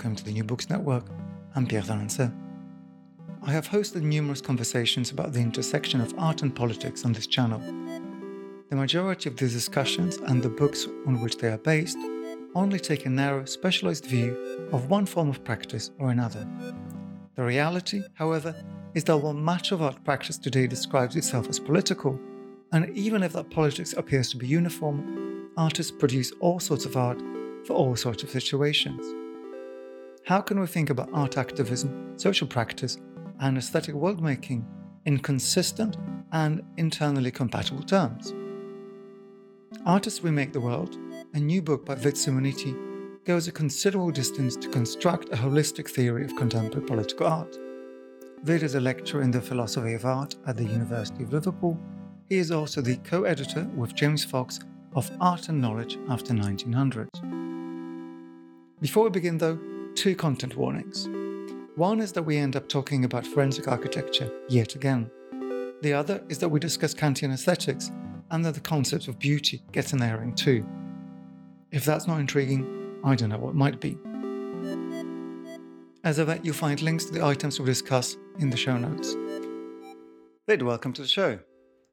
Welcome 0.00 0.16
to 0.16 0.24
the 0.24 0.32
New 0.32 0.44
Books 0.44 0.70
Network. 0.70 1.04
I'm 1.54 1.66
Pierre 1.66 1.82
d'Alancaisez. 1.82 2.32
I 3.42 3.50
have 3.50 3.68
hosted 3.68 4.00
numerous 4.00 4.40
conversations 4.40 5.10
about 5.10 5.34
the 5.34 5.40
intersection 5.40 6.00
of 6.00 6.14
art 6.16 6.40
and 6.40 6.56
politics 6.56 7.04
on 7.04 7.12
this 7.12 7.26
channel. 7.26 7.58
The 8.70 8.76
majority 8.76 9.28
of 9.28 9.36
these 9.36 9.52
discussions 9.52 10.16
and 10.16 10.42
the 10.42 10.48
books 10.48 10.86
on 11.06 11.20
which 11.20 11.36
they 11.36 11.48
are 11.48 11.58
based 11.58 11.98
only 12.54 12.80
take 12.80 13.04
a 13.04 13.10
narrow, 13.10 13.44
specialized 13.44 14.06
view 14.06 14.68
of 14.72 14.88
one 14.88 15.04
form 15.04 15.28
of 15.28 15.44
practice 15.44 15.90
or 15.98 16.08
another. 16.08 16.48
The 17.34 17.44
reality, 17.44 18.00
however, 18.14 18.54
is 18.94 19.04
that 19.04 19.18
while 19.18 19.34
much 19.34 19.70
of 19.70 19.82
art 19.82 20.02
practice 20.02 20.38
today 20.38 20.66
describes 20.66 21.14
itself 21.14 21.46
as 21.46 21.60
political, 21.60 22.18
and 22.72 22.88
even 22.96 23.22
if 23.22 23.34
that 23.34 23.50
politics 23.50 23.92
appears 23.92 24.30
to 24.30 24.38
be 24.38 24.46
uniform, 24.46 25.50
artists 25.58 25.92
produce 25.92 26.32
all 26.40 26.58
sorts 26.58 26.86
of 26.86 26.96
art 26.96 27.20
for 27.66 27.74
all 27.74 27.94
sorts 27.96 28.22
of 28.22 28.30
situations. 28.30 29.19
How 30.30 30.40
can 30.40 30.60
we 30.60 30.68
think 30.68 30.90
about 30.90 31.10
art 31.12 31.36
activism, 31.36 32.16
social 32.16 32.46
practice, 32.46 32.98
and 33.40 33.58
aesthetic 33.58 33.96
worldmaking 33.96 34.64
in 35.04 35.18
consistent 35.18 35.96
and 36.30 36.62
internally 36.76 37.32
compatible 37.32 37.82
terms? 37.82 38.32
Artists 39.84 40.22
Remake 40.22 40.52
the 40.52 40.60
World, 40.60 40.96
a 41.34 41.40
new 41.40 41.60
book 41.60 41.84
by 41.84 41.96
Vid 41.96 42.14
Simoniti, 42.14 42.78
goes 43.24 43.48
a 43.48 43.52
considerable 43.52 44.12
distance 44.12 44.54
to 44.54 44.68
construct 44.68 45.30
a 45.30 45.36
holistic 45.36 45.90
theory 45.90 46.24
of 46.24 46.36
contemporary 46.36 46.86
political 46.86 47.26
art. 47.26 47.58
Vid 48.44 48.62
is 48.62 48.76
a 48.76 48.80
lecturer 48.80 49.22
in 49.22 49.32
the 49.32 49.40
philosophy 49.40 49.94
of 49.94 50.04
art 50.04 50.36
at 50.46 50.56
the 50.56 50.62
University 50.62 51.24
of 51.24 51.32
Liverpool. 51.32 51.76
He 52.28 52.36
is 52.36 52.52
also 52.52 52.80
the 52.80 52.98
co 52.98 53.24
editor 53.24 53.68
with 53.74 53.96
James 53.96 54.24
Fox 54.24 54.60
of 54.94 55.10
Art 55.20 55.48
and 55.48 55.60
Knowledge 55.60 55.98
After 56.08 56.32
1900. 56.34 57.08
Before 58.80 59.04
we 59.04 59.10
begin, 59.10 59.36
though, 59.36 59.58
two 59.94 60.14
content 60.14 60.56
warnings. 60.56 61.08
One 61.76 62.00
is 62.00 62.12
that 62.12 62.22
we 62.22 62.36
end 62.36 62.56
up 62.56 62.68
talking 62.68 63.04
about 63.04 63.26
forensic 63.26 63.68
architecture 63.68 64.30
yet 64.48 64.74
again. 64.74 65.10
The 65.82 65.92
other 65.92 66.22
is 66.28 66.38
that 66.38 66.48
we 66.48 66.60
discuss 66.60 66.94
Kantian 66.94 67.32
aesthetics 67.32 67.90
and 68.30 68.44
that 68.44 68.54
the 68.54 68.60
concept 68.60 69.08
of 69.08 69.18
beauty 69.18 69.62
gets 69.72 69.92
an 69.92 70.02
airing 70.02 70.34
too. 70.34 70.66
If 71.70 71.84
that's 71.84 72.06
not 72.06 72.20
intriguing, 72.20 73.00
I 73.04 73.14
don't 73.14 73.30
know 73.30 73.38
what 73.38 73.54
might 73.54 73.80
be. 73.80 73.96
As 76.04 76.18
ever, 76.18 76.38
you'll 76.42 76.54
find 76.54 76.80
links 76.82 77.04
to 77.06 77.12
the 77.12 77.24
items 77.24 77.60
we 77.60 77.66
discuss 77.66 78.16
in 78.38 78.50
the 78.50 78.56
show 78.56 78.76
notes. 78.76 79.14
Vid, 80.46 80.62
welcome 80.62 80.92
to 80.94 81.02
the 81.02 81.08
show. 81.08 81.38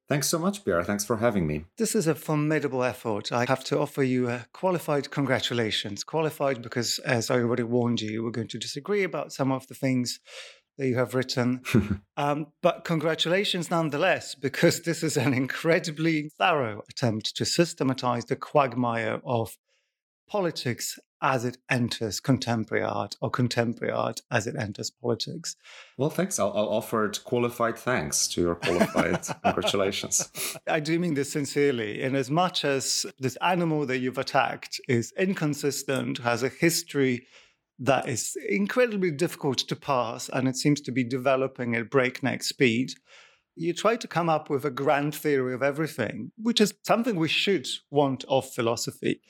Thanks 0.08 0.30
so 0.30 0.40
much, 0.40 0.64
Pierre. 0.64 0.84
Thanks 0.84 1.04
for 1.04 1.18
having 1.18 1.46
me. 1.46 1.66
This 1.78 1.94
is 1.94 2.08
a 2.08 2.16
formidable 2.16 2.82
effort. 2.82 3.34
I 3.34 3.46
have 3.46 3.64
to 3.66 3.80
offer 3.80 4.04
you 4.04 4.30
a 4.30 4.46
qualified 4.54 5.12
congratulations. 5.12 6.06
Qualified 6.06 6.62
because, 6.62 7.00
as 7.00 7.30
I 7.30 7.40
already 7.40 7.64
warned 7.64 8.00
you, 8.00 8.24
we're 8.24 8.32
going 8.32 8.48
to 8.50 8.58
disagree 8.58 9.04
about 9.04 9.34
some 9.34 9.52
of 9.52 9.68
the 9.68 9.74
things 9.74 10.22
that 10.78 10.88
you 10.88 10.96
have 10.96 11.14
written. 11.14 11.62
um, 12.18 12.48
but 12.62 12.86
congratulations 12.86 13.70
nonetheless, 13.70 14.34
because 14.34 14.82
this 14.82 15.04
is 15.04 15.18
an 15.18 15.34
incredibly 15.34 16.30
thorough 16.38 16.84
attempt 16.90 17.36
to 17.36 17.44
systematize 17.44 18.26
the 18.26 18.38
quagmire 18.38 19.20
of 19.26 19.58
politics 20.30 21.00
as 21.22 21.46
it 21.46 21.58
enters 21.70 22.20
contemporary 22.20 22.84
art 22.84 23.16
or 23.22 23.30
contemporary 23.30 23.94
art 23.94 24.22
as 24.30 24.46
it 24.46 24.56
enters 24.56 24.90
politics. 24.90 25.56
Well, 25.98 26.10
thanks. 26.10 26.40
I'll, 26.40 26.54
I'll 26.56 26.70
offer 26.70 27.12
qualified 27.24 27.78
thanks 27.78 28.28
to 28.30 28.42
your 28.42 28.56
qualified 28.56 29.26
congratulations. 29.44 30.32
I 30.68 30.80
do 30.80 31.00
mean 31.00 31.16
this 31.16 31.32
sincerely. 31.32 32.02
In 32.02 32.16
as 32.16 32.30
much 32.30 32.64
as 32.64 33.06
this 33.20 33.38
animal 33.38 33.86
that 33.88 34.00
you've 34.00 34.18
attacked 34.18 34.80
is 34.88 35.14
inconsistent, 35.18 36.20
has 36.20 36.44
a 36.44 36.50
history 36.50 37.26
that 37.80 38.08
is 38.08 38.36
incredibly 38.50 39.12
difficult 39.12 39.60
to 39.60 39.76
pass, 39.76 40.30
and 40.30 40.48
it 40.48 40.56
seems 40.56 40.82
to 40.82 40.92
be 40.92 41.04
developing 41.04 41.76
at 41.76 41.90
breakneck 41.90 42.44
speed. 42.44 42.92
You 43.56 43.74
try 43.74 43.96
to 43.96 44.08
come 44.08 44.30
up 44.30 44.50
with 44.50 44.66
a 44.66 44.72
grand 44.72 45.16
theory 45.16 45.54
of 45.54 45.64
everything, 45.64 46.32
which 46.38 46.62
is 46.62 46.74
something 46.84 47.16
we 47.16 47.28
should 47.28 47.68
want 47.90 48.24
of 48.28 48.52
philosophy. 48.52 49.22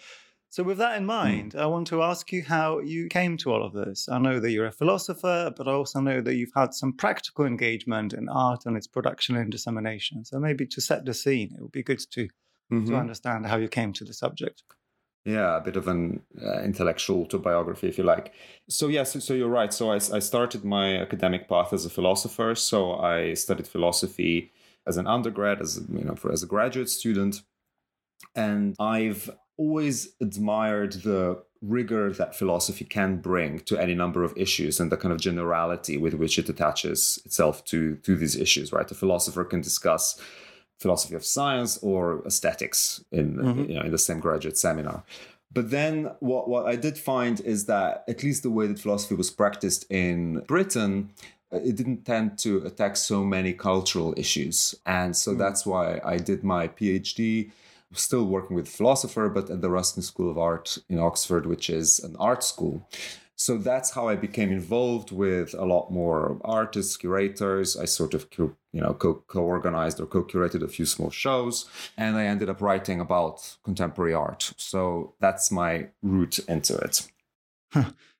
So, 0.49 0.61
with 0.63 0.77
that 0.79 0.97
in 0.97 1.05
Hmm. 1.21 1.41
mind, 1.45 1.55
I 1.55 1.65
want 1.67 1.87
to 1.87 2.03
ask 2.03 2.31
you 2.33 2.43
how 2.43 2.79
you 2.79 3.07
came 3.07 3.37
to 3.37 3.51
all 3.51 3.63
of 3.65 3.71
this. 3.73 4.09
I 4.09 4.17
know 4.19 4.39
that 4.41 4.51
you're 4.51 4.65
a 4.65 4.71
philosopher, 4.73 5.53
but 5.55 5.67
I 5.67 5.71
also 5.71 5.99
know 6.01 6.19
that 6.21 6.35
you've 6.35 6.51
had 6.55 6.73
some 6.73 6.91
practical 6.93 7.45
engagement 7.45 8.13
in 8.13 8.27
art 8.29 8.65
and 8.65 8.75
its 8.75 8.87
production 8.87 9.35
and 9.37 9.49
dissemination. 9.51 10.25
So, 10.25 10.37
maybe 10.39 10.65
to 10.67 10.81
set 10.81 11.05
the 11.05 11.13
scene, 11.13 11.53
it 11.55 11.61
would 11.61 11.71
be 11.71 11.83
good 11.83 11.99
to, 12.11 12.27
Mhm. 12.69 12.87
to 12.87 12.97
understand 12.97 13.45
how 13.47 13.57
you 13.57 13.69
came 13.69 13.93
to 13.93 14.05
the 14.05 14.13
subject. 14.13 14.63
Yeah, 15.25 15.57
a 15.57 15.61
bit 15.61 15.75
of 15.75 15.89
an 15.89 16.25
uh, 16.41 16.61
intellectual 16.61 17.21
autobiography, 17.21 17.89
if 17.89 17.97
you 17.97 18.05
like. 18.05 18.33
So, 18.69 18.87
yes, 18.87 19.11
so, 19.11 19.19
so 19.19 19.33
you're 19.33 19.49
right. 19.49 19.73
So, 19.73 19.91
I, 19.91 19.95
I 19.95 20.19
started 20.19 20.63
my 20.63 20.97
academic 20.97 21.49
path 21.49 21.73
as 21.73 21.85
a 21.85 21.89
philosopher. 21.89 22.55
So, 22.55 22.93
I 22.93 23.33
studied 23.33 23.67
philosophy 23.67 24.53
as 24.85 24.95
an 24.95 25.05
undergrad, 25.05 25.59
as 25.61 25.81
you 25.89 26.05
know, 26.05 26.15
for, 26.15 26.31
as 26.31 26.43
a 26.43 26.47
graduate 26.47 26.89
student, 26.89 27.41
and 28.35 28.75
I've 28.79 29.29
always 29.57 30.09
admired 30.21 30.93
the 31.03 31.41
rigor 31.61 32.11
that 32.13 32.35
philosophy 32.35 32.85
can 32.85 33.17
bring 33.17 33.59
to 33.61 33.77
any 33.77 33.95
number 33.95 34.23
of 34.23 34.31
issues 34.37 34.79
and 34.79 34.91
the 34.91 34.97
kind 34.97 35.11
of 35.11 35.19
generality 35.19 35.97
with 35.97 36.13
which 36.13 36.37
it 36.37 36.47
attaches 36.49 37.19
itself 37.25 37.65
to 37.65 37.95
to 37.97 38.15
these 38.15 38.35
issues 38.35 38.71
right 38.71 38.91
a 38.91 38.95
philosopher 38.95 39.43
can 39.43 39.59
discuss 39.61 40.21
philosophy 40.79 41.15
of 41.15 41.25
science 41.25 41.79
or 41.81 42.21
aesthetics 42.27 43.03
in 43.11 43.37
Mhm. 43.37 43.69
you 43.69 43.75
know 43.75 43.81
in 43.81 43.91
the 43.91 43.97
same 43.97 44.19
graduate 44.19 44.57
seminar 44.57 45.03
but 45.51 45.71
then 45.71 46.11
what, 46.19 46.47
what 46.49 46.65
I 46.67 46.75
did 46.75 46.97
find 46.97 47.39
is 47.41 47.65
that 47.65 48.03
at 48.07 48.21
least 48.21 48.43
the 48.43 48.51
way 48.51 48.67
that 48.67 48.79
philosophy 48.79 49.15
was 49.15 49.31
practiced 49.31 49.85
in 49.89 50.41
Britain, 50.45 51.09
uh, 51.53 51.57
it 51.69 51.75
didn't 51.77 52.03
tend 52.05 52.37
to 52.39 52.57
attack 52.69 52.97
so 52.97 53.23
many 53.23 53.53
cultural 53.53 54.13
issues. 54.17 54.75
And 54.85 55.15
so 55.15 55.33
that's 55.33 55.65
why 55.65 56.01
I 56.03 56.17
did 56.17 56.43
my 56.43 56.67
PhD, 56.67 57.51
still 57.93 58.25
working 58.25 58.55
with 58.55 58.67
philosopher, 58.67 59.29
but 59.29 59.49
at 59.49 59.61
the 59.61 59.69
Ruskin 59.69 60.03
School 60.03 60.29
of 60.29 60.37
Art 60.37 60.77
in 60.89 60.99
Oxford, 60.99 61.45
which 61.45 61.69
is 61.69 61.99
an 61.99 62.15
art 62.19 62.43
school. 62.43 62.87
So 63.39 63.57
that's 63.57 63.91
how 63.91 64.07
I 64.07 64.15
became 64.15 64.51
involved 64.51 65.11
with 65.11 65.53
a 65.53 65.63
lot 65.63 65.91
more 65.91 66.39
artists, 66.43 66.97
curators. 66.97 67.77
I 67.77 67.85
sort 67.85 68.15
of, 68.15 68.25
you 68.37 68.55
know, 68.73 68.95
co- 68.95 69.23
co-organized 69.27 69.99
or 69.99 70.07
co-curated 70.07 70.63
a 70.63 70.67
few 70.67 70.85
small 70.85 71.11
shows, 71.11 71.69
and 71.95 72.17
I 72.17 72.25
ended 72.25 72.49
up 72.49 72.61
writing 72.61 72.99
about 72.99 73.57
contemporary 73.63 74.15
art. 74.15 74.53
So 74.57 75.13
that's 75.19 75.51
my 75.51 75.89
route 76.01 76.39
into 76.47 76.75
it. 76.77 77.07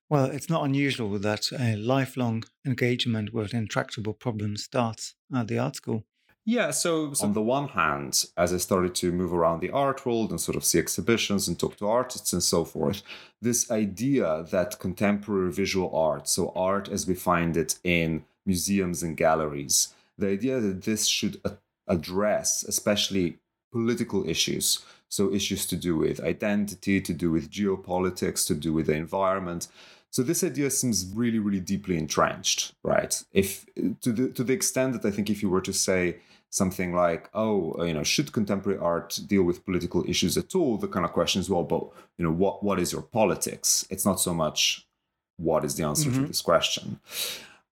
Well, 0.09 0.25
it's 0.25 0.49
not 0.49 0.63
unusual 0.63 1.19
that 1.19 1.51
a 1.51 1.75
lifelong 1.75 2.45
engagement 2.66 3.34
with 3.34 3.53
intractable 3.53 4.14
problems 4.14 4.64
starts 4.64 5.16
at 5.35 5.47
the 5.47 5.58
art 5.58 5.75
school. 5.75 6.05
Yeah, 6.49 6.72
so, 6.72 7.11
so 7.11 7.26
on 7.26 7.34
the 7.34 7.41
one 7.41 7.67
hand, 7.67 8.23
as 8.38 8.53
I 8.53 8.58
started 8.58 8.96
to 8.96 9.11
move 9.11 9.34
around 9.34 9.59
the 9.59 9.70
art 9.70 10.05
world 10.05 10.32
and 10.32 10.40
sort 10.40 10.55
of 10.55 10.64
see 10.64 10.79
exhibitions 10.79 11.46
and 11.49 11.59
talk 11.59 11.76
to 11.76 11.90
artists 11.90 12.32
and 12.32 12.41
so 12.41 12.64
forth, 12.64 13.03
this 13.41 13.70
idea 13.70 14.46
that 14.49 14.79
contemporary 14.79 15.52
visual 15.52 15.94
art, 15.94 16.29
so 16.29 16.53
art 16.55 16.88
as 16.88 17.05
we 17.05 17.16
find 17.16 17.58
it 17.58 17.78
in 17.84 18.23
museums 18.46 19.03
and 19.03 19.17
galleries, 19.17 19.94
the 20.17 20.29
idea 20.29 20.61
that 20.61 20.84
this 20.84 21.05
should 21.05 21.41
address 21.85 22.64
especially 22.64 23.40
political 23.73 24.26
issues, 24.26 24.85
so 25.09 25.34
issues 25.34 25.66
to 25.66 25.76
do 25.76 25.97
with 25.97 26.22
identity, 26.22 27.02
to 27.02 27.14
do 27.14 27.29
with 27.29 27.52
geopolitics, 27.52 28.47
to 28.47 28.55
do 28.55 28.72
with 28.72 28.85
the 28.85 28.96
environment. 28.96 29.67
So 30.11 30.23
this 30.23 30.46
idea 30.46 30.70
seems 30.70 31.11
really, 31.14 31.40
really 31.40 31.59
deeply 31.59 31.97
entrenched, 31.97 32.73
right? 32.84 33.22
If 33.34 33.66
to 34.00 34.14
the 34.14 34.29
to 34.29 34.46
the 34.46 34.53
extent 34.53 34.93
that 34.93 35.05
I 35.05 35.11
think 35.11 35.29
if 35.29 35.43
you 35.43 35.50
were 35.50 35.61
to 35.61 35.73
say 35.73 36.20
something 36.49 36.94
like, 36.94 37.29
oh, 37.34 37.84
you 37.84 37.94
know, 37.94 38.03
should 38.03 38.32
contemporary 38.32 38.79
art 38.79 39.20
deal 39.28 39.44
with 39.44 39.66
political 39.66 40.03
issues 40.08 40.38
at 40.38 40.55
all? 40.55 40.78
The 40.78 40.88
kind 40.88 41.05
of 41.05 41.14
question 41.14 41.41
is, 41.41 41.49
well, 41.49 41.64
but 41.64 41.84
you 42.17 42.26
know, 42.26 42.32
what 42.32 42.64
what 42.64 42.79
is 42.79 42.91
your 42.91 43.02
politics? 43.02 43.85
It's 43.90 44.05
not 44.05 44.20
so 44.20 44.34
much 44.34 44.88
what 45.38 45.64
is 45.64 45.76
the 45.76 45.84
answer 45.84 46.09
mm-hmm. 46.09 46.23
to 46.23 46.28
this 46.28 46.41
question. 46.41 46.99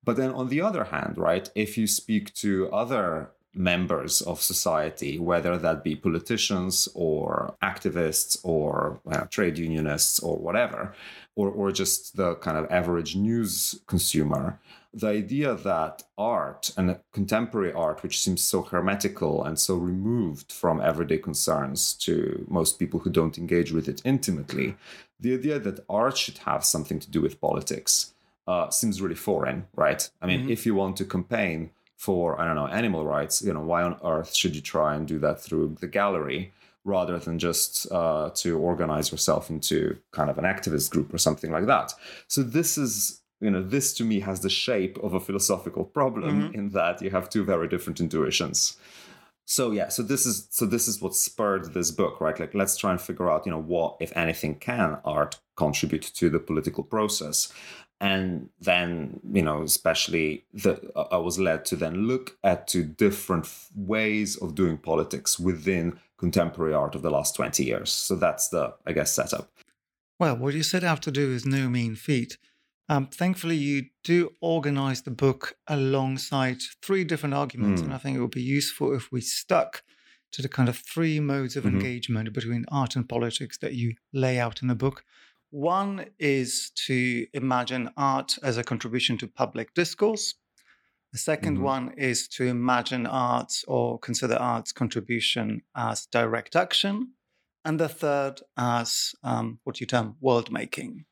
But 0.04 0.18
then 0.18 0.32
on 0.32 0.50
the 0.50 0.62
other 0.62 0.86
hand, 0.86 1.18
right, 1.18 1.50
if 1.56 1.78
you 1.78 1.88
speak 1.88 2.34
to 2.36 2.72
other 2.72 3.32
members 3.56 4.22
of 4.22 4.42
society, 4.42 5.18
whether 5.18 5.58
that 5.58 5.84
be 5.84 5.96
politicians 5.96 6.88
or 6.94 7.56
activists 7.64 8.38
or 8.44 9.00
well, 9.04 9.26
trade 9.28 9.58
unionists 9.58 10.20
or 10.20 10.38
whatever, 10.38 10.94
or, 11.36 11.50
or 11.50 11.72
just 11.72 12.18
the 12.18 12.36
kind 12.36 12.58
of 12.58 12.70
average 12.70 13.16
news 13.16 13.80
consumer, 13.88 14.60
the 14.96 15.08
idea 15.08 15.54
that 15.54 16.04
art 16.18 16.72
and 16.78 16.98
contemporary 17.12 17.74
art, 17.74 18.02
which 18.02 18.22
seems 18.22 18.42
so 18.42 18.62
hermetical 18.62 19.44
and 19.44 19.60
so 19.60 19.76
removed 19.76 20.54
from 20.54 20.80
everyday 20.80 21.18
concerns 21.18 21.94
to 21.94 22.46
most 22.48 22.80
people 22.80 23.02
who 23.02 23.10
don't 23.10 23.38
engage 23.38 23.74
with 23.74 23.90
it 23.90 24.02
intimately, 24.06 24.78
the 25.20 25.34
idea 25.34 25.60
that 25.60 25.84
art 25.90 26.18
should 26.18 26.38
have 26.40 26.64
something 26.64 26.98
to 26.98 27.12
do 27.12 27.22
with 27.22 27.42
politics 27.42 28.14
uh, 28.48 28.70
seems 28.70 29.02
really 29.02 29.16
foreign, 29.16 29.68
right? 29.76 30.10
I 30.22 30.28
mean, 30.28 30.42
mm-hmm. 30.42 30.52
if 30.52 30.66
you 30.66 30.76
want 30.76 30.96
to 30.98 31.06
campaign 31.06 31.72
for, 31.98 32.40
I 32.40 32.46
don't 32.46 32.56
know, 32.56 32.68
animal 32.68 33.06
rights, 33.06 33.42
you 33.42 33.54
know, 33.54 33.62
why 33.62 33.84
on 33.84 33.98
earth 34.02 34.34
should 34.34 34.56
you 34.56 34.62
try 34.62 34.96
and 34.96 35.06
do 35.06 35.20
that 35.20 35.42
through 35.42 35.76
the 35.82 35.88
gallery 35.88 36.54
rather 36.86 37.20
than 37.20 37.38
just 37.38 37.92
uh, 37.92 38.30
to 38.36 38.58
organize 38.58 39.12
yourself 39.12 39.50
into 39.50 39.98
kind 40.12 40.30
of 40.30 40.38
an 40.38 40.46
activist 40.46 40.90
group 40.92 41.14
or 41.14 41.18
something 41.18 41.52
like 41.52 41.66
that? 41.66 41.94
So 42.28 42.44
this 42.44 42.78
is 42.78 43.22
you 43.42 43.50
know 43.50 43.62
this 43.62 43.94
to 43.96 44.04
me 44.04 44.20
has 44.22 44.42
the 44.42 44.50
shape 44.50 44.98
of 45.04 45.14
a 45.14 45.20
philosophical 45.20 45.84
problem 45.84 46.44
mm-hmm. 46.44 46.56
in 46.56 46.70
that 46.70 47.02
you 47.02 47.10
have 47.10 47.30
two 47.30 47.44
very 47.44 47.68
different 47.68 48.00
intuitions. 48.00 48.78
So 49.46 49.72
yeah 49.72 49.90
so 49.90 50.02
this 50.04 50.26
is 50.26 50.48
so 50.50 50.66
this 50.66 50.88
is 50.88 51.02
what 51.02 51.16
spurred 51.16 51.74
this 51.74 51.92
book 51.92 52.22
right? 52.22 52.40
Like 52.40 52.54
let's 52.54 52.78
try 52.78 52.92
and 52.92 53.02
figure 53.02 53.30
out 53.30 53.46
you 53.46 53.52
know 53.52 53.62
what 53.62 53.98
if 54.00 54.16
anything 54.16 54.56
can 54.56 54.98
art 55.04 55.40
contribute 55.56 56.04
to 56.16 56.30
the 56.30 56.40
political 56.40 56.84
process. 56.84 57.52
And 58.02 58.50
then 58.60 59.20
you 59.32 59.42
know 59.42 59.64
especially 59.64 60.46
the 60.54 60.80
i 61.12 61.18
was 61.18 61.40
led 61.40 61.66
to 61.66 61.76
then 61.76 62.08
look 62.08 62.38
at 62.44 62.68
two 62.68 62.84
different 62.84 63.48
ways 63.76 64.38
of 64.38 64.56
doing 64.56 64.78
politics 64.78 65.40
within 65.40 66.00
contemporary 66.18 66.74
art 66.74 66.96
of 66.96 67.02
the 67.02 67.12
last 67.12 67.36
20 67.36 67.64
years. 67.64 67.92
So 67.92 68.16
that's 68.16 68.48
the 68.48 68.74
i 68.86 68.94
guess 68.94 69.12
setup. 69.12 69.52
Well 70.20 70.38
what 70.38 70.54
you 70.54 70.64
set 70.64 70.86
out 70.86 71.02
to 71.04 71.12
do 71.12 71.32
is 71.32 71.46
no 71.46 71.70
mean 71.70 71.96
feat 71.96 72.38
um, 72.88 73.08
thankfully, 73.08 73.56
you 73.56 73.88
do 74.04 74.32
organize 74.42 75.02
the 75.02 75.12
book 75.12 75.56
alongside 75.68 76.58
three 76.84 77.04
different 77.04 77.34
arguments, 77.34 77.82
mm. 77.82 77.86
and 77.86 77.94
I 77.94 77.98
think 77.98 78.18
it 78.18 78.22
would 78.22 78.32
be 78.32 78.42
useful 78.42 78.94
if 78.94 79.12
we 79.12 79.22
stuck 79.22 79.84
to 80.32 80.42
the 80.42 80.50
kind 80.50 80.70
of 80.70 80.78
three 80.78 81.20
modes 81.20 81.56
of 81.56 81.64
mm-hmm. 81.64 81.78
engagement 81.78 82.32
between 82.34 82.66
art 82.70 82.96
and 82.96 83.08
politics 83.08 83.58
that 83.60 83.74
you 83.74 83.96
lay 84.14 84.38
out 84.38 84.62
in 84.62 84.68
the 84.68 84.76
book. 84.76 85.04
One 85.50 86.08
is 86.20 86.72
to 86.88 87.26
imagine 87.34 87.90
art 87.96 88.38
as 88.44 88.58
a 88.58 88.64
contribution 88.64 89.18
to 89.20 89.28
public 89.28 89.74
discourse. 89.74 90.36
The 91.14 91.20
2nd 91.20 91.54
mm-hmm. 91.54 91.64
one 91.64 91.94
is 91.98 92.28
to 92.30 92.44
imagine 92.44 93.08
art 93.08 93.54
or 93.68 93.98
consider 93.98 94.36
art's 94.36 94.74
contribution 94.74 95.62
as 95.74 96.06
direct 96.08 96.56
action. 96.56 97.14
And 97.64 97.80
the 97.80 97.88
third 97.88 98.42
as 98.58 99.16
um, 99.24 99.60
what 99.64 99.80
you 99.80 99.88
term 99.88 100.18
world 100.20 100.52
making 100.52 101.06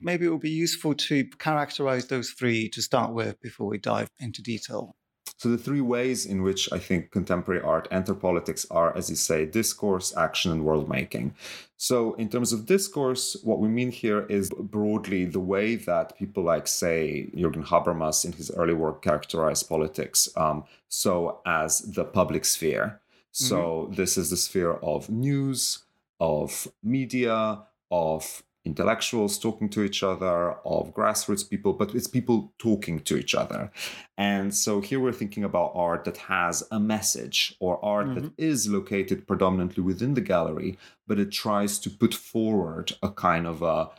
maybe 0.00 0.26
it 0.26 0.30
would 0.30 0.40
be 0.40 0.50
useful 0.50 0.94
to 0.94 1.24
characterize 1.38 2.06
those 2.06 2.30
three 2.30 2.68
to 2.70 2.82
start 2.82 3.12
with 3.12 3.40
before 3.40 3.68
we 3.68 3.78
dive 3.78 4.08
into 4.18 4.42
detail. 4.42 4.96
So, 5.38 5.50
the 5.50 5.58
three 5.58 5.82
ways 5.82 6.24
in 6.24 6.42
which 6.42 6.72
I 6.72 6.78
think 6.78 7.10
contemporary 7.10 7.60
art 7.60 7.88
enter 7.90 8.14
politics 8.14 8.66
are, 8.70 8.96
as 8.96 9.10
you 9.10 9.16
say, 9.16 9.44
discourse, 9.44 10.16
action, 10.16 10.50
and 10.50 10.64
world 10.64 10.88
making. 10.88 11.34
So, 11.76 12.14
in 12.14 12.30
terms 12.30 12.54
of 12.54 12.64
discourse, 12.64 13.36
what 13.42 13.58
we 13.58 13.68
mean 13.68 13.90
here 13.90 14.24
is 14.30 14.48
broadly 14.48 15.26
the 15.26 15.40
way 15.40 15.76
that 15.76 16.16
people 16.16 16.42
like, 16.42 16.66
say, 16.66 17.28
Jürgen 17.34 17.66
Habermas 17.66 18.24
in 18.24 18.32
his 18.32 18.50
early 18.52 18.72
work 18.72 19.02
characterized 19.02 19.68
politics. 19.68 20.30
Um, 20.36 20.64
so, 20.88 21.40
as 21.44 21.80
the 21.80 22.04
public 22.04 22.46
sphere. 22.46 23.00
So, 23.32 23.58
mm-hmm. 23.58 23.94
this 23.94 24.16
is 24.16 24.30
the 24.30 24.38
sphere 24.38 24.72
of 24.82 25.10
news, 25.10 25.80
of 26.18 26.66
media, 26.82 27.64
of 27.90 28.42
intellectuals 28.66 29.38
talking 29.38 29.68
to 29.70 29.82
each 29.82 30.02
other, 30.02 30.52
of 30.64 30.92
grassroots 30.92 31.48
people, 31.48 31.72
but 31.72 31.94
it's 31.94 32.08
people 32.08 32.52
talking 32.58 33.00
to 33.00 33.16
each 33.16 33.34
other. 33.34 33.70
And 34.18 34.54
so 34.54 34.80
here 34.80 35.00
we're 35.00 35.12
thinking 35.12 35.44
about 35.44 35.72
art 35.74 36.04
that 36.04 36.16
has 36.16 36.64
a 36.70 36.80
message 36.80 37.54
or 37.60 37.82
art 37.84 38.08
mm-hmm. 38.08 38.20
that 38.20 38.32
is 38.36 38.68
located 38.68 39.26
predominantly 39.26 39.82
within 39.82 40.14
the 40.14 40.20
gallery, 40.20 40.78
but 41.06 41.18
it 41.18 41.30
tries 41.30 41.78
to 41.78 41.90
put 41.90 42.12
forward 42.12 42.92
a 43.02 43.10
kind 43.10 43.46
of 43.46 43.62
a 43.62 43.90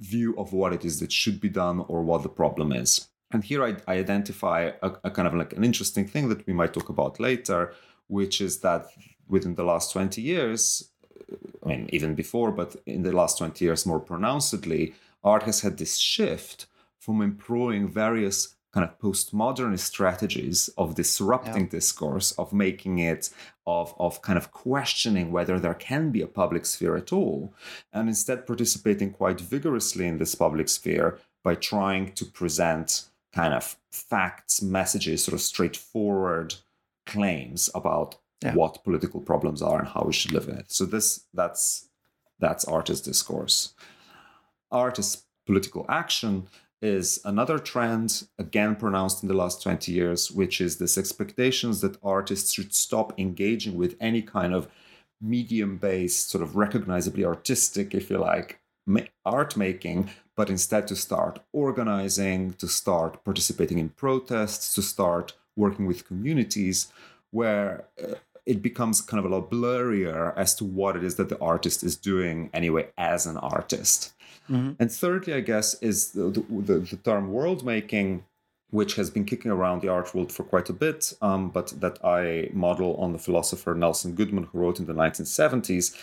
view 0.00 0.34
of 0.36 0.52
what 0.52 0.72
it 0.72 0.84
is 0.84 0.98
that 1.00 1.12
should 1.12 1.40
be 1.40 1.48
done 1.48 1.84
or 1.88 2.02
what 2.02 2.22
the 2.22 2.28
problem 2.28 2.72
is. 2.72 3.08
And 3.32 3.44
here 3.44 3.62
I, 3.64 3.76
I 3.86 3.98
identify 3.98 4.72
a, 4.82 4.90
a 5.04 5.10
kind 5.10 5.28
of 5.28 5.34
like 5.34 5.52
an 5.52 5.62
interesting 5.62 6.06
thing 6.06 6.28
that 6.30 6.46
we 6.46 6.52
might 6.52 6.74
talk 6.74 6.88
about 6.88 7.20
later, 7.20 7.74
which 8.08 8.40
is 8.40 8.60
that 8.60 8.86
within 9.28 9.54
the 9.54 9.62
last 9.62 9.92
20 9.92 10.20
years, 10.20 10.89
I 11.64 11.68
mean, 11.68 11.90
even 11.92 12.14
before, 12.14 12.52
but 12.52 12.76
in 12.86 13.02
the 13.02 13.12
last 13.12 13.38
20 13.38 13.64
years 13.64 13.86
more 13.86 14.00
pronouncedly, 14.00 14.94
art 15.22 15.44
has 15.44 15.60
had 15.60 15.78
this 15.78 15.96
shift 15.96 16.66
from 16.98 17.22
employing 17.22 17.88
various 17.88 18.56
kind 18.72 18.88
of 18.88 18.98
postmodernist 18.98 19.80
strategies 19.80 20.68
of 20.78 20.94
disrupting 20.94 21.64
yeah. 21.64 21.70
discourse, 21.70 22.32
of 22.32 22.52
making 22.52 22.98
it, 22.98 23.30
of, 23.66 23.94
of 23.98 24.22
kind 24.22 24.38
of 24.38 24.52
questioning 24.52 25.32
whether 25.32 25.58
there 25.58 25.74
can 25.74 26.10
be 26.10 26.22
a 26.22 26.26
public 26.26 26.64
sphere 26.64 26.96
at 26.96 27.12
all, 27.12 27.52
and 27.92 28.08
instead 28.08 28.46
participating 28.46 29.10
quite 29.10 29.40
vigorously 29.40 30.06
in 30.06 30.18
this 30.18 30.34
public 30.34 30.68
sphere 30.68 31.18
by 31.42 31.54
trying 31.54 32.12
to 32.12 32.24
present 32.24 33.06
kind 33.32 33.54
of 33.54 33.76
facts, 33.90 34.62
messages, 34.62 35.24
sort 35.24 35.34
of 35.34 35.40
straightforward 35.40 36.54
claims 37.06 37.70
about 37.74 38.16
yeah. 38.42 38.54
what 38.54 38.82
political 38.84 39.20
problems 39.20 39.62
are 39.62 39.78
and 39.78 39.88
how 39.88 40.02
we 40.06 40.12
should 40.12 40.32
live 40.32 40.48
in 40.48 40.56
it. 40.56 40.70
So 40.72 40.84
this 40.84 41.26
that's 41.34 41.88
that's 42.38 42.64
artist 42.64 43.04
discourse. 43.04 43.74
Artist 44.70 45.24
political 45.46 45.84
action 45.88 46.46
is 46.82 47.20
another 47.24 47.58
trend 47.58 48.26
again 48.38 48.74
pronounced 48.74 49.22
in 49.22 49.28
the 49.28 49.34
last 49.34 49.62
20 49.62 49.92
years 49.92 50.30
which 50.30 50.60
is 50.60 50.78
this 50.78 50.96
expectations 50.96 51.80
that 51.82 51.98
artists 52.02 52.52
should 52.52 52.74
stop 52.74 53.12
engaging 53.18 53.76
with 53.76 53.96
any 54.00 54.22
kind 54.22 54.54
of 54.54 54.68
medium 55.20 55.76
based 55.76 56.30
sort 56.30 56.42
of 56.42 56.56
recognizably 56.56 57.24
artistic 57.24 57.94
if 57.94 58.08
you 58.08 58.16
like 58.16 58.60
art 59.26 59.56
making 59.56 60.08
but 60.36 60.48
instead 60.48 60.88
to 60.88 60.96
start 60.96 61.40
organizing 61.52 62.54
to 62.54 62.66
start 62.66 63.22
participating 63.24 63.78
in 63.78 63.90
protests 63.90 64.74
to 64.74 64.80
start 64.80 65.34
working 65.56 65.86
with 65.86 66.06
communities 66.06 66.90
where 67.30 67.84
uh, 68.02 68.14
it 68.50 68.60
becomes 68.62 69.00
kind 69.00 69.24
of 69.24 69.30
a 69.30 69.34
lot 69.36 69.48
blurrier 69.48 70.36
as 70.36 70.56
to 70.56 70.64
what 70.64 70.96
it 70.96 71.04
is 71.04 71.14
that 71.14 71.28
the 71.28 71.38
artist 71.38 71.84
is 71.84 71.94
doing 71.94 72.50
anyway 72.52 72.88
as 72.98 73.24
an 73.24 73.36
artist. 73.36 74.12
Mm-hmm. 74.50 74.72
And 74.80 74.90
thirdly, 74.90 75.34
I 75.34 75.40
guess, 75.40 75.80
is 75.80 76.10
the, 76.10 76.30
the, 76.48 76.80
the, 76.80 76.96
term 76.96 77.30
world 77.32 77.64
making, 77.64 78.24
which 78.70 78.96
has 78.96 79.08
been 79.08 79.24
kicking 79.24 79.52
around 79.52 79.82
the 79.82 79.88
art 79.88 80.12
world 80.16 80.32
for 80.32 80.42
quite 80.42 80.68
a 80.68 80.72
bit, 80.72 81.12
um, 81.22 81.50
but 81.50 81.68
that 81.80 82.04
I 82.04 82.50
model 82.52 82.96
on 82.96 83.12
the 83.12 83.20
philosopher 83.20 83.72
Nelson 83.72 84.16
Goodman, 84.16 84.48
who 84.50 84.58
wrote 84.58 84.80
in 84.80 84.86
the 84.86 84.94
1970s. 84.94 85.96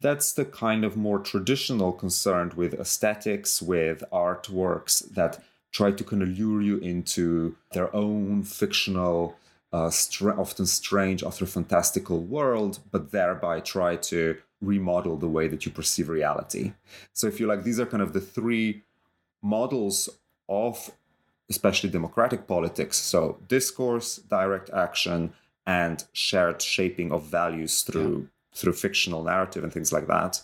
That's 0.00 0.32
the 0.32 0.46
kind 0.46 0.86
of 0.86 0.96
more 0.96 1.18
traditional 1.18 1.92
concern 1.92 2.52
with 2.56 2.72
aesthetics, 2.72 3.60
with 3.60 4.02
artworks 4.10 5.06
that 5.12 5.44
try 5.70 5.90
to 5.90 6.02
kind 6.02 6.22
of 6.22 6.30
lure 6.30 6.62
you 6.62 6.78
into 6.78 7.56
their 7.72 7.94
own 7.94 8.42
fictional 8.42 9.36
uh, 9.72 9.90
str- 9.90 10.38
often 10.38 10.66
strange, 10.66 11.22
often 11.22 11.46
fantastical 11.46 12.20
world, 12.20 12.80
but 12.90 13.12
thereby 13.12 13.60
try 13.60 13.96
to 13.96 14.36
remodel 14.60 15.16
the 15.16 15.28
way 15.28 15.48
that 15.48 15.64
you 15.64 15.72
perceive 15.72 16.08
reality. 16.08 16.72
So, 17.12 17.26
if 17.26 17.40
you 17.40 17.46
like, 17.46 17.62
these 17.62 17.80
are 17.80 17.86
kind 17.86 18.02
of 18.02 18.12
the 18.12 18.20
three 18.20 18.82
models 19.42 20.08
of 20.48 20.90
especially 21.48 21.90
democratic 21.90 22.46
politics. 22.46 22.96
So, 22.96 23.38
discourse, 23.48 24.16
direct 24.16 24.70
action, 24.70 25.32
and 25.66 26.04
shared 26.12 26.60
shaping 26.60 27.12
of 27.12 27.24
values 27.24 27.82
through 27.82 28.18
yeah. 28.20 28.26
through 28.58 28.72
fictional 28.72 29.22
narrative 29.22 29.62
and 29.62 29.72
things 29.72 29.92
like 29.92 30.06
that. 30.08 30.42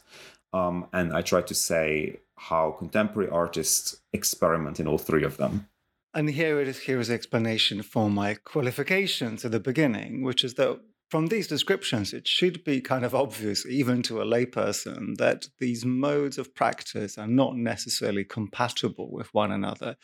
Um, 0.52 0.86
and 0.92 1.12
I 1.12 1.22
try 1.22 1.42
to 1.42 1.54
say 1.54 2.20
how 2.36 2.72
contemporary 2.72 3.28
artists 3.30 4.00
experiment 4.12 4.78
in 4.78 4.86
all 4.86 4.98
three 4.98 5.24
of 5.24 5.36
them. 5.36 5.68
And 6.16 6.30
here 6.30 6.62
it 6.62 6.66
is 6.66 6.78
here 6.78 6.98
is 6.98 7.10
explanation 7.10 7.82
for 7.82 8.08
my 8.08 8.36
qualifications 8.36 9.44
at 9.44 9.52
the 9.52 9.60
beginning, 9.60 10.22
which 10.22 10.44
is 10.44 10.54
that 10.54 10.80
from 11.10 11.26
these 11.26 11.46
descriptions, 11.46 12.14
it 12.14 12.26
should 12.26 12.64
be 12.64 12.80
kind 12.80 13.04
of 13.04 13.14
obvious, 13.14 13.66
even 13.66 14.00
to 14.04 14.22
a 14.22 14.24
layperson, 14.24 15.18
that 15.18 15.48
these 15.58 15.84
modes 15.84 16.38
of 16.38 16.54
practice 16.54 17.18
are 17.18 17.26
not 17.26 17.54
necessarily 17.56 18.24
compatible 18.24 19.10
with 19.12 19.34
one 19.34 19.52
another, 19.52 19.96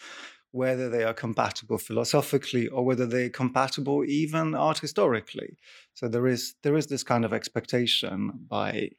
whether 0.50 0.90
they 0.90 1.02
are 1.02 1.14
compatible 1.14 1.78
philosophically 1.78 2.68
or 2.68 2.84
whether 2.84 3.06
they're 3.06 3.30
compatible 3.30 4.04
even 4.04 4.54
art 4.54 4.80
historically. 4.80 5.56
So 5.94 6.08
there 6.08 6.26
is 6.26 6.56
there 6.62 6.76
is 6.76 6.88
this 6.88 7.02
kind 7.02 7.24
of 7.24 7.32
expectation 7.32 8.32
by, 8.50 8.90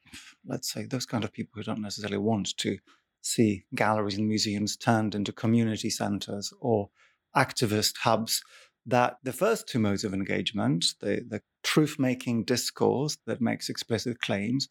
let's 0.48 0.74
say, 0.74 0.86
those 0.86 1.05
kind 1.05 1.24
of 1.24 1.32
people 1.32 1.51
who 1.58 1.63
don't 1.63 1.79
necessarily 1.79 2.17
want 2.17 2.58
to 2.58 2.79
see 3.22 3.65
galleries 3.75 4.17
and 4.17 4.27
museums 4.27 4.75
turned 4.75 5.13
into 5.13 5.32
community 5.32 5.91
centers 5.91 6.51
or 6.60 6.89
activist 7.36 7.98
hubs 8.00 8.42
that 8.86 9.18
the 9.24 9.34
first 9.34 9.68
two 9.68 9.80
modes 9.80 10.04
of 10.04 10.13
engagement, 10.13 10.86
the, 11.00 11.24
the 11.28 11.42
truth 11.63 11.98
making 11.98 12.44
discourse 12.44 13.18
that 13.25 13.42
makes 13.42 13.70
explicit 13.70 14.20
claims, 14.20 14.68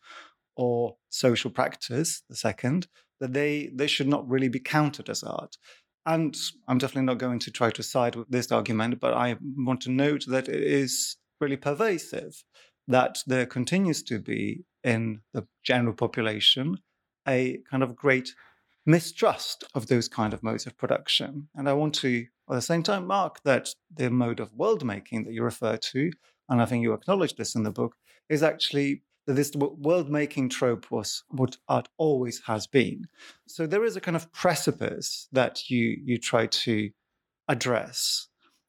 or 0.56 0.96
social 1.08 1.50
practice, 1.50 2.22
the 2.28 2.36
second, 2.36 2.86
that 3.20 3.32
they, 3.32 3.70
they 3.74 3.86
should 3.86 4.08
not 4.08 4.28
really 4.28 4.48
be 4.48 4.60
counted 4.60 5.08
as 5.08 5.22
art. 5.22 5.56
And 6.04 6.36
I'm 6.68 6.78
definitely 6.78 7.06
not 7.06 7.18
going 7.18 7.38
to 7.40 7.50
try 7.50 7.70
to 7.70 7.82
side 7.82 8.16
with 8.16 8.28
this 8.28 8.52
argument, 8.52 9.00
but 9.00 9.14
I 9.14 9.36
want 9.56 9.80
to 9.82 9.90
note 9.90 10.24
that 10.28 10.48
it 10.48 10.62
is 10.62 11.16
really 11.40 11.56
pervasive 11.56 12.42
that 12.88 13.18
there 13.26 13.46
continues 13.46 14.02
to 14.02 14.18
be 14.18 14.64
in 14.82 15.20
the 15.32 15.46
general 15.62 15.94
population 15.94 16.78
a 17.28 17.60
kind 17.70 17.84
of 17.84 17.94
great 17.94 18.34
mistrust 18.84 19.62
of 19.74 19.86
those 19.86 20.08
kind 20.08 20.34
of 20.34 20.42
modes 20.42 20.66
of 20.66 20.76
production. 20.76 21.48
And 21.54 21.68
I 21.68 21.72
want 21.72 21.94
to, 21.96 22.26
at 22.52 22.56
the 22.56 22.62
same 22.62 22.82
time, 22.82 23.06
mark 23.06 23.42
that 23.44 23.70
the 23.94 24.10
mode 24.10 24.40
of 24.40 24.54
world 24.54 24.84
making 24.84 25.24
that 25.24 25.32
you 25.32 25.42
refer 25.42 25.76
to, 25.76 26.10
and 26.48 26.60
I 26.60 26.66
think 26.66 26.82
you 26.82 26.92
acknowledge 26.92 27.34
this 27.34 27.54
in 27.54 27.62
the 27.62 27.70
book, 27.70 27.96
is 28.28 28.42
actually 28.42 29.02
that 29.26 29.34
this 29.34 29.52
world 29.54 30.10
making 30.10 30.48
trope 30.48 30.90
was 30.90 31.22
what 31.28 31.56
art 31.68 31.88
always 31.96 32.42
has 32.46 32.66
been. 32.66 33.04
So 33.46 33.66
there 33.66 33.84
is 33.84 33.96
a 33.96 34.00
kind 34.00 34.16
of 34.16 34.32
precipice 34.32 35.28
that 35.32 35.70
you 35.70 35.96
you 36.04 36.18
try 36.18 36.46
to 36.46 36.90
address. 37.48 38.28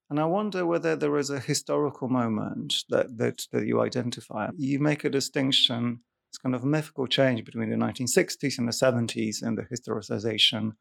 And 0.10 0.20
I 0.20 0.25
wonder 0.25 0.66
whether 0.66 0.96
there 0.96 1.18
is 1.18 1.30
a 1.30 1.40
historical 1.40 2.08
moment 2.08 2.84
that, 2.90 3.18
that, 3.18 3.48
that 3.52 3.66
you 3.66 3.82
identify. 3.82 4.50
You 4.56 4.80
make 4.80 5.04
a 5.04 5.10
distinction, 5.10 6.02
it's 6.30 6.38
kind 6.38 6.54
of 6.54 6.63
a 6.63 6.68
mythical 6.68 7.08
change 7.08 7.44
between 7.44 7.70
the 7.70 7.78
1960s 7.78 8.60
and 8.60 8.68
the 8.68 8.74
70s 8.74 9.42
and 9.42 9.58
the 9.58 9.63
historicization 9.63 10.74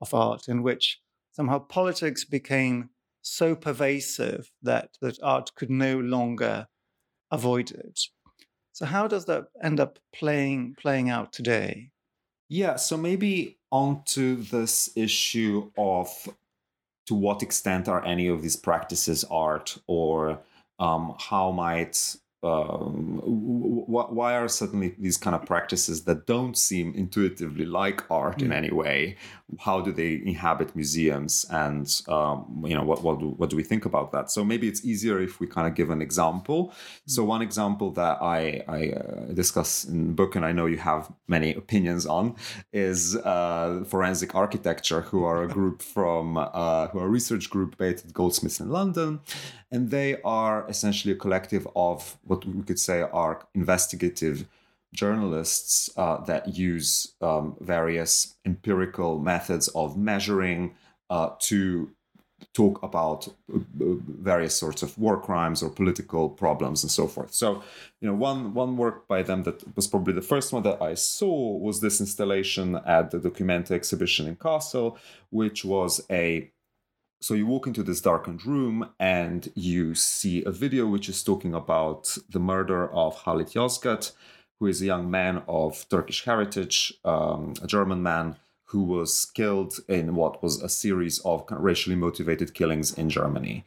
of 0.00 0.14
art, 0.14 0.48
in 0.48 0.62
which 0.62 1.00
somehow 1.38 1.60
politics 1.60 2.24
became 2.24 2.90
so 3.22 3.54
pervasive 3.54 4.50
that, 4.62 4.90
that 5.00 5.18
art 5.22 5.50
could 5.54 5.70
no 5.70 5.98
longer 5.98 6.66
avoid 7.30 7.70
it. 7.70 8.00
So 8.72 8.86
how 8.86 9.06
does 9.06 9.26
that 9.26 9.44
end 9.62 9.80
up 9.80 9.98
playing 10.14 10.74
playing 10.80 11.10
out 11.10 11.32
today? 11.32 11.90
Yeah, 12.48 12.76
so 12.76 12.96
maybe 12.96 13.58
onto 13.70 14.42
this 14.42 14.90
issue 14.96 15.70
of 15.76 16.08
to 17.06 17.14
what 17.14 17.42
extent 17.42 17.88
are 17.88 18.04
any 18.04 18.28
of 18.28 18.42
these 18.42 18.56
practices 18.56 19.24
art 19.30 19.78
or 19.86 20.40
um, 20.78 21.14
how 21.18 21.50
might 21.52 22.16
um, 22.42 23.20
why 23.24 24.34
are 24.34 24.48
suddenly 24.48 24.94
these 24.98 25.16
kind 25.16 25.34
of 25.34 25.44
practices 25.44 26.04
that 26.04 26.26
don't 26.26 26.56
seem 26.56 26.94
intuitively 26.94 27.66
like 27.66 28.08
art 28.10 28.38
mm. 28.38 28.46
in 28.46 28.52
any 28.52 28.70
way 28.70 29.16
how 29.58 29.80
do 29.80 29.92
they 29.92 30.20
inhabit 30.24 30.76
museums? 30.76 31.46
And 31.50 31.88
um, 32.08 32.62
you 32.66 32.74
know 32.74 32.82
what, 32.82 33.02
what 33.02 33.18
do, 33.18 33.30
what 33.30 33.48
do 33.48 33.56
we 33.56 33.62
think 33.62 33.86
about 33.86 34.12
that? 34.12 34.30
So 34.30 34.44
maybe 34.44 34.68
it's 34.68 34.84
easier 34.84 35.20
if 35.20 35.40
we 35.40 35.46
kind 35.46 35.66
of 35.66 35.74
give 35.74 35.88
an 35.90 36.02
example. 36.02 36.74
So 37.06 37.24
one 37.24 37.40
example 37.40 37.90
that 37.92 38.20
i, 38.20 38.62
I 38.68 38.90
uh, 38.90 39.32
discuss 39.32 39.84
in 39.84 40.08
the 40.08 40.12
book 40.12 40.36
and 40.36 40.44
i 40.44 40.52
know 40.52 40.66
you 40.66 40.76
have 40.78 41.10
many 41.26 41.54
opinions 41.54 42.06
on 42.06 42.36
is 42.72 43.16
uh, 43.16 43.84
forensic 43.86 44.34
architecture 44.34 45.02
who 45.02 45.24
are 45.24 45.42
a 45.42 45.48
group 45.58 45.82
from 45.82 46.36
uh, 46.36 46.88
who 46.88 46.98
are 46.98 47.06
a 47.06 47.08
research 47.08 47.48
group 47.50 47.78
based 47.78 48.04
at 48.04 48.12
goldsmiths 48.12 48.60
in 48.60 48.68
london. 48.70 49.20
And 49.70 49.90
they 49.90 50.20
are 50.22 50.66
essentially 50.68 51.12
a 51.12 51.16
collective 51.16 51.68
of 51.76 52.16
what 52.28 52.44
we 52.44 52.62
could 52.62 52.78
say 52.78 53.02
are 53.02 53.46
investigative 53.54 54.46
journalists 54.92 55.90
uh, 55.96 56.18
that 56.24 56.56
use 56.56 57.14
um, 57.20 57.56
various 57.60 58.36
empirical 58.44 59.18
methods 59.18 59.68
of 59.68 59.98
measuring 59.98 60.74
uh, 61.10 61.30
to 61.40 61.90
talk 62.54 62.82
about 62.82 63.28
uh, 63.52 63.58
various 63.78 64.56
sorts 64.56 64.82
of 64.82 64.96
war 64.96 65.20
crimes 65.20 65.62
or 65.62 65.68
political 65.68 66.28
problems 66.28 66.82
and 66.82 66.90
so 66.90 67.06
forth. 67.06 67.34
So, 67.34 67.62
you 68.00 68.08
know, 68.08 68.14
one 68.14 68.54
one 68.54 68.76
work 68.76 69.08
by 69.08 69.22
them 69.22 69.42
that 69.42 69.62
was 69.76 69.86
probably 69.88 70.14
the 70.14 70.22
first 70.22 70.52
one 70.52 70.62
that 70.62 70.80
I 70.80 70.94
saw 70.94 71.56
was 71.58 71.80
this 71.80 72.00
installation 72.00 72.76
at 72.86 73.10
the 73.10 73.18
Documenta 73.18 73.72
exhibition 73.72 74.26
in 74.26 74.36
Kassel, 74.36 74.96
which 75.30 75.64
was 75.64 76.00
a 76.10 76.50
so 77.20 77.34
you 77.34 77.46
walk 77.46 77.66
into 77.66 77.82
this 77.82 78.00
darkened 78.00 78.46
room 78.46 78.88
and 79.00 79.50
you 79.54 79.94
see 79.94 80.44
a 80.44 80.50
video 80.50 80.86
which 80.86 81.08
is 81.08 81.22
talking 81.22 81.54
about 81.54 82.16
the 82.30 82.38
murder 82.38 82.92
of 82.92 83.24
Halit 83.24 83.54
Yozgat, 83.54 84.12
who 84.58 84.66
is 84.66 84.80
a 84.80 84.86
young 84.86 85.10
man 85.10 85.42
of 85.48 85.88
Turkish 85.88 86.24
heritage, 86.24 86.94
um, 87.04 87.54
a 87.62 87.66
German 87.66 88.02
man 88.02 88.36
who 88.64 88.82
was 88.82 89.24
killed 89.24 89.80
in 89.88 90.14
what 90.14 90.42
was 90.42 90.62
a 90.62 90.68
series 90.68 91.18
of 91.20 91.44
racially 91.50 91.96
motivated 91.96 92.54
killings 92.54 92.92
in 92.92 93.08
Germany. 93.08 93.64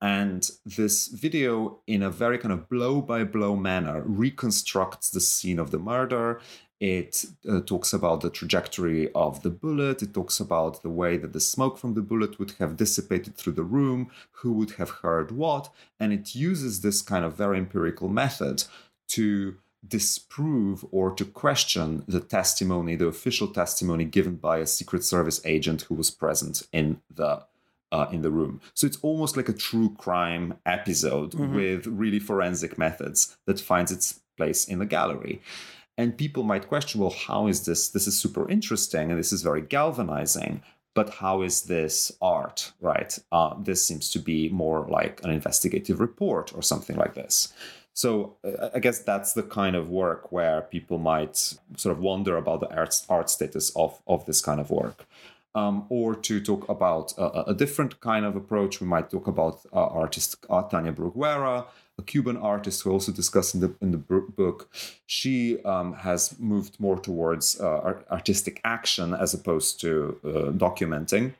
And 0.00 0.48
this 0.64 1.08
video, 1.08 1.78
in 1.86 2.02
a 2.02 2.10
very 2.10 2.38
kind 2.38 2.52
of 2.52 2.68
blow 2.68 3.00
by 3.00 3.24
blow 3.24 3.56
manner, 3.56 4.02
reconstructs 4.04 5.10
the 5.10 5.20
scene 5.20 5.58
of 5.58 5.70
the 5.70 5.78
murder. 5.78 6.40
It 6.80 7.24
uh, 7.48 7.60
talks 7.60 7.92
about 7.92 8.20
the 8.20 8.30
trajectory 8.30 9.10
of 9.12 9.42
the 9.42 9.50
bullet. 9.50 10.02
It 10.02 10.12
talks 10.12 10.40
about 10.40 10.82
the 10.82 10.90
way 10.90 11.16
that 11.16 11.32
the 11.32 11.40
smoke 11.40 11.78
from 11.78 11.94
the 11.94 12.02
bullet 12.02 12.38
would 12.38 12.52
have 12.58 12.76
dissipated 12.76 13.36
through 13.36 13.54
the 13.54 13.62
room, 13.62 14.10
who 14.32 14.52
would 14.52 14.72
have 14.72 14.90
heard 14.90 15.30
what. 15.30 15.72
And 16.00 16.12
it 16.12 16.34
uses 16.34 16.80
this 16.80 17.00
kind 17.00 17.24
of 17.24 17.36
very 17.36 17.58
empirical 17.58 18.08
method 18.08 18.64
to 19.08 19.56
disprove 19.86 20.84
or 20.90 21.10
to 21.12 21.24
question 21.24 22.04
the 22.08 22.20
testimony, 22.20 22.96
the 22.96 23.06
official 23.06 23.48
testimony 23.48 24.04
given 24.04 24.36
by 24.36 24.58
a 24.58 24.66
Secret 24.66 25.04
Service 25.04 25.40
agent 25.44 25.82
who 25.82 25.94
was 25.94 26.10
present 26.10 26.66
in 26.72 27.00
the 27.14 27.44
uh, 27.92 28.08
in 28.10 28.22
the 28.22 28.30
room. 28.30 28.60
So 28.74 28.86
it's 28.88 28.98
almost 29.02 29.36
like 29.36 29.48
a 29.48 29.52
true 29.52 29.94
crime 29.96 30.58
episode 30.66 31.30
mm-hmm. 31.30 31.54
with 31.54 31.86
really 31.86 32.18
forensic 32.18 32.76
methods 32.76 33.36
that 33.46 33.60
finds 33.60 33.92
its 33.92 34.20
place 34.36 34.66
in 34.66 34.80
the 34.80 34.86
gallery. 34.86 35.40
And 35.96 36.18
people 36.18 36.42
might 36.42 36.68
question, 36.68 37.00
well, 37.00 37.14
how 37.26 37.46
is 37.46 37.64
this? 37.66 37.88
This 37.88 38.06
is 38.06 38.18
super 38.18 38.48
interesting 38.48 39.10
and 39.10 39.18
this 39.18 39.32
is 39.32 39.42
very 39.42 39.60
galvanizing. 39.60 40.62
But 40.94 41.10
how 41.10 41.42
is 41.42 41.62
this 41.62 42.12
art, 42.22 42.72
right? 42.80 43.18
Uh, 43.32 43.54
this 43.60 43.84
seems 43.84 44.10
to 44.10 44.18
be 44.20 44.48
more 44.48 44.86
like 44.88 45.20
an 45.24 45.30
investigative 45.30 45.98
report 45.98 46.52
or 46.54 46.62
something 46.62 46.96
like 46.96 47.14
this. 47.14 47.52
So 47.94 48.36
uh, 48.44 48.70
I 48.74 48.78
guess 48.78 49.00
that's 49.00 49.32
the 49.32 49.42
kind 49.42 49.76
of 49.76 49.88
work 49.88 50.30
where 50.30 50.62
people 50.62 50.98
might 50.98 51.36
sort 51.76 51.96
of 51.96 51.98
wonder 52.00 52.36
about 52.36 52.60
the 52.60 52.72
art, 52.76 52.94
art 53.08 53.30
status 53.30 53.70
of, 53.74 54.00
of 54.06 54.24
this 54.26 54.40
kind 54.40 54.60
of 54.60 54.70
work 54.70 55.06
um, 55.54 55.86
or 55.88 56.14
to 56.14 56.40
talk 56.40 56.68
about 56.68 57.14
a, 57.16 57.50
a, 57.50 57.54
different 57.54 58.00
kind 58.00 58.24
of 58.24 58.34
approach. 58.36 58.80
We 58.80 58.86
might 58.86 59.10
talk 59.10 59.26
about 59.26 59.60
uh, 59.72 59.86
artist 59.86 60.44
uh, 60.50 60.62
Tania 60.62 60.92
Bruguera, 60.92 61.66
a 61.98 62.02
Cuban 62.02 62.36
artist 62.36 62.82
who 62.82 62.90
also 62.90 63.12
discussed 63.12 63.54
in 63.54 63.60
the 63.60 63.74
in 63.80 63.92
the 63.92 63.98
book. 63.98 64.68
She 65.06 65.62
um, 65.64 65.94
has 65.94 66.38
moved 66.38 66.80
more 66.80 66.98
towards 66.98 67.60
uh, 67.60 68.02
artistic 68.10 68.60
action 68.64 69.14
as 69.14 69.34
opposed 69.34 69.80
to 69.80 70.18
uh, 70.24 70.28
documenting, 70.52 71.34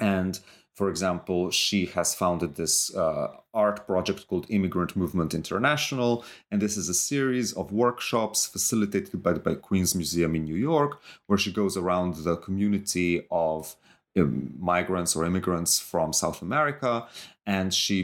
and 0.00 0.40
for 0.74 0.90
example, 0.90 1.50
she 1.50 1.86
has 1.86 2.14
founded 2.14 2.54
this 2.54 2.94
uh, 2.94 3.28
art 3.54 3.86
project 3.86 4.28
called 4.28 4.44
Immigrant 4.50 4.94
Movement 4.94 5.32
International, 5.32 6.22
and 6.50 6.60
this 6.60 6.76
is 6.76 6.90
a 6.90 6.94
series 6.94 7.54
of 7.54 7.72
workshops 7.72 8.46
facilitated 8.46 9.22
by 9.22 9.32
by 9.34 9.54
Queens 9.54 9.94
Museum 9.94 10.34
in 10.36 10.44
New 10.44 10.56
York, 10.56 11.00
where 11.26 11.38
she 11.38 11.52
goes 11.52 11.76
around 11.76 12.16
the 12.16 12.36
community 12.36 13.26
of 13.30 13.76
um, 14.16 14.54
migrants 14.58 15.14
or 15.16 15.24
immigrants 15.24 15.78
from 15.78 16.12
South 16.12 16.40
America, 16.42 17.06
and 17.46 17.72
she 17.72 18.02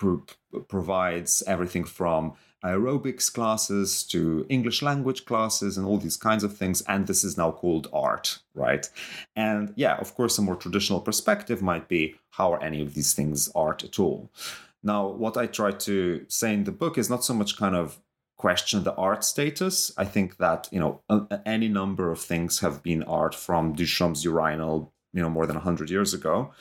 pro- 0.00 0.24
provides 0.68 1.42
everything 1.46 1.84
from 1.84 2.32
aerobics 2.64 3.32
classes 3.32 4.02
to 4.04 4.46
English 4.48 4.82
language 4.82 5.24
classes 5.24 5.76
and 5.76 5.86
all 5.86 5.98
these 5.98 6.16
kinds 6.16 6.42
of 6.42 6.56
things. 6.56 6.82
And 6.82 7.06
this 7.06 7.22
is 7.22 7.36
now 7.36 7.52
called 7.52 7.88
art, 7.92 8.38
right? 8.54 8.88
And 9.36 9.72
yeah, 9.76 9.96
of 9.96 10.14
course, 10.14 10.38
a 10.38 10.42
more 10.42 10.56
traditional 10.56 11.00
perspective 11.00 11.62
might 11.62 11.86
be 11.88 12.14
how 12.30 12.52
are 12.52 12.62
any 12.62 12.80
of 12.82 12.94
these 12.94 13.12
things 13.12 13.50
art 13.54 13.84
at 13.84 13.98
all? 13.98 14.30
Now, 14.82 15.06
what 15.08 15.36
I 15.36 15.46
try 15.46 15.72
to 15.72 16.24
say 16.28 16.54
in 16.54 16.64
the 16.64 16.72
book 16.72 16.96
is 16.96 17.10
not 17.10 17.24
so 17.24 17.34
much 17.34 17.58
kind 17.58 17.76
of 17.76 17.98
question 18.38 18.84
the 18.84 18.94
art 18.94 19.22
status. 19.22 19.92
I 19.98 20.06
think 20.06 20.38
that, 20.38 20.68
you 20.72 20.80
know, 20.80 21.02
any 21.44 21.68
number 21.68 22.10
of 22.10 22.20
things 22.20 22.60
have 22.60 22.82
been 22.82 23.02
art 23.02 23.34
from 23.34 23.76
Duchamp's 23.76 24.24
urinal, 24.24 24.94
you 25.12 25.20
know, 25.22 25.28
more 25.28 25.46
than 25.46 25.56
100 25.56 25.90
years 25.90 26.14
ago 26.14 26.52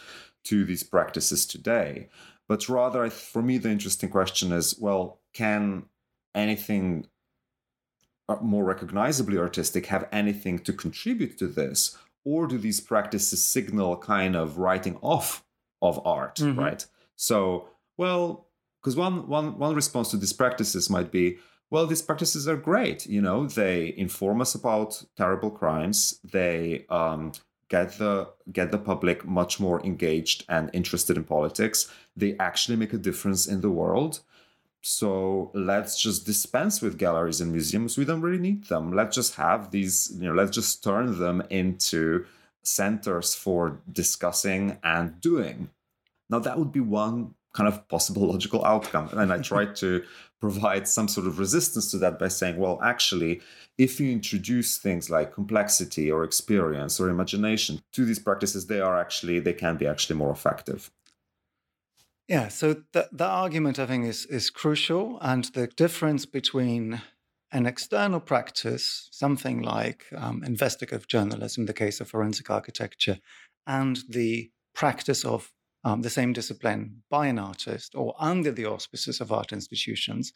to 0.44 0.66
these 0.66 0.84
practices 0.84 1.46
today. 1.46 2.10
But 2.50 2.68
rather, 2.68 3.10
for 3.12 3.44
me, 3.44 3.60
the 3.60 3.70
interesting 3.70 4.10
question 4.10 4.52
is 4.52 4.78
well, 4.80 5.20
can 5.34 5.86
anything 6.36 7.06
uh, 8.28 8.38
more 8.42 8.66
recognizably 8.66 9.38
artistic 9.38 9.86
have 9.86 10.10
anything 10.12 10.60
to 10.60 10.74
contribute 10.74 11.38
to 11.38 11.48
this? 11.48 11.96
Or 12.26 12.48
do 12.48 12.58
these 12.58 12.82
practices 12.82 13.42
signal 13.42 13.98
kind 13.98 14.36
of 14.36 14.58
writing 14.58 14.98
off 15.02 15.46
of 15.82 16.06
art, 16.06 16.36
mm-hmm. 16.36 16.60
right? 16.60 16.86
So, 17.16 17.70
well, 17.98 18.48
because 18.82 18.96
one, 18.96 19.28
one, 19.28 19.58
one 19.58 19.76
response 19.76 20.12
to 20.12 20.18
these 20.18 20.34
practices 20.34 20.90
might 20.90 21.12
be, 21.12 21.38
Well, 21.70 21.86
these 21.86 22.02
practices 22.02 22.48
are 22.48 22.58
great. 22.58 23.06
You 23.06 23.22
know, 23.22 23.48
they 23.48 23.94
inform 23.96 24.42
us 24.42 24.56
about 24.56 25.04
terrible 25.16 25.52
crimes. 25.52 26.20
They 26.24 26.86
um, 26.90 27.32
get 27.70 27.98
the 27.98 28.30
get 28.52 28.72
the 28.72 28.78
public 28.78 29.26
much 29.26 29.60
more 29.60 29.84
engaged 29.86 30.44
and 30.50 30.70
interested 30.74 31.18
in 31.18 31.24
politics. 31.24 31.92
They 32.16 32.36
actually 32.38 32.76
make 32.76 32.94
a 32.94 32.98
difference 32.98 33.48
in 33.48 33.62
the 33.62 33.70
world. 33.70 34.20
So 34.82 35.52
let's 35.54 36.02
just 36.02 36.26
dispense 36.26 36.82
with 36.82 36.98
galleries 36.98 37.42
and 37.42 37.52
museums. 37.52 37.98
We 37.98 38.06
don't 38.06 38.22
really 38.22 38.40
need 38.40 38.66
them. 38.66 38.94
Let's 38.94 39.16
just 39.16 39.36
have 39.36 39.72
these. 39.72 40.12
You 40.16 40.30
know, 40.30 40.34
let's 40.34 40.52
just 40.52 40.84
turn 40.84 41.20
them 41.20 41.44
into 41.50 42.26
centers 42.64 43.36
for 43.36 43.80
discussing 43.92 44.78
and 44.84 45.20
doing. 45.22 45.70
Now, 46.30 46.40
that 46.40 46.60
would 46.60 46.72
be 46.72 46.80
one 46.80 47.34
kind 47.54 47.68
of 47.68 47.88
possible 47.88 48.28
logical 48.32 48.64
outcome. 48.66 49.10
And 49.14 49.32
I 49.32 49.40
tried 49.40 49.76
to 49.78 50.04
provide 50.40 50.88
some 50.88 51.08
sort 51.08 51.28
of 51.28 51.38
resistance 51.38 51.92
to 51.92 51.98
that 51.98 52.18
by 52.18 52.30
saying, 52.30 52.58
well, 52.58 52.80
actually, 52.82 53.42
if 53.78 54.00
you 54.00 54.12
introduce 54.12 54.78
things 54.78 55.10
like 55.10 55.34
complexity 55.34 56.10
or 56.10 56.24
experience 56.24 57.00
or 57.00 57.10
imagination 57.10 57.82
to 57.94 58.06
these 58.06 58.20
practices, 58.20 58.68
they 58.68 58.80
are 58.80 59.00
actually, 59.00 59.40
they 59.40 59.54
can 59.54 59.78
be 59.78 59.88
actually 59.88 60.16
more 60.16 60.32
effective. 60.32 60.92
Yeah, 62.28 62.48
so 62.48 62.84
the, 62.94 63.10
the 63.12 63.26
argument 63.26 63.80
I 63.80 63.88
think 63.88 64.06
is, 64.06 64.26
is 64.28 64.50
crucial. 64.50 65.18
And 65.22 65.46
the 65.46 65.68
difference 65.68 66.26
between 66.26 67.02
an 67.52 67.66
external 67.66 68.20
practice, 68.20 69.10
something 69.12 69.62
like 69.62 70.06
um, 70.16 70.44
investigative 70.44 71.08
journalism, 71.08 71.66
the 71.66 71.74
case 71.74 72.00
of 72.00 72.10
forensic 72.10 72.50
architecture, 72.50 73.18
and 73.66 74.00
the 74.08 74.52
practice 74.76 75.26
of 75.26 75.52
um, 75.84 76.02
the 76.02 76.10
same 76.10 76.34
discipline 76.34 77.04
by 77.10 77.28
an 77.28 77.40
artist 77.40 77.96
or 77.96 78.16
under 78.20 78.52
the 78.52 78.66
auspices 78.66 79.22
of 79.22 79.32
art 79.32 79.54
institutions, 79.54 80.34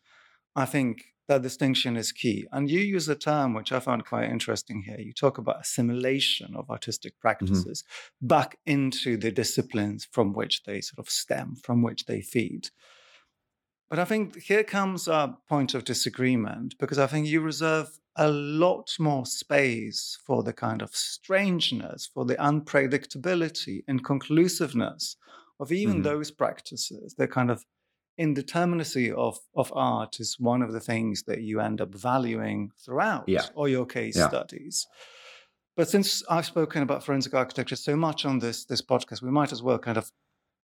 I 0.55 0.65
think 0.65 1.05
that 1.27 1.41
distinction 1.41 1.95
is 1.95 2.11
key. 2.11 2.47
And 2.51 2.69
you 2.69 2.79
use 2.79 3.07
a 3.07 3.15
term 3.15 3.53
which 3.53 3.71
I 3.71 3.79
found 3.79 4.05
quite 4.05 4.29
interesting 4.29 4.83
here. 4.83 4.99
You 4.99 5.13
talk 5.13 5.37
about 5.37 5.61
assimilation 5.61 6.55
of 6.55 6.69
artistic 6.69 7.13
mm-hmm. 7.13 7.21
practices 7.21 7.83
mm-hmm. 7.83 8.27
back 8.27 8.57
into 8.65 9.17
the 9.17 9.31
disciplines 9.31 10.07
from 10.11 10.33
which 10.33 10.63
they 10.63 10.81
sort 10.81 10.99
of 10.99 11.09
stem, 11.09 11.55
from 11.55 11.81
which 11.81 12.05
they 12.05 12.21
feed. 12.21 12.69
But 13.89 13.99
I 13.99 14.05
think 14.05 14.41
here 14.41 14.63
comes 14.63 15.07
a 15.07 15.37
point 15.47 15.73
of 15.73 15.85
disagreement 15.85 16.75
because 16.79 16.99
I 16.99 17.07
think 17.07 17.27
you 17.27 17.41
reserve 17.41 17.99
a 18.15 18.29
lot 18.29 18.95
more 18.99 19.25
space 19.25 20.17
for 20.25 20.43
the 20.43 20.53
kind 20.53 20.81
of 20.81 20.95
strangeness, 20.95 22.09
for 22.13 22.25
the 22.25 22.35
unpredictability, 22.35 23.83
and 23.87 24.03
conclusiveness 24.03 25.15
of 25.59 25.71
even 25.71 25.95
mm-hmm. 25.95 26.03
those 26.03 26.31
practices. 26.31 27.15
The 27.17 27.27
kind 27.27 27.49
of 27.49 27.63
indeterminacy 28.19 29.11
of, 29.11 29.39
of 29.55 29.71
art 29.75 30.19
is 30.19 30.37
one 30.39 30.61
of 30.61 30.71
the 30.71 30.79
things 30.79 31.23
that 31.23 31.41
you 31.41 31.59
end 31.59 31.81
up 31.81 31.93
valuing 31.93 32.71
throughout 32.83 33.27
yeah. 33.27 33.45
all 33.55 33.67
your 33.67 33.85
case 33.85 34.15
yeah. 34.15 34.27
studies. 34.27 34.87
But 35.75 35.89
since 35.89 36.23
I've 36.29 36.45
spoken 36.45 36.83
about 36.83 37.03
forensic 37.03 37.33
architecture 37.33 37.75
so 37.75 37.95
much 37.95 38.25
on 38.25 38.39
this, 38.39 38.65
this 38.65 38.81
podcast, 38.81 39.23
we 39.23 39.31
might 39.31 39.51
as 39.51 39.63
well 39.63 39.79
kind 39.79 39.97
of 39.97 40.11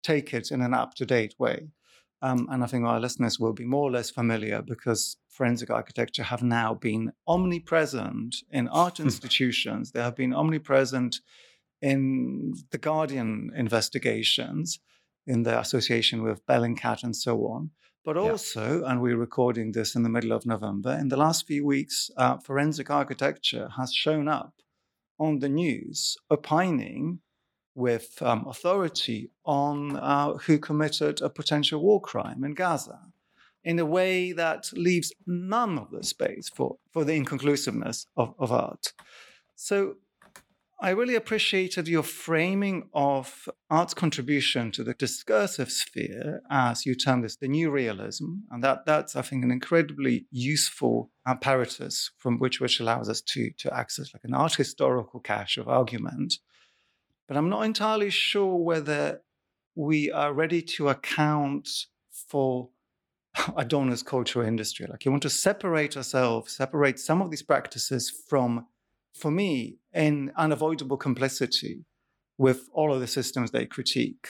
take 0.03 0.33
it 0.33 0.51
in 0.51 0.63
an 0.63 0.73
up 0.73 0.95
to 0.95 1.05
date 1.05 1.35
way. 1.39 1.69
Um, 2.25 2.49
and 2.51 2.65
I 2.65 2.67
think 2.67 2.87
our 2.87 2.99
listeners 2.99 3.39
will 3.39 3.53
be 3.53 3.67
more 3.67 3.83
or 3.83 3.91
less 3.91 4.09
familiar 4.09 4.63
because 4.63 5.19
forensic 5.29 5.69
architecture 5.69 6.23
have 6.23 6.43
now 6.43 6.73
been 6.73 7.13
omnipresent 7.29 8.37
in 8.51 8.67
art 8.69 8.99
institutions. 8.99 9.91
They 9.91 10.01
have 10.01 10.17
been 10.17 10.33
omnipresent 10.33 11.21
in 11.83 12.55
the 12.71 12.79
Guardian 12.79 13.51
investigations, 13.55 14.81
in 15.27 15.43
the 15.43 15.61
association 15.61 16.23
with 16.23 16.47
Bellingcat 16.47 17.05
and 17.05 17.15
so 17.15 17.41
on. 17.41 17.73
But 18.07 18.17
also, 18.17 18.81
yeah. 18.81 18.91
and 18.91 19.03
we're 19.03 19.19
recording 19.19 19.73
this 19.73 19.95
in 19.95 20.03
the 20.03 20.09
middle 20.09 20.33
of 20.33 20.47
November, 20.47 20.97
in 20.99 21.09
the 21.09 21.19
last 21.19 21.47
few 21.47 21.67
weeks, 21.67 22.11
uh, 22.17 22.39
forensic 22.39 22.89
architecture 22.89 23.69
has 23.77 23.93
shown 23.93 24.29
up 24.29 24.55
on 25.19 25.41
the 25.41 25.51
news 25.51 26.17
opining 26.31 27.21
with 27.75 28.21
um, 28.23 28.47
authority 28.47 29.31
on 29.45 29.97
uh, 29.97 30.35
who 30.35 30.59
committed 30.59 31.21
a 31.21 31.29
potential 31.29 31.81
war 31.83 32.01
crime 32.01 32.45
in 32.45 32.55
Gaza 32.55 33.01
in 33.65 33.79
a 33.79 33.87
way 33.87 34.33
that 34.33 34.71
leaves 34.75 35.13
none 35.27 35.79
of 35.79 35.91
the 35.91 36.05
space 36.05 36.49
for, 36.49 36.77
for 36.93 37.05
the 37.05 37.15
inconclusiveness 37.15 38.07
of, 38.17 38.35
of 38.39 38.53
art. 38.53 38.93
So 39.57 39.97
I 40.81 40.91
really 40.91 41.15
appreciated 41.15 41.89
your 41.89 42.03
framing 42.03 42.91
of 42.93 43.49
art's 43.71 43.95
contribution 43.95 44.71
to 44.73 44.85
the 44.85 44.93
discursive 44.93 45.71
sphere, 45.71 46.43
as 46.51 46.85
you 46.85 46.95
term 46.95 47.23
this, 47.23 47.37
the 47.37 47.49
new 47.49 47.71
realism. 47.71 48.41
And 48.51 48.63
that, 48.63 48.85
that's, 48.85 49.17
I 49.17 49.23
think, 49.23 49.45
an 49.45 49.51
incredibly 49.51 50.27
useful 50.31 51.11
apparatus 51.27 52.11
from 52.19 52.39
which 52.39 52.61
which 52.61 52.81
allows 52.81 53.09
us 53.09 53.23
to, 53.23 53.51
to 53.59 53.75
access 53.75 54.13
like 54.13 54.25
an 54.25 54.35
art 54.35 54.57
historical 54.57 55.21
cache 55.21 55.57
of 55.57 55.69
argument 55.69 56.35
but 57.27 57.37
I'm 57.37 57.49
not 57.49 57.63
entirely 57.63 58.11
sure 58.11 58.57
whether 58.57 59.23
we 59.75 60.11
are 60.11 60.33
ready 60.33 60.63
to 60.63 60.89
account 60.89 61.69
for 62.13 62.69
a 63.57 63.65
donor's 63.65 64.03
cultural 64.03 64.47
industry. 64.47 64.87
Like 64.89 65.05
you 65.05 65.11
want 65.11 65.23
to 65.25 65.31
separate 65.31 65.97
ourselves, 65.97 66.57
separate 66.57 66.99
some 66.99 67.21
of 67.21 67.31
these 67.31 67.43
practices 67.43 68.13
from, 68.29 68.67
for 69.15 69.31
me, 69.31 69.79
in 69.93 70.33
unavoidable 70.37 70.97
complicity 70.97 71.85
with 72.37 72.69
all 72.73 72.93
of 72.93 73.01
the 73.01 73.07
systems 73.07 73.51
they 73.51 73.67
critique. 73.67 74.29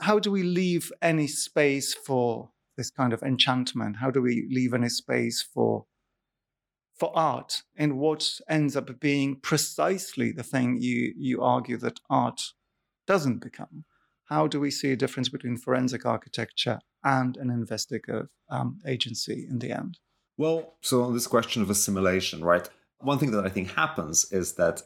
How 0.00 0.18
do 0.18 0.30
we 0.30 0.42
leave 0.42 0.90
any 1.00 1.28
space 1.28 1.94
for 1.94 2.50
this 2.76 2.90
kind 2.90 3.12
of 3.12 3.22
enchantment? 3.22 3.96
How 4.00 4.10
do 4.10 4.20
we 4.20 4.48
leave 4.50 4.74
any 4.74 4.88
space 4.88 5.42
for 5.42 5.86
for 7.02 7.10
art 7.18 7.64
and 7.74 7.98
what 7.98 8.38
ends 8.48 8.76
up 8.76 9.00
being 9.00 9.34
precisely 9.34 10.30
the 10.30 10.44
thing 10.44 10.78
you, 10.80 11.12
you 11.16 11.42
argue 11.42 11.76
that 11.76 11.98
art 12.08 12.40
doesn't 13.08 13.38
become. 13.38 13.84
How 14.26 14.46
do 14.46 14.60
we 14.60 14.70
see 14.70 14.92
a 14.92 14.96
difference 14.96 15.28
between 15.28 15.56
forensic 15.56 16.06
architecture 16.06 16.78
and 17.02 17.36
an 17.36 17.50
investigative 17.50 18.28
um, 18.48 18.78
agency 18.86 19.44
in 19.50 19.58
the 19.58 19.72
end? 19.72 19.98
Well, 20.36 20.74
so 20.80 21.02
on 21.02 21.12
this 21.12 21.26
question 21.26 21.60
of 21.60 21.70
assimilation, 21.70 22.44
right? 22.44 22.70
One 22.98 23.18
thing 23.18 23.32
that 23.32 23.44
I 23.44 23.48
think 23.48 23.72
happens 23.72 24.30
is 24.30 24.52
that 24.52 24.82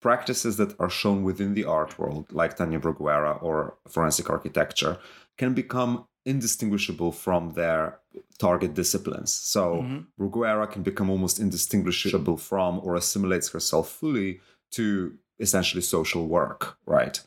practices 0.00 0.56
that 0.56 0.74
are 0.80 0.88
shown 0.88 1.22
within 1.22 1.52
the 1.52 1.66
art 1.66 1.98
world, 1.98 2.32
like 2.32 2.56
Tania 2.56 2.80
Bruguera 2.80 3.42
or 3.42 3.76
forensic 3.90 4.30
architecture, 4.30 4.96
can 5.36 5.52
become 5.52 6.06
indistinguishable 6.24 7.12
from 7.12 7.52
their 7.54 7.98
target 8.38 8.74
disciplines. 8.74 9.32
So 9.32 9.82
mm-hmm. 9.82 9.98
Bruguera 10.22 10.70
can 10.70 10.82
become 10.82 11.10
almost 11.10 11.40
indistinguishable 11.40 12.36
from 12.36 12.80
or 12.82 12.94
assimilates 12.94 13.50
herself 13.50 13.88
fully 13.90 14.40
to 14.72 15.14
essentially 15.38 15.82
social 15.82 16.26
work, 16.28 16.76
right? 16.86 17.20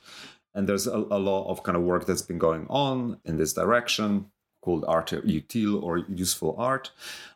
And 0.53 0.69
there's 0.69 0.88
a, 0.88 0.97
a 0.97 1.19
lot 1.19 1.49
of 1.49 1.63
kind 1.63 1.75
of 1.75 1.84
work 1.84 2.05
that's 2.05 2.21
been 2.21 2.38
going 2.38 2.65
on 2.69 3.19
in 3.25 3.38
this 3.38 3.53
direction 3.53 4.27
called 4.65 4.84
art 4.88 5.12
utile 5.23 5.78
or 5.86 5.93
useful 6.25 6.56
art. 6.58 6.91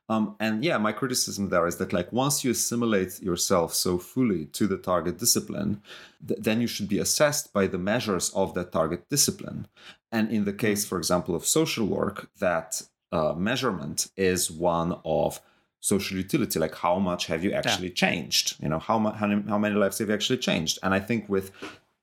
Um, 0.09 0.35
and 0.39 0.63
yeah, 0.63 0.79
my 0.79 0.91
criticism 0.91 1.49
there 1.49 1.67
is 1.67 1.77
that 1.77 1.93
like 1.93 2.11
once 2.11 2.43
you 2.43 2.49
assimilate 2.51 3.21
yourself 3.21 3.75
so 3.75 3.99
fully 3.99 4.45
to 4.57 4.65
the 4.65 4.77
target 4.77 5.19
discipline, 5.19 5.81
th- 6.27 6.39
then 6.41 6.59
you 6.61 6.67
should 6.67 6.89
be 6.89 6.97
assessed 6.97 7.53
by 7.53 7.67
the 7.67 7.77
measures 7.77 8.31
of 8.31 8.55
that 8.55 8.71
target 8.71 9.07
discipline. 9.09 9.67
And 10.11 10.31
in 10.31 10.45
the 10.45 10.57
case, 10.65 10.83
for 10.83 10.97
example, 10.97 11.35
of 11.35 11.45
social 11.45 11.85
work, 11.85 12.29
that 12.39 12.81
uh, 13.11 13.33
measurement 13.33 14.09
is 14.17 14.49
one 14.49 14.99
of 15.05 15.39
social 15.81 16.17
utility 16.17 16.59
like 16.59 16.75
how 16.75 16.99
much 16.99 17.27
have 17.27 17.41
you 17.43 17.53
actually 17.53 17.87
yeah. 17.87 17.93
changed 17.93 18.55
you 18.61 18.67
know 18.67 18.79
how, 18.79 18.99
mu- 18.99 19.11
how, 19.11 19.27
how 19.47 19.57
many 19.57 19.75
lives 19.75 19.97
have 19.99 20.09
you 20.09 20.13
actually 20.13 20.37
changed 20.37 20.77
and 20.83 20.93
i 20.93 20.99
think 20.99 21.29
with 21.29 21.51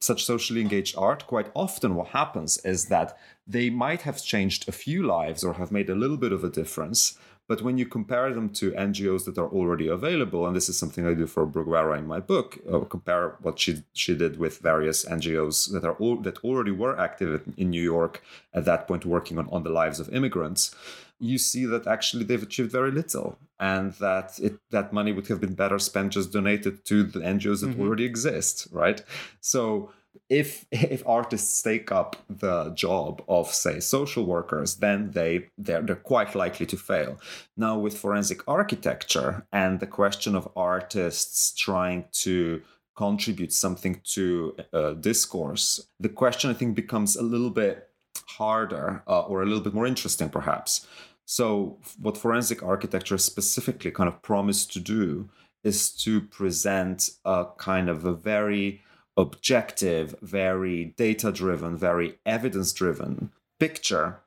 such 0.00 0.24
socially 0.24 0.60
engaged 0.60 0.96
art 0.96 1.26
quite 1.26 1.50
often 1.54 1.94
what 1.94 2.08
happens 2.08 2.58
is 2.58 2.86
that 2.86 3.16
they 3.46 3.70
might 3.70 4.02
have 4.02 4.22
changed 4.22 4.68
a 4.68 4.72
few 4.72 5.02
lives 5.02 5.42
or 5.42 5.54
have 5.54 5.72
made 5.72 5.88
a 5.88 5.94
little 5.94 6.16
bit 6.16 6.32
of 6.32 6.44
a 6.44 6.50
difference 6.50 7.18
but 7.48 7.62
when 7.62 7.78
you 7.78 7.86
compare 7.86 8.32
them 8.32 8.50
to 8.54 8.72
NGOs 8.72 9.24
that 9.26 9.38
are 9.38 9.48
already 9.48 9.86
available, 9.86 10.46
and 10.46 10.56
this 10.56 10.68
is 10.68 10.76
something 10.76 11.06
I 11.06 11.14
do 11.14 11.26
for 11.26 11.46
Bruguera 11.46 11.96
in 11.96 12.06
my 12.06 12.18
book, 12.18 12.58
uh, 12.70 12.80
compare 12.80 13.36
what 13.40 13.58
she 13.60 13.84
she 13.92 14.16
did 14.16 14.36
with 14.38 14.58
various 14.58 15.04
NGOs 15.04 15.72
that 15.72 15.84
are 15.84 15.94
all, 15.94 16.16
that 16.22 16.42
already 16.42 16.72
were 16.72 16.98
active 16.98 17.42
in 17.56 17.70
New 17.70 17.82
York 17.82 18.22
at 18.52 18.64
that 18.64 18.88
point, 18.88 19.06
working 19.06 19.38
on, 19.38 19.48
on 19.50 19.62
the 19.62 19.70
lives 19.70 20.00
of 20.00 20.12
immigrants. 20.12 20.74
You 21.18 21.38
see 21.38 21.64
that 21.66 21.86
actually 21.86 22.24
they've 22.24 22.42
achieved 22.42 22.70
very 22.70 22.90
little, 22.90 23.38
and 23.58 23.92
that 23.94 24.38
it 24.38 24.58
that 24.70 24.92
money 24.92 25.12
would 25.12 25.28
have 25.28 25.40
been 25.40 25.54
better 25.54 25.78
spent 25.78 26.12
just 26.12 26.32
donated 26.32 26.84
to 26.86 27.02
the 27.04 27.20
NGOs 27.20 27.60
that 27.60 27.70
mm-hmm. 27.70 27.82
already 27.82 28.04
exist, 28.04 28.68
right? 28.70 29.02
So 29.40 29.90
if 30.28 30.66
if 30.70 31.06
artists 31.06 31.62
take 31.62 31.92
up 31.92 32.16
the 32.28 32.70
job 32.70 33.22
of 33.28 33.52
say 33.52 33.80
social 33.80 34.24
workers 34.24 34.76
then 34.76 35.10
they 35.12 35.48
they're, 35.58 35.82
they're 35.82 35.96
quite 35.96 36.34
likely 36.34 36.66
to 36.66 36.76
fail 36.76 37.18
now 37.56 37.78
with 37.78 37.96
forensic 37.96 38.42
architecture 38.48 39.46
and 39.52 39.80
the 39.80 39.86
question 39.86 40.34
of 40.34 40.48
artists 40.56 41.52
trying 41.52 42.04
to 42.12 42.62
contribute 42.96 43.52
something 43.52 44.00
to 44.04 44.56
a 44.72 44.94
discourse 44.94 45.86
the 46.00 46.08
question 46.08 46.50
i 46.50 46.54
think 46.54 46.74
becomes 46.74 47.16
a 47.16 47.22
little 47.22 47.50
bit 47.50 47.85
harder 48.26 49.02
uh, 49.06 49.22
or 49.22 49.42
a 49.42 49.46
little 49.46 49.62
bit 49.62 49.74
more 49.74 49.86
interesting 49.86 50.28
perhaps 50.28 50.86
So, 51.24 51.78
what 52.00 52.16
forensic 52.16 52.62
architecture 52.62 53.18
specifically 53.18 53.90
kind 53.90 54.08
of 54.08 54.22
promised 54.22 54.72
to 54.74 54.80
do 54.80 55.28
is 55.64 55.90
to 56.04 56.20
present 56.20 57.10
a 57.24 57.46
kind 57.58 57.88
of 57.88 58.04
a 58.04 58.14
very 58.14 58.82
objective, 59.16 60.14
very 60.22 60.94
data 60.96 61.32
driven, 61.32 61.76
very 61.76 62.18
evidence 62.24 62.72
driven 62.72 63.32
picture 63.58 64.20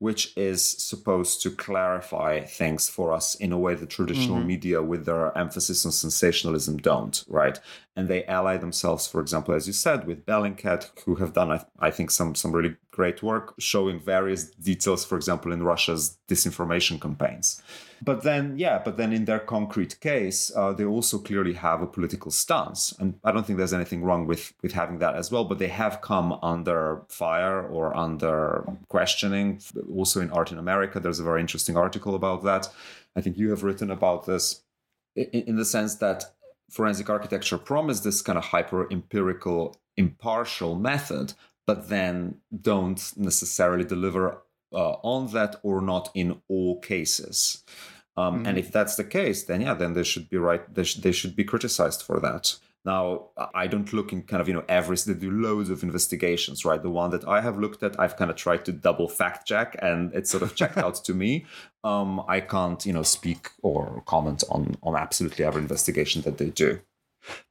which 0.00 0.34
is 0.34 0.64
supposed 0.64 1.42
to 1.42 1.50
clarify 1.50 2.40
things 2.40 2.88
for 2.88 3.12
us 3.12 3.34
in 3.34 3.52
a 3.52 3.58
way 3.58 3.74
that 3.74 3.90
traditional 3.90 4.38
mm-hmm. 4.38 4.46
media, 4.46 4.82
with 4.82 5.04
their 5.04 5.36
emphasis 5.36 5.84
on 5.84 5.92
sensationalism, 5.92 6.78
don't, 6.78 7.22
right? 7.28 7.60
And 7.96 8.08
they 8.08 8.24
ally 8.26 8.56
themselves, 8.56 9.08
for 9.08 9.20
example, 9.20 9.52
as 9.52 9.66
you 9.66 9.72
said, 9.72 10.06
with 10.06 10.24
Bellingcat, 10.24 10.90
who 11.04 11.16
have 11.16 11.32
done, 11.32 11.50
I, 11.50 11.64
I 11.80 11.90
think, 11.90 12.12
some 12.12 12.36
some 12.36 12.52
really 12.52 12.76
great 12.92 13.20
work 13.20 13.54
showing 13.58 13.98
various 13.98 14.44
details, 14.50 15.04
for 15.04 15.16
example, 15.16 15.52
in 15.52 15.64
Russia's 15.64 16.16
disinformation 16.28 17.00
campaigns. 17.00 17.60
But 18.02 18.22
then, 18.22 18.58
yeah, 18.58 18.80
but 18.84 18.96
then 18.96 19.12
in 19.12 19.24
their 19.24 19.40
concrete 19.40 19.98
case, 20.00 20.52
uh, 20.54 20.72
they 20.72 20.84
also 20.84 21.18
clearly 21.18 21.54
have 21.54 21.82
a 21.82 21.86
political 21.86 22.30
stance, 22.30 22.94
and 23.00 23.18
I 23.24 23.32
don't 23.32 23.44
think 23.44 23.58
there's 23.58 23.74
anything 23.74 24.04
wrong 24.04 24.24
with 24.26 24.54
with 24.62 24.72
having 24.72 24.98
that 25.00 25.16
as 25.16 25.32
well. 25.32 25.44
But 25.44 25.58
they 25.58 25.68
have 25.68 26.00
come 26.00 26.38
under 26.42 27.02
fire 27.08 27.60
or 27.60 27.94
under 27.96 28.64
questioning. 28.88 29.60
Also 29.92 30.20
in 30.20 30.30
Art 30.30 30.52
in 30.52 30.58
America, 30.58 31.00
there's 31.00 31.20
a 31.20 31.24
very 31.24 31.40
interesting 31.40 31.76
article 31.76 32.14
about 32.14 32.44
that. 32.44 32.68
I 33.16 33.20
think 33.20 33.36
you 33.36 33.50
have 33.50 33.64
written 33.64 33.90
about 33.90 34.26
this 34.26 34.62
in, 35.16 35.42
in 35.48 35.56
the 35.56 35.64
sense 35.64 35.96
that 35.96 36.24
forensic 36.70 37.10
architecture 37.10 37.58
promised 37.58 38.04
this 38.04 38.22
kind 38.22 38.38
of 38.38 38.44
hyper 38.44 38.90
empirical, 38.90 39.76
impartial 39.96 40.74
method, 40.76 41.34
but 41.66 41.88
then 41.88 42.36
don't 42.60 43.12
necessarily 43.16 43.84
deliver 43.84 44.42
uh, 44.72 44.92
on 45.02 45.32
that 45.32 45.56
or 45.62 45.80
not 45.80 46.10
in 46.14 46.40
all 46.48 46.80
cases. 46.80 47.64
Um, 48.16 48.38
mm-hmm. 48.38 48.46
And 48.46 48.58
if 48.58 48.72
that's 48.72 48.96
the 48.96 49.04
case, 49.04 49.44
then 49.44 49.60
yeah, 49.60 49.74
then 49.74 49.94
they 49.94 50.04
should 50.04 50.28
be 50.28 50.36
right. 50.36 50.62
They, 50.74 50.84
sh- 50.84 50.96
they 50.96 51.12
should 51.12 51.36
be 51.36 51.44
criticized 51.44 52.02
for 52.02 52.20
that. 52.20 52.56
Now, 52.84 53.28
I 53.54 53.66
don't 53.66 53.92
look 53.92 54.12
in 54.12 54.22
kind 54.22 54.40
of, 54.40 54.48
you 54.48 54.54
know, 54.54 54.64
every, 54.68 54.96
they 54.96 55.12
do 55.12 55.30
loads 55.30 55.68
of 55.68 55.82
investigations, 55.82 56.64
right? 56.64 56.82
The 56.82 56.88
one 56.88 57.10
that 57.10 57.28
I 57.28 57.42
have 57.42 57.58
looked 57.58 57.82
at, 57.82 58.00
I've 58.00 58.16
kind 58.16 58.30
of 58.30 58.36
tried 58.38 58.64
to 58.64 58.72
double 58.72 59.06
fact 59.06 59.46
check 59.46 59.76
and 59.82 60.14
it's 60.14 60.30
sort 60.30 60.42
of 60.42 60.54
checked 60.54 60.78
out 60.78 60.96
to 60.96 61.14
me. 61.14 61.46
Um, 61.82 62.22
I 62.28 62.40
can't, 62.40 62.84
you 62.84 62.92
know, 62.92 63.02
speak 63.02 63.52
or 63.62 64.02
comment 64.04 64.44
on, 64.50 64.76
on 64.82 64.94
absolutely 64.96 65.46
every 65.46 65.62
investigation 65.62 66.20
that 66.22 66.36
they 66.36 66.50
do. 66.50 66.80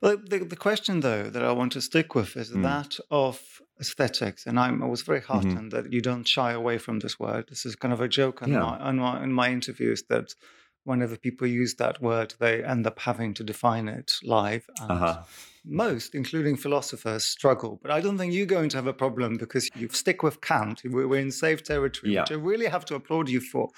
Well, 0.04 0.18
the, 0.18 0.46
the 0.46 0.56
question, 0.56 1.00
though, 1.00 1.24
that 1.24 1.44
I 1.44 1.52
want 1.52 1.72
to 1.72 1.82
stick 1.82 2.14
with 2.14 2.38
is 2.38 2.52
mm. 2.52 2.62
that 2.62 3.00
of 3.10 3.42
aesthetics. 3.80 4.46
And 4.46 4.60
I'm, 4.60 4.84
I 4.84 4.86
was 4.86 5.02
very 5.02 5.22
heartened 5.22 5.72
mm-hmm. 5.72 5.84
that 5.84 5.92
you 5.92 6.02
don't 6.02 6.28
shy 6.28 6.52
away 6.52 6.78
from 6.78 7.00
this 7.00 7.20
word. 7.20 7.48
This 7.50 7.66
is 7.66 7.76
kind 7.76 7.92
of 7.92 8.02
a 8.02 8.08
joke 8.08 8.44
in, 8.44 8.52
yeah. 8.52 8.60
my, 8.60 8.90
in, 8.90 8.96
my, 8.98 9.24
in 9.24 9.34
my 9.34 9.50
interviews 9.50 10.04
that 10.10 10.36
whenever 10.84 11.18
people 11.18 11.48
use 11.48 11.76
that 11.76 12.02
word, 12.02 12.34
they 12.40 12.64
end 12.64 12.88
up 12.88 13.00
having 13.00 13.34
to 13.36 13.44
define 13.44 13.88
it 13.88 14.14
live. 14.24 14.68
Uh-huh. 14.82 15.22
Most, 15.66 16.16
including 16.16 16.56
philosophers, 16.56 17.26
struggle. 17.26 17.80
But 17.82 17.92
I 17.92 18.00
don't 18.00 18.18
think 18.18 18.34
you're 18.34 18.46
going 18.46 18.70
to 18.70 18.78
have 18.78 18.88
a 18.88 18.94
problem 18.94 19.38
because 19.38 19.70
you 19.76 19.90
stick 19.90 20.24
with 20.24 20.42
Kant. 20.42 20.82
We're 20.86 21.16
in 21.16 21.32
safe 21.32 21.64
territory, 21.64 22.14
yeah. 22.14 22.22
which 22.22 22.32
I 22.32 22.36
really 22.36 22.68
have 22.68 22.86
to 22.86 22.96
applaud 22.96 23.30
you 23.30 23.42
for. 23.42 23.70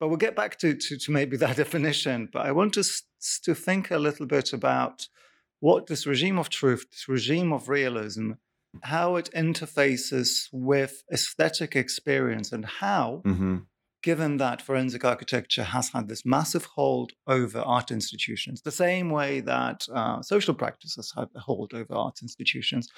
But 0.00 0.08
we'll 0.08 0.16
get 0.16 0.34
back 0.34 0.58
to, 0.58 0.74
to, 0.74 0.98
to 0.98 1.12
maybe 1.12 1.36
that 1.36 1.56
definition. 1.64 2.28
But 2.32 2.46
I 2.46 2.52
want 2.52 2.76
us 2.76 3.02
to 3.44 3.54
think 3.54 3.90
a 3.90 3.98
little 3.98 4.26
bit 4.26 4.52
about 4.52 5.08
what 5.60 5.86
this 5.86 6.06
regime 6.06 6.38
of 6.38 6.48
truth, 6.48 6.86
this 6.90 7.08
regime 7.08 7.52
of 7.52 7.68
realism, 7.68 8.32
how 8.82 9.16
it 9.16 9.30
interfaces 9.34 10.48
with 10.52 11.02
aesthetic 11.12 11.74
experience 11.76 12.52
and 12.52 12.64
how, 12.64 13.22
mm-hmm. 13.24 13.58
Given 14.02 14.36
that 14.36 14.62
forensic 14.62 15.04
architecture 15.04 15.64
has 15.64 15.90
had 15.90 16.08
this 16.08 16.24
massive 16.24 16.64
hold 16.64 17.12
over 17.26 17.60
art 17.60 17.90
institutions, 17.90 18.62
the 18.62 18.70
same 18.70 19.10
way 19.10 19.40
that 19.40 19.86
uh, 19.92 20.22
social 20.22 20.54
practices 20.54 21.12
have 21.16 21.28
a 21.34 21.40
hold 21.40 21.74
over 21.74 21.94
art 21.94 22.20
institutions, 22.22 22.88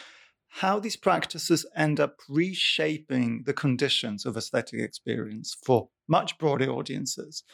how 0.48 0.80
these 0.80 0.96
practices 0.96 1.64
end 1.76 2.00
up 2.00 2.16
reshaping 2.28 3.44
the 3.44 3.52
conditions 3.52 4.26
of 4.26 4.36
aesthetic 4.36 4.80
experience 4.80 5.56
for 5.64 5.88
much 6.08 6.36
broader 6.38 6.70
audiences. 6.70 7.44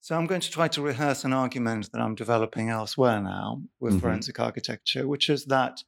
So 0.00 0.16
I'm 0.16 0.26
going 0.26 0.42
to 0.42 0.50
try 0.50 0.68
to 0.68 0.82
rehearse 0.82 1.24
an 1.24 1.32
argument 1.32 1.90
that 1.92 2.00
I'm 2.00 2.14
developing 2.14 2.68
elsewhere 2.68 3.20
now 3.20 3.62
with 3.80 3.94
mm-hmm. 3.94 4.00
forensic 4.00 4.38
architecture, 4.38 5.08
which 5.08 5.28
is 5.28 5.46
that 5.46 5.82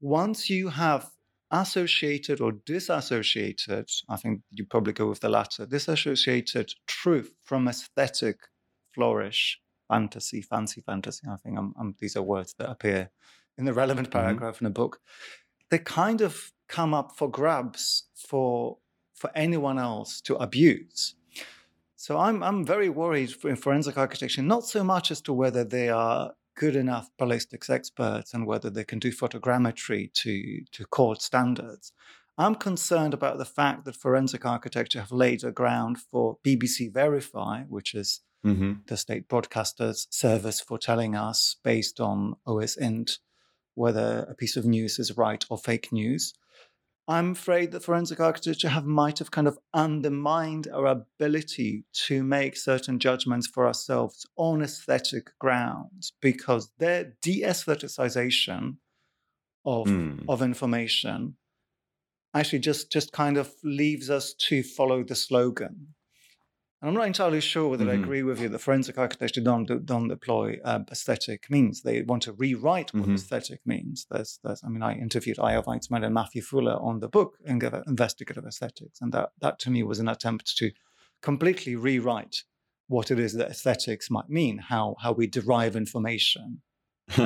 once 0.00 0.48
you 0.48 0.68
have 0.68 1.10
associated 1.50 2.40
or 2.40 2.52
disassociated, 2.52 3.90
I 4.08 4.16
think 4.16 4.42
you 4.50 4.64
probably 4.66 4.92
go 4.92 5.08
with 5.08 5.20
the 5.20 5.28
latter, 5.28 5.66
disassociated 5.66 6.74
truth 6.86 7.34
from 7.44 7.68
aesthetic 7.68 8.38
flourish, 8.94 9.60
fantasy, 9.88 10.42
fancy 10.42 10.80
fantasy. 10.80 11.26
I 11.28 11.36
think 11.36 11.58
I'm, 11.58 11.74
I'm, 11.78 11.94
these 11.98 12.16
are 12.16 12.22
words 12.22 12.54
that 12.58 12.70
appear 12.70 13.10
in 13.56 13.64
the 13.64 13.72
relevant 13.72 14.10
mm-hmm. 14.10 14.18
paragraph 14.18 14.56
mm-hmm. 14.56 14.66
in 14.66 14.72
the 14.72 14.74
book. 14.74 15.00
They 15.70 15.78
kind 15.78 16.20
of 16.20 16.52
come 16.68 16.94
up 16.94 17.16
for 17.16 17.30
grabs 17.30 18.04
for 18.14 18.78
for 19.14 19.30
anyone 19.34 19.78
else 19.78 20.20
to 20.22 20.36
abuse. 20.36 21.14
So 21.96 22.18
I'm 22.18 22.42
I'm 22.42 22.64
very 22.64 22.88
worried 22.88 23.32
in 23.44 23.56
forensic 23.56 23.98
architecture, 23.98 24.42
not 24.42 24.64
so 24.64 24.84
much 24.84 25.10
as 25.10 25.20
to 25.22 25.32
whether 25.32 25.64
they 25.64 25.88
are 25.88 26.32
good 26.58 26.76
enough 26.76 27.08
ballistics 27.18 27.70
experts 27.70 28.34
and 28.34 28.46
whether 28.46 28.68
they 28.68 28.84
can 28.84 28.98
do 28.98 29.12
photogrammetry 29.12 30.12
to, 30.12 30.64
to 30.72 30.84
court 30.86 31.22
standards. 31.22 31.92
I'm 32.36 32.56
concerned 32.56 33.14
about 33.14 33.38
the 33.38 33.44
fact 33.44 33.84
that 33.84 33.96
forensic 33.96 34.44
architecture 34.44 35.00
have 35.00 35.12
laid 35.12 35.42
a 35.44 35.52
ground 35.52 35.98
for 35.98 36.38
BBC 36.44 36.92
Verify, 36.92 37.62
which 37.62 37.94
is 37.94 38.20
mm-hmm. 38.44 38.74
the 38.86 38.96
state 38.96 39.28
broadcaster's 39.28 40.06
service 40.10 40.60
for 40.60 40.78
telling 40.78 41.14
us 41.14 41.56
based 41.62 42.00
on 42.00 42.34
OSINT 42.46 43.18
whether 43.74 44.26
a 44.28 44.34
piece 44.34 44.56
of 44.56 44.64
news 44.64 44.98
is 44.98 45.16
right 45.16 45.44
or 45.48 45.56
fake 45.56 45.92
news. 45.92 46.34
I'm 47.08 47.32
afraid 47.32 47.72
that 47.72 47.82
forensic 47.82 48.20
architecture 48.20 48.68
have 48.68 48.84
might 48.84 49.18
have 49.18 49.30
kind 49.30 49.48
of 49.48 49.58
undermined 49.72 50.68
our 50.68 50.84
ability 50.84 51.84
to 52.06 52.22
make 52.22 52.54
certain 52.54 52.98
judgments 52.98 53.46
for 53.46 53.66
ourselves 53.66 54.26
on 54.36 54.60
aesthetic 54.60 55.30
grounds 55.38 56.12
because 56.20 56.70
their 56.78 57.14
de-aestheticization 57.22 58.76
of 59.64 59.86
mm. 59.86 60.22
of 60.28 60.42
information 60.42 61.36
actually 62.34 62.58
just 62.58 62.92
just 62.92 63.10
kind 63.12 63.38
of 63.38 63.52
leaves 63.64 64.10
us 64.10 64.34
to 64.34 64.62
follow 64.62 65.02
the 65.02 65.14
slogan 65.14 65.94
and 66.80 66.88
I'm 66.88 66.94
not 66.94 67.08
entirely 67.08 67.40
sure 67.40 67.68
whether 67.68 67.84
mm-hmm. 67.84 68.00
I 68.00 68.02
agree 68.02 68.22
with 68.22 68.40
you 68.40 68.48
that 68.50 68.60
forensic 68.60 68.98
architecture 68.98 69.40
don't, 69.40 69.84
don't 69.84 70.06
deploy 70.06 70.58
uh, 70.64 70.80
aesthetic 70.90 71.50
means. 71.50 71.82
They 71.82 72.02
want 72.02 72.22
to 72.24 72.32
rewrite 72.32 72.94
what 72.94 73.04
mm-hmm. 73.04 73.14
aesthetic 73.14 73.60
means. 73.66 74.06
There's, 74.10 74.38
there's, 74.44 74.62
I 74.62 74.68
mean, 74.68 74.82
I 74.82 74.94
interviewed 74.94 75.38
Eyal 75.38 75.64
Weizman 75.64 76.04
and 76.04 76.14
Matthew 76.14 76.40
Fuller 76.40 76.76
on 76.80 77.00
the 77.00 77.08
book 77.08 77.36
Investigative 77.44 78.46
Aesthetics, 78.46 79.00
and 79.00 79.12
that, 79.12 79.30
that 79.40 79.58
to 79.60 79.70
me 79.70 79.82
was 79.82 79.98
an 79.98 80.08
attempt 80.08 80.56
to 80.58 80.70
completely 81.20 81.74
rewrite 81.74 82.44
what 82.86 83.10
it 83.10 83.18
is 83.18 83.34
that 83.34 83.50
aesthetics 83.50 84.08
might 84.08 84.28
mean, 84.28 84.58
how, 84.58 84.94
how 85.00 85.12
we 85.12 85.26
derive 85.26 85.74
information. 85.74 86.62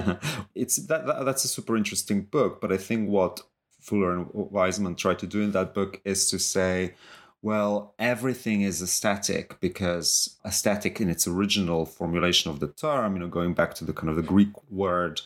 it's 0.54 0.76
that, 0.86 1.06
that, 1.06 1.24
that's 1.24 1.44
a 1.44 1.48
super 1.48 1.76
interesting 1.76 2.22
book, 2.22 2.60
but 2.60 2.72
I 2.72 2.78
think 2.78 3.10
what 3.10 3.42
Fuller 3.82 4.16
and 4.16 4.26
Weizman 4.28 4.96
tried 4.96 5.18
to 5.18 5.26
do 5.26 5.42
in 5.42 5.52
that 5.52 5.74
book 5.74 6.00
is 6.04 6.30
to 6.30 6.38
say, 6.38 6.94
well, 7.42 7.94
everything 7.98 8.62
is 8.62 8.80
aesthetic 8.80 9.58
because 9.60 10.38
aesthetic 10.44 11.00
in 11.00 11.10
its 11.10 11.26
original 11.26 11.84
formulation 11.84 12.50
of 12.50 12.60
the 12.60 12.68
term, 12.68 13.14
you 13.14 13.20
know, 13.20 13.28
going 13.28 13.52
back 13.52 13.74
to 13.74 13.84
the 13.84 13.92
kind 13.92 14.08
of 14.08 14.16
the 14.16 14.22
Greek 14.22 14.50
word 14.70 15.20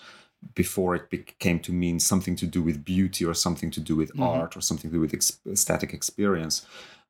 before 0.55 0.95
it 0.95 1.11
became 1.11 1.61
to 1.61 1.73
mean 1.73 2.01
something 2.01 2.35
to 2.37 2.47
do 2.47 2.63
with 2.63 2.85
beauty 2.85 3.25
or 3.25 3.35
something 3.35 3.71
to 3.71 3.81
do 3.81 3.95
with 3.97 4.11
mm-hmm. 4.11 4.23
art 4.23 4.57
or 4.57 4.61
something 4.61 4.91
to 4.91 4.97
do 4.97 5.01
with 5.01 5.13
ex- 5.13 5.39
aesthetic 5.51 5.93
experience 5.93 6.67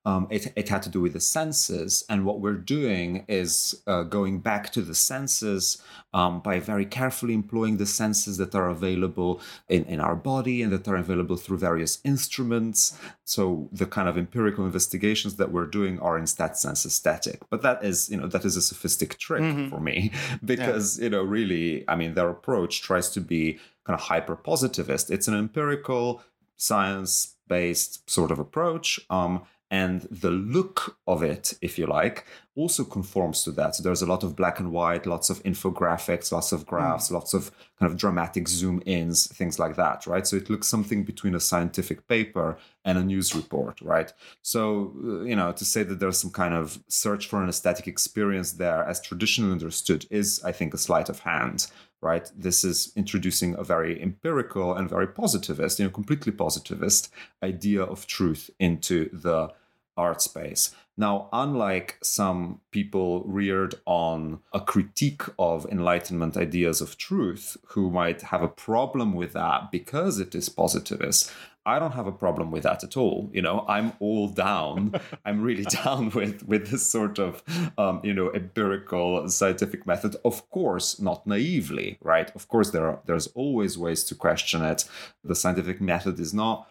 um, 0.07 0.29
it, 0.31 0.53
it 0.55 0.69
had 0.69 0.85
to 0.85 0.89
do 0.89 1.01
with 1.01 1.15
the 1.15 1.21
senses. 1.21 2.05
And 2.09 2.25
what 2.25 2.39
we're 2.39 2.55
doing 2.55 3.25
is 3.27 3.83
uh, 3.89 4.05
going 4.05 4.39
back 4.39 4.73
to 4.75 4.81
the 4.81 4.95
senses 4.95 5.83
um, 6.15 6.39
by 6.39 6.61
very 6.61 6.87
carefully 6.87 7.35
employing 7.35 7.79
the 7.79 7.87
senses 7.87 8.37
that 8.37 8.55
are 8.55 8.69
available 8.69 9.41
in, 9.69 9.85
in 9.87 9.99
our 9.99 10.15
body 10.15 10.63
and 10.63 10.73
that 10.73 10.87
are 10.87 10.97
available 10.97 11.37
through 11.37 11.59
various 11.59 11.99
instruments. 12.05 12.97
So 13.25 13.69
the 13.73 13.85
kind 13.85 14.09
of 14.09 14.17
empirical 14.17 14.65
investigations 14.65 15.35
that 15.37 15.51
we're 15.51 15.67
doing 15.67 15.99
are 15.99 16.17
in 16.17 16.27
that 16.39 16.57
sense 16.57 16.87
aesthetic. 16.87 17.41
But 17.51 17.63
that 17.63 17.85
is, 17.85 18.09
you 18.09 18.17
know, 18.17 18.29
that 18.29 18.45
is 18.45 18.57
a 18.57 18.63
sophistic 18.63 19.19
trick 19.19 19.43
mm-hmm. 19.43 19.71
for 19.71 19.81
me 19.81 20.13
because, 20.45 20.99
yeah. 20.99 21.05
you 21.05 21.11
know, 21.11 21.23
really, 21.25 21.85
I 21.89 21.97
mean, 21.97 22.15
their 22.15 22.31
approach 22.31 22.81
tries 22.81 23.11
to 23.11 23.21
be 23.21 23.59
kind 23.85 23.99
of 23.99 24.03
hyper 24.03 24.37
positivist. 24.37 25.11
It's 25.11 25.27
an 25.27 25.35
empirical 25.35 26.23
science 26.57 27.35
based 27.49 28.09
sort 28.09 28.31
of 28.31 28.39
approach. 28.39 29.01
Um, 29.11 29.43
and 29.71 30.03
the 30.03 30.31
look 30.31 30.97
of 31.09 31.23
it, 31.23 31.55
if 31.61 31.79
you 31.79 31.87
like, 31.87 32.25
also 32.55 32.85
conforms 32.85 33.43
to 33.45 33.51
that. 33.53 33.75
So 33.75 33.83
there's 33.83 34.01
a 34.01 34.07
lot 34.07 34.23
of 34.23 34.37
black 34.37 34.61
and 34.61 34.71
white, 34.71 35.07
lots 35.07 35.29
of 35.29 35.43
infographics, 35.43 36.31
lots 36.31 36.53
of 36.53 36.65
graphs, 36.67 37.09
mm. 37.09 37.13
lots 37.13 37.35
of 37.35 37.51
kind 37.79 37.91
of 37.91 37.99
dramatic 37.99 38.49
zoom 38.49 38.81
ins, 38.87 39.27
things 39.27 39.59
like 39.59 39.77
that, 39.77 40.07
right? 40.07 40.27
So 40.27 40.37
it 40.37 40.49
looks 40.49 40.69
something 40.69 41.05
between 41.05 41.35
a 41.35 41.41
scientific 41.41 42.07
paper 42.07 42.57
and 42.85 42.97
a 42.97 43.05
news 43.05 43.35
report, 43.35 43.81
right? 43.83 44.13
So, 44.41 44.95
uh, 45.05 45.23
you 45.23 45.35
know, 45.35 45.53
to 45.53 45.65
say 45.65 45.83
that 45.83 45.99
there's 45.99 46.19
some 46.19 46.31
kind 46.31 46.55
of 46.55 46.79
search 46.89 47.27
for 47.27 47.43
an 47.43 47.49
aesthetic 47.49 47.89
experience 47.89 48.53
there, 48.53 48.85
as 48.85 49.01
traditionally 49.01 49.53
understood, 49.53 50.07
is, 50.11 50.41
I 50.45 50.53
think, 50.53 50.73
a 50.75 50.79
sleight 50.79 51.09
of 51.09 51.21
hand 51.21 51.67
right? 52.01 52.31
This 52.37 52.65
is 52.65 52.93
introducing 52.97 53.55
a 53.57 53.65
very 53.65 54.01
empirical 54.01 54.75
and 54.75 54.89
very 54.89 55.07
positivist, 55.07 55.79
you 55.79 55.85
know, 55.85 55.91
completely 55.91 56.33
positivist 56.33 57.11
idea 57.43 57.83
of 57.83 58.07
truth 58.07 58.51
into 58.59 59.09
the 59.13 59.53
art 59.97 60.21
space. 60.21 60.75
Now, 60.99 61.29
unlike 61.33 61.99
some 62.03 62.61
people 62.71 63.23
reared 63.25 63.75
on 63.85 64.41
a 64.53 64.61
critique 64.61 65.23
of 65.39 65.67
Enlightenment 65.67 66.37
ideas 66.37 66.81
of 66.81 66.97
truth 66.97 67.57
who 67.69 67.91
might 67.91 68.23
have 68.23 68.43
a 68.43 68.49
problem 68.49 69.13
with 69.13 69.33
that 69.35 69.71
because 69.71 70.19
it 70.19 70.35
is 70.35 70.49
positivist, 70.49 71.31
I 71.67 71.81
don't 71.81 71.93
have 71.93 72.07
a 72.07 72.13
problem 72.13 72.53
with 72.53 72.63
that 72.63 72.85
at 72.85 72.97
all. 72.97 73.29
You 73.33 73.43
know, 73.43 73.65
I'm 73.69 73.93
all 73.99 74.29
down. 74.29 74.95
I'm 75.27 75.43
really 75.43 75.65
down 75.65 76.11
with 76.11 76.47
with 76.47 76.71
this 76.71 76.91
sort 76.91 77.19
of 77.19 77.43
um, 77.77 78.01
you 78.05 78.15
know 78.15 78.31
empirical 78.33 79.29
scientific 79.29 79.87
method. 79.87 80.17
Of 80.25 80.49
course, 80.49 81.01
not 81.01 81.27
naively, 81.27 81.99
right? 82.01 82.31
Of 82.37 82.47
course, 82.49 82.71
there 82.71 82.87
are 82.87 83.01
there's 83.05 83.27
always 83.29 83.77
ways 83.77 84.05
to 84.05 84.15
question 84.15 84.63
it. 84.63 84.85
The 85.25 85.35
scientific 85.35 85.81
method 85.81 86.21
is 86.21 86.33
not 86.33 86.69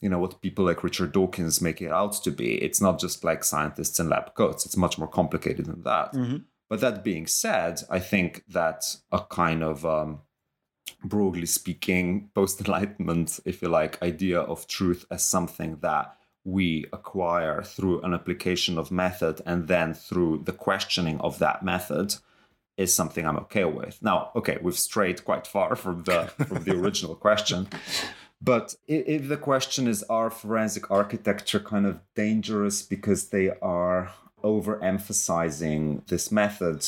you 0.00 0.08
know 0.08 0.18
what 0.18 0.40
people 0.42 0.64
like 0.64 0.84
Richard 0.84 1.12
Dawkins 1.12 1.60
make 1.60 1.82
it 1.82 1.90
out 1.90 2.12
to 2.22 2.30
be. 2.30 2.54
It's 2.62 2.80
not 2.80 3.00
just 3.00 3.24
like 3.24 3.42
scientists 3.42 3.98
in 3.98 4.08
lab 4.08 4.34
coats. 4.34 4.64
It's 4.64 4.76
much 4.76 4.96
more 4.96 5.08
complicated 5.08 5.66
than 5.66 5.82
that. 5.82 6.12
Mm-hmm. 6.12 6.36
But 6.68 6.80
that 6.80 7.04
being 7.04 7.26
said, 7.26 7.82
I 7.90 7.98
think 7.98 8.44
that 8.48 8.96
a 9.10 9.20
kind 9.20 9.62
of 9.62 9.84
um, 9.84 10.20
broadly 11.04 11.46
speaking, 11.46 12.30
post 12.34 12.60
enlightenment, 12.60 13.40
if 13.44 13.62
you 13.62 13.68
like, 13.68 14.02
idea 14.02 14.40
of 14.40 14.66
truth 14.66 15.04
as 15.10 15.24
something 15.24 15.76
that 15.82 16.16
we 16.44 16.86
acquire 16.92 17.62
through 17.62 18.00
an 18.02 18.12
application 18.12 18.78
of 18.78 18.90
method 18.90 19.40
and 19.46 19.68
then 19.68 19.94
through 19.94 20.42
the 20.44 20.52
questioning 20.52 21.18
of 21.20 21.38
that 21.38 21.62
method 21.64 22.14
is 22.76 22.94
something 22.94 23.26
I'm 23.26 23.38
okay 23.38 23.64
with. 23.64 24.02
Now, 24.02 24.30
okay, 24.36 24.58
we've 24.60 24.78
strayed 24.78 25.24
quite 25.24 25.46
far 25.46 25.76
from 25.76 26.02
the 26.02 26.32
from 26.46 26.64
the 26.64 26.76
original 26.76 27.14
question. 27.14 27.68
But 28.42 28.74
if 28.86 29.28
the 29.28 29.38
question 29.38 29.88
is 29.88 30.02
are 30.02 30.28
forensic 30.28 30.90
architecture 30.90 31.60
kind 31.60 31.86
of 31.86 32.00
dangerous 32.14 32.82
because 32.82 33.28
they 33.28 33.48
are 33.62 34.12
overemphasizing 34.42 36.06
this 36.08 36.30
method? 36.30 36.86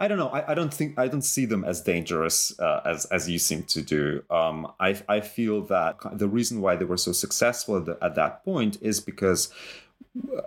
I 0.00 0.06
don't 0.06 0.18
know. 0.18 0.28
I, 0.28 0.52
I 0.52 0.54
don't 0.54 0.72
think 0.72 0.98
I 0.98 1.08
don't 1.08 1.22
see 1.22 1.44
them 1.44 1.64
as 1.64 1.80
dangerous 1.80 2.58
uh, 2.60 2.82
as 2.84 3.06
as 3.06 3.28
you 3.28 3.38
seem 3.38 3.64
to 3.64 3.82
do. 3.82 4.22
Um, 4.30 4.72
I 4.78 5.00
I 5.08 5.20
feel 5.20 5.62
that 5.62 5.98
the 6.12 6.28
reason 6.28 6.60
why 6.60 6.76
they 6.76 6.84
were 6.84 6.96
so 6.96 7.12
successful 7.12 7.78
at, 7.78 7.86
the, 7.86 7.98
at 8.00 8.14
that 8.14 8.44
point 8.44 8.78
is 8.80 9.00
because 9.00 9.52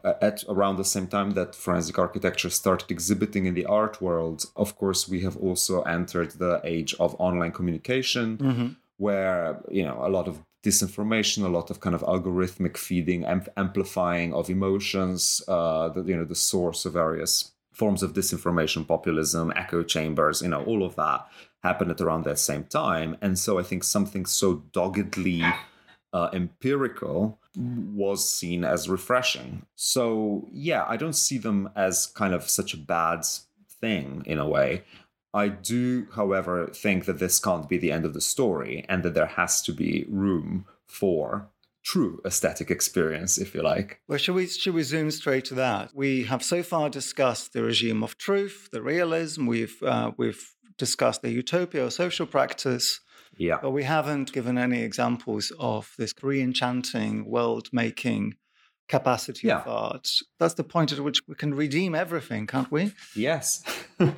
uh, 0.06 0.14
at 0.22 0.44
around 0.48 0.78
the 0.78 0.86
same 0.86 1.08
time 1.08 1.32
that 1.32 1.54
forensic 1.54 2.00
architecture 2.00 2.50
started 2.50 2.90
exhibiting 2.92 3.46
in 3.46 3.54
the 3.54 3.66
art 3.66 4.02
world, 4.02 4.46
of 4.56 4.78
course, 4.78 5.10
we 5.10 5.22
have 5.22 5.36
also 5.36 5.82
entered 5.82 6.32
the 6.32 6.62
age 6.64 6.96
of 7.00 7.16
online 7.20 7.52
communication, 7.52 8.38
mm-hmm. 8.38 8.68
where 8.98 9.60
you 9.70 9.84
know 9.84 10.00
a 10.02 10.10
lot 10.10 10.30
of 10.30 10.40
disinformation, 10.64 11.44
a 11.44 11.50
lot 11.50 11.70
of 11.70 11.80
kind 11.80 11.96
of 11.96 12.02
algorithmic 12.04 12.78
feeding, 12.78 13.26
amp- 13.26 13.50
amplifying 13.58 14.34
of 14.34 14.50
emotions, 14.50 15.42
uh, 15.48 15.90
the, 15.90 16.04
you 16.04 16.16
know, 16.16 16.24
the 16.24 16.36
source 16.36 16.86
of 16.86 16.94
various 16.94 17.52
forms 17.82 18.04
of 18.04 18.14
disinformation, 18.14 18.88
populism, 18.88 19.52
echo 19.56 19.82
chambers, 19.82 20.44
you 20.44 20.48
know, 20.48 20.64
all 20.66 20.84
of 20.84 20.96
that 20.98 21.28
happened 21.64 21.90
at 21.90 22.00
around 22.00 22.24
that 22.24 22.38
same 22.38 22.64
time. 22.66 23.18
And 23.24 23.40
so 23.40 23.58
I 23.58 23.64
think 23.64 23.84
something 23.84 24.28
so 24.28 24.62
doggedly 24.72 25.44
uh, 26.14 26.30
empirical 26.32 27.40
was 27.56 28.30
seen 28.30 28.64
as 28.64 28.88
refreshing. 28.88 29.66
So 29.74 30.48
yeah, 30.52 30.86
I 30.88 30.96
don't 30.96 31.16
see 31.16 31.40
them 31.40 31.72
as 31.76 32.06
kind 32.06 32.36
of 32.36 32.48
such 32.48 32.76
a 32.76 32.78
bad 32.78 33.22
thing 33.82 34.22
in 34.28 34.38
a 34.38 34.48
way. 34.48 34.84
I 35.34 35.48
do, 35.48 36.06
however, 36.14 36.68
think 36.68 37.06
that 37.06 37.18
this 37.18 37.40
can't 37.40 37.68
be 37.68 37.80
the 37.80 37.92
end 37.92 38.06
of 38.06 38.14
the 38.14 38.22
story 38.22 38.86
and 38.88 39.02
that 39.02 39.16
there 39.16 39.34
has 39.42 39.60
to 39.64 39.74
be 39.74 40.06
room 40.08 40.66
for 40.86 41.50
true 41.84 42.22
aesthetic 42.26 42.72
experience, 42.72 43.38
if 43.38 43.54
you 43.54 43.64
like. 43.64 44.02
Well, 44.08 44.18
should 44.18 44.36
we 44.36 44.48
should 44.48 44.74
we 44.74 44.84
zoom 44.84 45.12
straight 45.12 45.46
to 45.46 45.56
that? 45.56 45.92
We 45.94 46.24
have 46.24 46.44
so 46.44 46.64
far 46.64 46.90
discussed 46.90 47.54
the 47.54 47.64
regime 47.64 48.04
of 48.04 48.18
truth, 48.18 48.70
the 48.72 48.82
realism. 48.82 49.48
We've 49.48 49.82
uh, 49.84 50.12
we've 50.18 50.54
discussed 50.78 51.22
the 51.22 51.32
utopia 51.32 51.86
or 51.86 51.92
social 51.92 52.26
practice. 52.26 53.00
Yeah. 53.38 53.60
But 53.62 53.72
we 53.72 53.84
haven't 53.84 54.34
given 54.34 54.58
any 54.58 54.82
examples 54.82 55.54
of 55.58 55.94
this 55.98 56.14
re-enchanting, 56.22 57.26
world-making 57.26 58.36
capacity 58.92 59.48
yeah. 59.48 59.62
of 59.62 59.68
art. 59.68 60.10
That's 60.38 60.56
the 60.56 60.66
point 60.66 60.92
at 60.92 61.00
which 61.00 61.22
we 61.28 61.36
can 61.36 61.54
redeem 61.54 61.96
everything, 61.96 62.46
can't 62.46 62.70
we? 62.70 62.94
Yes. 63.16 63.64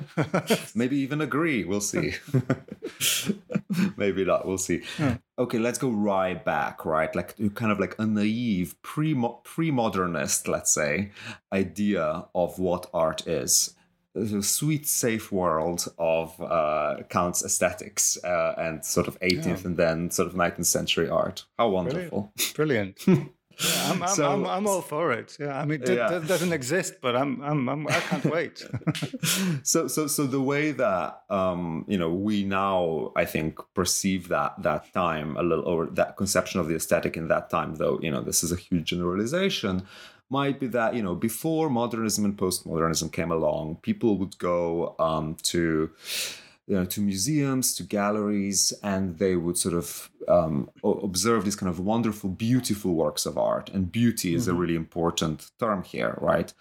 Maybe 0.74 0.96
even 0.98 1.20
agree. 1.20 1.64
We'll 1.64 1.80
see. 1.80 2.14
Maybe 3.96 4.24
not. 4.24 4.46
We'll 4.46 4.58
see. 4.58 4.82
Yeah. 4.98 5.18
Okay, 5.36 5.58
let's 5.58 5.78
go 5.78 5.90
right 5.90 6.44
back, 6.44 6.84
right? 6.84 7.14
Like 7.14 7.36
kind 7.54 7.72
of 7.72 7.80
like 7.80 7.96
a 7.98 8.06
naive 8.06 8.80
pre 8.82 9.16
pre-modernist, 9.42 10.46
let's 10.46 10.72
say, 10.72 11.10
idea 11.52 12.26
of 12.34 12.58
what 12.58 12.88
art 12.94 13.26
is 13.26 13.74
the 14.14 14.42
sweet, 14.42 14.86
safe 14.86 15.32
world 15.32 15.88
of 15.98 16.40
uh, 16.40 16.98
Kant's 17.08 17.44
aesthetics 17.44 18.16
uh, 18.22 18.54
and 18.56 18.84
sort 18.84 19.08
of 19.08 19.18
18th 19.20 19.46
yeah. 19.46 19.56
and 19.64 19.76
then 19.76 20.10
sort 20.10 20.28
of 20.28 20.34
19th 20.34 20.66
century 20.66 21.08
art. 21.08 21.44
How 21.58 21.68
wonderful. 21.68 22.32
Brilliant. 22.54 23.04
Brilliant. 23.04 23.33
Yeah, 23.58 23.90
I'm, 23.90 24.02
I'm, 24.02 24.08
so, 24.08 24.30
I'm, 24.30 24.46
I'm, 24.46 24.66
all 24.66 24.80
for 24.80 25.12
it. 25.12 25.36
Yeah, 25.38 25.58
I 25.58 25.64
mean, 25.64 25.82
it 25.82 25.88
yeah. 25.88 26.18
doesn't 26.18 26.52
exist, 26.52 26.94
but 27.00 27.14
I'm, 27.14 27.40
I'm, 27.42 27.68
I'm 27.68 27.88
I 27.88 28.00
can't 28.00 28.24
wait. 28.24 28.66
so, 29.62 29.86
so, 29.88 30.06
so 30.06 30.26
the 30.26 30.40
way 30.40 30.72
that 30.72 31.22
um, 31.30 31.84
you 31.88 31.98
know 31.98 32.10
we 32.12 32.44
now, 32.44 33.12
I 33.16 33.24
think, 33.24 33.58
perceive 33.74 34.28
that 34.28 34.62
that 34.62 34.92
time 34.92 35.36
a 35.36 35.42
little, 35.42 35.64
or 35.64 35.86
that 35.86 36.16
conception 36.16 36.60
of 36.60 36.68
the 36.68 36.76
aesthetic 36.76 37.16
in 37.16 37.28
that 37.28 37.50
time, 37.50 37.76
though 37.76 37.98
you 38.02 38.10
know 38.10 38.22
this 38.22 38.42
is 38.42 38.52
a 38.52 38.56
huge 38.56 38.86
generalization, 38.86 39.86
might 40.30 40.58
be 40.58 40.66
that 40.68 40.94
you 40.94 41.02
know 41.02 41.14
before 41.14 41.70
modernism 41.70 42.24
and 42.24 42.36
postmodernism 42.36 43.12
came 43.12 43.30
along, 43.30 43.76
people 43.82 44.18
would 44.18 44.36
go 44.38 44.96
um, 44.98 45.36
to 45.42 45.90
you 46.66 46.74
know, 46.74 46.84
to 46.84 47.00
museums, 47.00 47.74
to 47.74 47.82
galleries, 47.82 48.72
and 48.82 49.18
they 49.18 49.36
would 49.36 49.58
sort 49.58 49.74
of 49.74 50.10
um, 50.28 50.70
observe 50.82 51.44
these 51.44 51.56
kind 51.56 51.68
of 51.68 51.78
wonderful, 51.78 52.30
beautiful 52.30 52.94
works 52.94 53.26
of 53.26 53.36
art. 53.36 53.68
And 53.70 53.92
beauty 53.92 54.34
is 54.34 54.46
mm-hmm. 54.46 54.56
a 54.56 54.60
really 54.60 54.76
important 54.76 55.50
term 55.58 55.82
here, 55.82 56.16
right? 56.20 56.52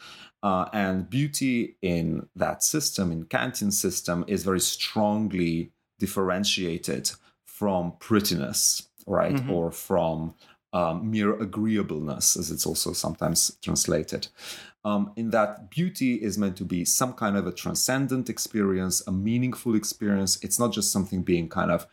Uh, 0.41 0.65
and 0.73 1.09
beauty 1.09 1.77
in 1.81 2.27
that 2.35 2.63
system, 2.63 3.11
in 3.11 3.23
Kantian 3.25 3.71
system, 3.71 4.25
is 4.27 4.43
very 4.43 4.59
strongly 4.59 5.71
differentiated 5.99 7.11
from 7.45 7.93
prettiness, 7.99 8.89
right, 9.07 9.35
mm-hmm. 9.35 9.51
or 9.51 9.71
from 9.71 10.33
um, 10.73 11.09
mere 11.09 11.33
agreeableness, 11.39 12.35
as 12.35 12.51
it's 12.51 12.65
also 12.65 12.93
sometimes 12.93 13.57
translated 13.61 14.27
um, 14.85 15.11
in 15.15 15.29
that 15.29 15.69
beauty 15.69 16.15
is 16.15 16.37
meant 16.37 16.57
to 16.57 16.65
be 16.65 16.83
some 16.83 17.13
kind 17.13 17.37
of 17.37 17.47
a 17.47 17.51
transcendent 17.51 18.29
experience, 18.29 19.05
a 19.07 19.11
meaningful 19.11 19.75
experience. 19.75 20.37
It's 20.43 20.59
not 20.59 20.73
just 20.73 20.91
something 20.91 21.23
being 21.23 21.47
kind 21.47 21.71
of 21.71 21.87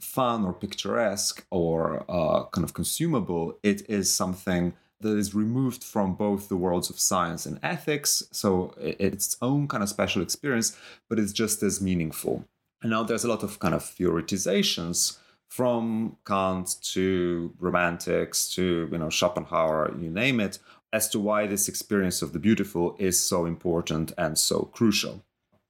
fun 0.00 0.44
or 0.44 0.52
picturesque 0.52 1.46
or 1.50 2.04
uh, 2.08 2.44
kind 2.46 2.64
of 2.64 2.74
consumable. 2.74 3.58
It 3.62 3.88
is 3.88 4.12
something 4.12 4.74
that 5.00 5.16
is 5.16 5.34
removed 5.34 5.84
from 5.84 6.14
both 6.14 6.48
the 6.48 6.56
worlds 6.56 6.90
of 6.90 6.98
science 6.98 7.46
and 7.46 7.60
ethics. 7.62 8.24
So 8.32 8.74
it's 8.78 9.26
its 9.26 9.36
own 9.40 9.68
kind 9.68 9.82
of 9.82 9.88
special 9.88 10.22
experience, 10.22 10.76
but 11.08 11.18
it's 11.18 11.32
just 11.32 11.62
as 11.62 11.80
meaningful. 11.80 12.44
And 12.82 12.90
now 12.90 13.04
there's 13.04 13.24
a 13.24 13.28
lot 13.28 13.42
of 13.42 13.60
kind 13.60 13.74
of 13.74 13.82
theoretizations 13.82 15.18
from 15.54 16.16
Kant 16.26 16.74
to 16.82 17.54
romantics 17.60 18.48
to 18.56 18.88
you 18.90 18.98
know 18.98 19.08
Schopenhauer, 19.08 19.94
you 20.00 20.10
name 20.10 20.40
it, 20.40 20.58
as 20.92 21.08
to 21.10 21.20
why 21.20 21.46
this 21.46 21.68
experience 21.68 22.22
of 22.22 22.32
the 22.32 22.40
beautiful 22.40 22.96
is 22.98 23.20
so 23.20 23.46
important 23.46 24.10
and 24.18 24.36
so 24.36 24.62
crucial. 24.72 25.24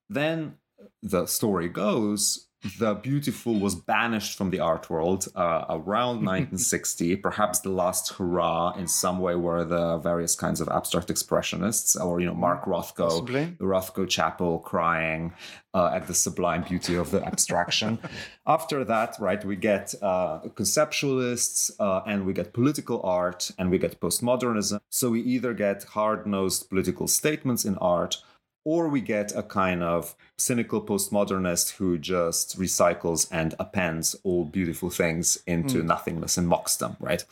Then 0.09 0.55
the 1.03 1.27
story 1.27 1.69
goes 1.69 2.44
the 2.79 2.95
beautiful 2.95 3.59
was 3.61 3.75
banished 3.75 4.37
from 4.39 4.51
the 4.51 4.61
art 4.61 4.89
world 4.89 5.29
uh, 5.35 5.65
around 5.69 6.17
1960. 6.25 7.17
Perhaps 7.17 7.61
the 7.61 7.71
last 7.71 8.13
hurrah 8.15 8.73
in 8.77 8.87
some 8.87 9.19
way 9.19 9.35
were 9.35 9.65
the 9.65 9.99
various 9.99 10.35
kinds 10.35 10.61
of 10.61 10.69
abstract 10.69 11.09
expressionists, 11.09 12.03
or 12.03 12.21
you 12.21 12.27
know 12.27 12.35
Mark 12.35 12.65
Rothko, 12.65 13.09
Possibly. 13.09 13.45
the 13.59 13.65
Rothko 13.65 14.09
Chapel, 14.09 14.59
crying 14.61 15.33
uh, 15.75 15.91
at 15.93 16.07
the 16.07 16.15
sublime 16.15 16.63
beauty 16.63 16.95
of 16.97 17.11
the 17.11 17.23
abstraction. 17.25 17.99
After 18.47 18.85
that, 18.85 19.17
right, 19.19 19.45
we 19.45 19.57
get 19.57 19.95
uh, 20.03 20.41
conceptualists, 20.55 21.71
uh, 21.79 22.03
and 22.07 22.25
we 22.25 22.33
get 22.33 22.53
political 22.53 23.03
art, 23.03 23.51
and 23.59 23.71
we 23.71 23.79
get 23.79 24.01
postmodernism. 24.01 24.81
So 24.91 25.11
we 25.11 25.21
either 25.21 25.53
get 25.55 25.85
hard-nosed 25.85 26.69
political 26.69 27.09
statements 27.09 27.65
in 27.65 27.77
art 27.79 28.19
or 28.65 28.89
we 28.89 29.01
get 29.01 29.35
a 29.37 29.43
kind 29.43 29.83
of 29.83 30.17
cynical 30.37 30.83
postmodernist 30.83 31.77
who 31.77 31.97
just 31.97 32.59
recycles 32.59 33.29
and 33.31 33.55
appends 33.59 34.17
all 34.25 34.45
beautiful 34.45 34.91
things 34.91 35.39
into 35.47 35.79
mm. 35.79 35.85
nothingness 35.85 36.37
and 36.37 36.49
mocks 36.49 36.77
them 36.77 36.97
right 36.99 37.25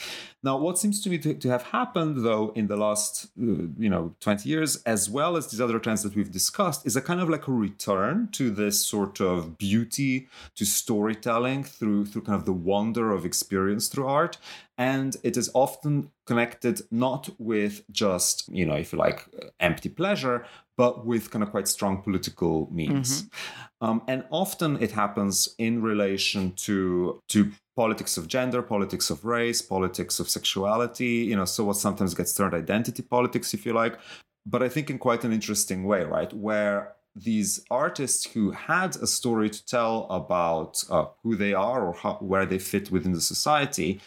now 0.42 0.56
what 0.56 0.78
seems 0.78 1.02
to 1.02 1.10
me 1.10 1.18
to, 1.18 1.34
to, 1.34 1.48
have 1.48 1.64
happened 1.64 2.24
though 2.24 2.52
in 2.54 2.68
the 2.68 2.76
last 2.76 3.26
uh, 3.40 3.66
you 3.76 3.90
know 3.90 4.14
20 4.20 4.48
years 4.48 4.76
as 4.84 5.10
well 5.10 5.36
as 5.36 5.48
these 5.48 5.60
other 5.60 5.78
trends 5.78 6.02
that 6.02 6.14
we've 6.14 6.30
discussed 6.30 6.86
is 6.86 6.94
a 6.94 7.00
kind 7.00 7.20
of 7.20 7.28
like 7.28 7.48
a 7.48 7.52
return 7.52 8.28
to 8.32 8.50
this 8.50 8.84
sort 8.84 9.20
of 9.20 9.58
beauty 9.58 10.28
to 10.54 10.64
storytelling 10.64 11.64
through 11.64 12.06
through 12.06 12.22
kind 12.22 12.38
of 12.38 12.44
the 12.44 12.52
wonder 12.52 13.10
of 13.10 13.24
experience 13.24 13.88
through 13.88 14.06
art 14.06 14.38
and 14.82 15.16
it 15.22 15.36
is 15.36 15.48
often 15.54 16.10
connected 16.26 16.76
not 16.90 17.22
with 17.38 17.74
just 17.90 18.34
you 18.58 18.66
know 18.66 18.78
if 18.84 18.92
you 18.92 18.98
like 18.98 19.20
empty 19.60 19.88
pleasure 19.88 20.38
but 20.76 21.06
with 21.06 21.30
kind 21.30 21.42
of 21.42 21.50
quite 21.50 21.68
strong 21.68 21.94
political 22.02 22.68
means. 22.72 23.10
Mm-hmm. 23.22 23.84
Um, 23.86 24.02
and 24.08 24.24
often 24.30 24.82
it 24.82 24.92
happens 24.92 25.54
in 25.58 25.82
relation 25.82 26.52
to 26.66 27.20
to 27.28 27.38
politics 27.76 28.16
of 28.16 28.24
gender, 28.26 28.62
politics 28.62 29.10
of 29.10 29.24
race, 29.24 29.60
politics 29.60 30.18
of 30.20 30.26
sexuality. 30.28 31.14
You 31.30 31.36
know, 31.36 31.44
so 31.44 31.64
what 31.64 31.76
sometimes 31.76 32.14
gets 32.14 32.34
termed 32.34 32.54
identity 32.54 33.02
politics, 33.02 33.54
if 33.54 33.66
you 33.66 33.72
like. 33.82 33.98
But 34.46 34.60
I 34.62 34.68
think 34.68 34.90
in 34.90 34.98
quite 34.98 35.22
an 35.24 35.32
interesting 35.32 35.84
way, 35.84 36.02
right? 36.04 36.32
Where 36.32 36.94
these 37.14 37.50
artists 37.70 38.22
who 38.32 38.44
had 38.52 38.96
a 38.96 39.06
story 39.06 39.50
to 39.50 39.66
tell 39.76 39.94
about 40.20 40.82
uh, 40.90 41.06
who 41.22 41.36
they 41.36 41.52
are 41.52 41.80
or 41.86 41.94
how, 42.02 42.14
where 42.32 42.46
they 42.46 42.58
fit 42.58 42.90
within 42.90 43.12
the 43.12 43.20
society 43.34 44.00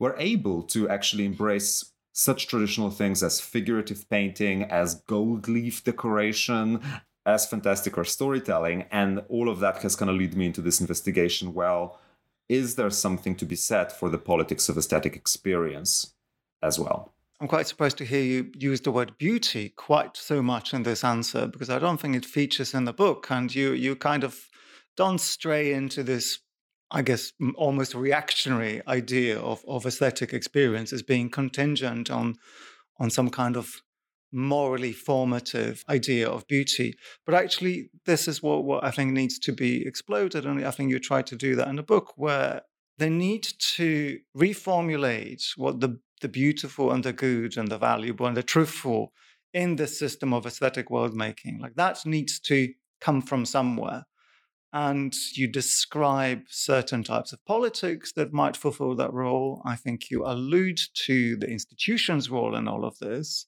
were 0.00 0.16
able 0.18 0.64
to 0.64 0.88
actually 0.88 1.24
embrace 1.24 1.92
such 2.12 2.48
traditional 2.48 2.90
things 2.90 3.22
as 3.22 3.40
figurative 3.40 4.08
painting, 4.10 4.64
as 4.64 4.96
gold 5.06 5.46
leaf 5.46 5.84
decoration, 5.84 6.80
as 7.24 7.46
fantastic 7.46 7.96
or 7.96 8.04
storytelling. 8.04 8.86
And 8.90 9.22
all 9.28 9.48
of 9.48 9.60
that 9.60 9.82
has 9.82 9.94
kind 9.94 10.10
of 10.10 10.16
led 10.16 10.34
me 10.34 10.46
into 10.46 10.62
this 10.62 10.80
investigation. 10.80 11.54
Well, 11.54 12.00
is 12.48 12.74
there 12.74 12.90
something 12.90 13.36
to 13.36 13.44
be 13.44 13.54
said 13.54 13.92
for 13.92 14.08
the 14.08 14.18
politics 14.18 14.68
of 14.68 14.76
aesthetic 14.76 15.14
experience 15.14 16.14
as 16.62 16.80
well? 16.80 17.12
I'm 17.40 17.48
quite 17.48 17.68
surprised 17.68 17.96
to 17.98 18.04
hear 18.04 18.22
you 18.22 18.52
use 18.58 18.82
the 18.82 18.90
word 18.90 19.16
beauty 19.16 19.70
quite 19.70 20.16
so 20.16 20.42
much 20.42 20.74
in 20.74 20.82
this 20.82 21.04
answer 21.04 21.46
because 21.46 21.70
I 21.70 21.78
don't 21.78 21.98
think 21.98 22.16
it 22.16 22.26
features 22.26 22.74
in 22.74 22.84
the 22.84 22.92
book. 22.92 23.30
And 23.30 23.54
you 23.54 23.72
you 23.72 23.96
kind 23.96 24.24
of 24.24 24.48
don't 24.96 25.20
stray 25.20 25.72
into 25.72 26.02
this 26.02 26.40
I 26.90 27.02
guess, 27.02 27.32
almost 27.54 27.94
reactionary 27.94 28.82
idea 28.86 29.38
of, 29.38 29.64
of 29.68 29.86
aesthetic 29.86 30.32
experience 30.32 30.92
as 30.92 31.02
being 31.02 31.30
contingent 31.30 32.10
on, 32.10 32.36
on 32.98 33.10
some 33.10 33.30
kind 33.30 33.56
of 33.56 33.82
morally 34.32 34.92
formative 34.92 35.84
idea 35.88 36.28
of 36.28 36.46
beauty. 36.46 36.96
But 37.26 37.34
actually, 37.34 37.90
this 38.06 38.28
is 38.28 38.42
what, 38.42 38.64
what 38.64 38.84
I 38.84 38.90
think 38.90 39.12
needs 39.12 39.38
to 39.40 39.52
be 39.52 39.86
exploded. 39.86 40.46
And 40.46 40.64
I 40.64 40.70
think 40.70 40.90
you 40.90 40.98
try 40.98 41.22
to 41.22 41.36
do 41.36 41.54
that 41.56 41.68
in 41.68 41.76
the 41.76 41.82
book, 41.82 42.12
where 42.16 42.62
they 42.98 43.10
need 43.10 43.46
to 43.76 44.18
reformulate 44.36 45.44
what 45.56 45.80
the, 45.80 45.98
the 46.20 46.28
beautiful 46.28 46.92
and 46.92 47.04
the 47.04 47.12
good 47.12 47.56
and 47.56 47.68
the 47.68 47.78
valuable 47.78 48.26
and 48.26 48.36
the 48.36 48.42
truthful 48.42 49.12
in 49.52 49.76
this 49.76 49.98
system 49.98 50.32
of 50.32 50.46
aesthetic 50.46 50.90
world 50.90 51.14
making. 51.14 51.58
Like 51.58 51.74
that 51.74 52.04
needs 52.06 52.38
to 52.40 52.72
come 53.00 53.22
from 53.22 53.46
somewhere 53.46 54.04
and 54.72 55.14
you 55.34 55.48
describe 55.48 56.42
certain 56.48 57.02
types 57.02 57.32
of 57.32 57.44
politics 57.44 58.12
that 58.12 58.32
might 58.32 58.56
fulfill 58.56 58.94
that 58.96 59.12
role. 59.12 59.62
I 59.64 59.76
think 59.76 60.10
you 60.10 60.24
allude 60.24 60.80
to 61.06 61.36
the 61.36 61.48
institution's 61.48 62.30
role 62.30 62.54
in 62.54 62.68
all 62.68 62.84
of 62.84 62.98
this. 62.98 63.46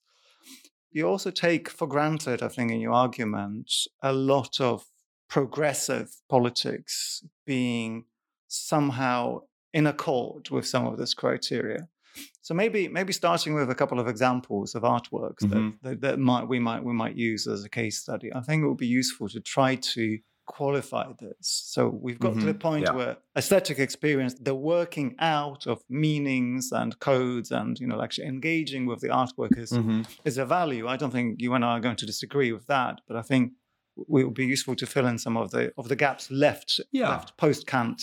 You 0.91 1.09
also 1.09 1.31
take 1.31 1.69
for 1.69 1.87
granted, 1.87 2.43
I 2.43 2.49
think, 2.49 2.71
in 2.71 2.81
your 2.81 2.93
argument, 2.93 3.73
a 4.03 4.13
lot 4.13 4.61
of 4.61 4.85
progressive 5.29 6.11
politics 6.29 7.25
being 7.47 8.05
somehow 8.49 9.41
in 9.73 9.87
accord 9.87 10.51
with 10.51 10.67
some 10.67 10.87
of 10.87 10.99
this 10.99 11.15
criteria. 11.15 11.89
So 12.43 12.53
maybe 12.53 12.89
maybe 12.89 13.13
starting 13.13 13.55
with 13.55 13.71
a 13.71 13.75
couple 13.75 13.99
of 13.99 14.09
examples 14.09 14.75
of 14.75 14.83
artworks 14.83 15.45
mm-hmm. 15.45 15.71
that, 15.83 16.01
that, 16.01 16.01
that 16.03 16.19
might 16.19 16.47
we 16.47 16.59
might 16.59 16.85
we 16.85 16.93
might 16.93 17.17
use 17.17 17.47
as 17.47 17.65
a 17.65 17.71
case 17.71 17.99
study. 17.99 18.31
I 18.35 18.41
think 18.41 18.63
it 18.63 18.69
would 18.69 18.77
be 18.77 18.87
useful 18.87 19.29
to 19.31 19.41
try 19.41 19.77
to 19.77 20.19
qualify 20.53 21.07
this. 21.19 21.47
So 21.75 21.89
we've 21.89 22.21
got 22.21 22.33
mm-hmm. 22.33 22.41
to 22.41 22.47
the 22.47 22.53
mm-hmm. 22.53 22.69
point 22.69 22.85
yeah. 22.87 22.93
where 22.93 23.17
aesthetic 23.37 23.79
experience, 23.79 24.35
the 24.35 24.55
working 24.55 25.17
out 25.19 25.67
of 25.67 25.83
meanings 25.89 26.73
and 26.73 26.99
codes 27.01 27.51
and, 27.51 27.81
you 27.81 27.87
know, 27.87 28.03
actually 28.03 28.29
engaging 28.29 28.85
with 28.87 29.01
the 29.01 29.09
artwork 29.09 29.57
is, 29.57 29.73
mm-hmm. 29.73 30.03
is 30.25 30.37
a 30.39 30.45
value. 30.45 30.87
I 30.87 30.97
don't 30.97 31.11
think 31.11 31.41
you 31.41 31.55
and 31.55 31.65
I 31.65 31.79
are 31.79 31.81
going 31.81 31.97
to 31.97 32.07
disagree 32.07 32.53
with 32.53 32.67
that, 32.67 33.01
but 33.09 33.17
I 33.17 33.23
think 33.23 33.53
it 33.97 34.07
would 34.09 34.35
be 34.35 34.47
useful 34.47 34.75
to 34.77 34.87
fill 34.87 35.07
in 35.07 35.19
some 35.19 35.37
of 35.37 35.51
the 35.51 35.73
of 35.77 35.89
the 35.89 35.97
gaps 35.97 36.31
left, 36.31 36.81
yeah. 36.93 37.11
left 37.11 37.37
post 37.37 37.67
Kant. 37.67 38.03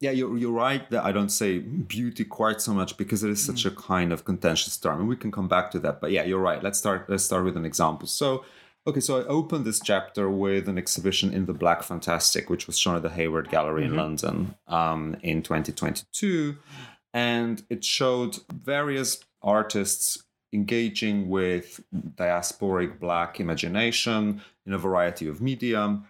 Yeah, 0.00 0.10
you're, 0.10 0.36
you're 0.36 0.58
right 0.68 0.90
that 0.90 1.04
I 1.04 1.12
don't 1.12 1.28
say 1.28 1.60
beauty 1.60 2.24
quite 2.24 2.60
so 2.60 2.72
much 2.74 2.96
because 2.96 3.22
it 3.22 3.30
is 3.30 3.44
such 3.44 3.62
mm. 3.62 3.70
a 3.70 3.74
kind 3.76 4.12
of 4.12 4.24
contentious 4.24 4.76
term, 4.76 4.98
and 5.00 5.08
we 5.08 5.16
can 5.16 5.30
come 5.30 5.46
back 5.46 5.70
to 5.72 5.78
that. 5.80 6.00
But 6.00 6.10
yeah, 6.10 6.24
you're 6.24 6.40
right. 6.40 6.60
Let's 6.60 6.78
start. 6.78 7.08
Let's 7.08 7.24
start 7.24 7.44
with 7.44 7.56
an 7.56 7.64
example. 7.64 8.08
So 8.08 8.44
Okay, 8.84 8.98
so 8.98 9.20
I 9.20 9.24
opened 9.26 9.64
this 9.64 9.80
chapter 9.80 10.28
with 10.28 10.68
an 10.68 10.76
exhibition 10.76 11.32
in 11.32 11.46
the 11.46 11.54
Black 11.54 11.84
Fantastic, 11.84 12.50
which 12.50 12.66
was 12.66 12.76
shown 12.76 12.96
at 12.96 13.02
the 13.02 13.10
Hayward 13.10 13.48
Gallery 13.48 13.84
mm-hmm. 13.84 13.92
in 13.92 13.96
London 13.96 14.54
um, 14.66 15.16
in 15.22 15.42
2022. 15.42 16.56
And 17.14 17.62
it 17.70 17.84
showed 17.84 18.38
various 18.52 19.20
artists 19.40 20.24
engaging 20.52 21.28
with 21.28 21.80
diasporic 21.94 22.98
Black 22.98 23.38
imagination 23.38 24.42
in 24.66 24.72
a 24.72 24.78
variety 24.78 25.28
of 25.28 25.40
media. 25.40 26.00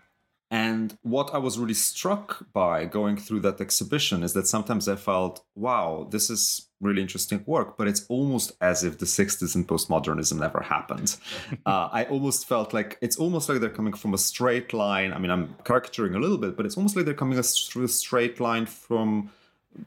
And 0.51 0.97
what 1.03 1.35
I 1.35 1.39
was 1.39 1.59
really 1.59 1.75
struck 1.75 2.47
by 2.55 2.87
going 2.87 3.19
through 3.19 3.41
that 3.41 3.61
exhibition 3.61 4.23
is 4.23 4.33
that 4.33 4.47
sometimes 4.47 4.89
I 4.89 4.97
felt, 4.97 5.45
wow, 5.55 6.09
this 6.11 6.31
is 6.31 6.69
really 6.83 7.01
interesting 7.01 7.43
work, 7.47 7.79
but 7.79 7.89
it's 7.89 8.05
almost 8.09 8.53
as 8.61 8.85
if 8.85 8.99
the 8.99 9.07
60s 9.07 9.55
and 9.55 9.67
postmodernism 9.67 10.39
never 10.39 10.61
happened. 10.61 11.17
uh, 11.67 11.89
I 11.93 12.05
almost 12.05 12.47
felt 12.47 12.75
like 12.75 12.99
it's 13.01 13.17
almost 13.17 13.49
like 13.49 13.61
they're 13.61 13.71
coming 13.71 13.95
from 13.95 14.13
a 14.13 14.19
straight 14.19 14.73
line. 14.73 15.13
I 15.13 15.19
mean, 15.19 15.31
I'm 15.31 15.55
caricaturing 15.65 16.15
a 16.15 16.19
little 16.19 16.39
bit, 16.39 16.57
but 16.57 16.67
it's 16.67 16.77
almost 16.77 16.97
like 16.97 17.05
they're 17.05 17.15
coming 17.15 17.41
through 17.41 17.85
a 17.85 17.89
straight 17.89 18.41
line 18.41 18.67
from 18.67 19.31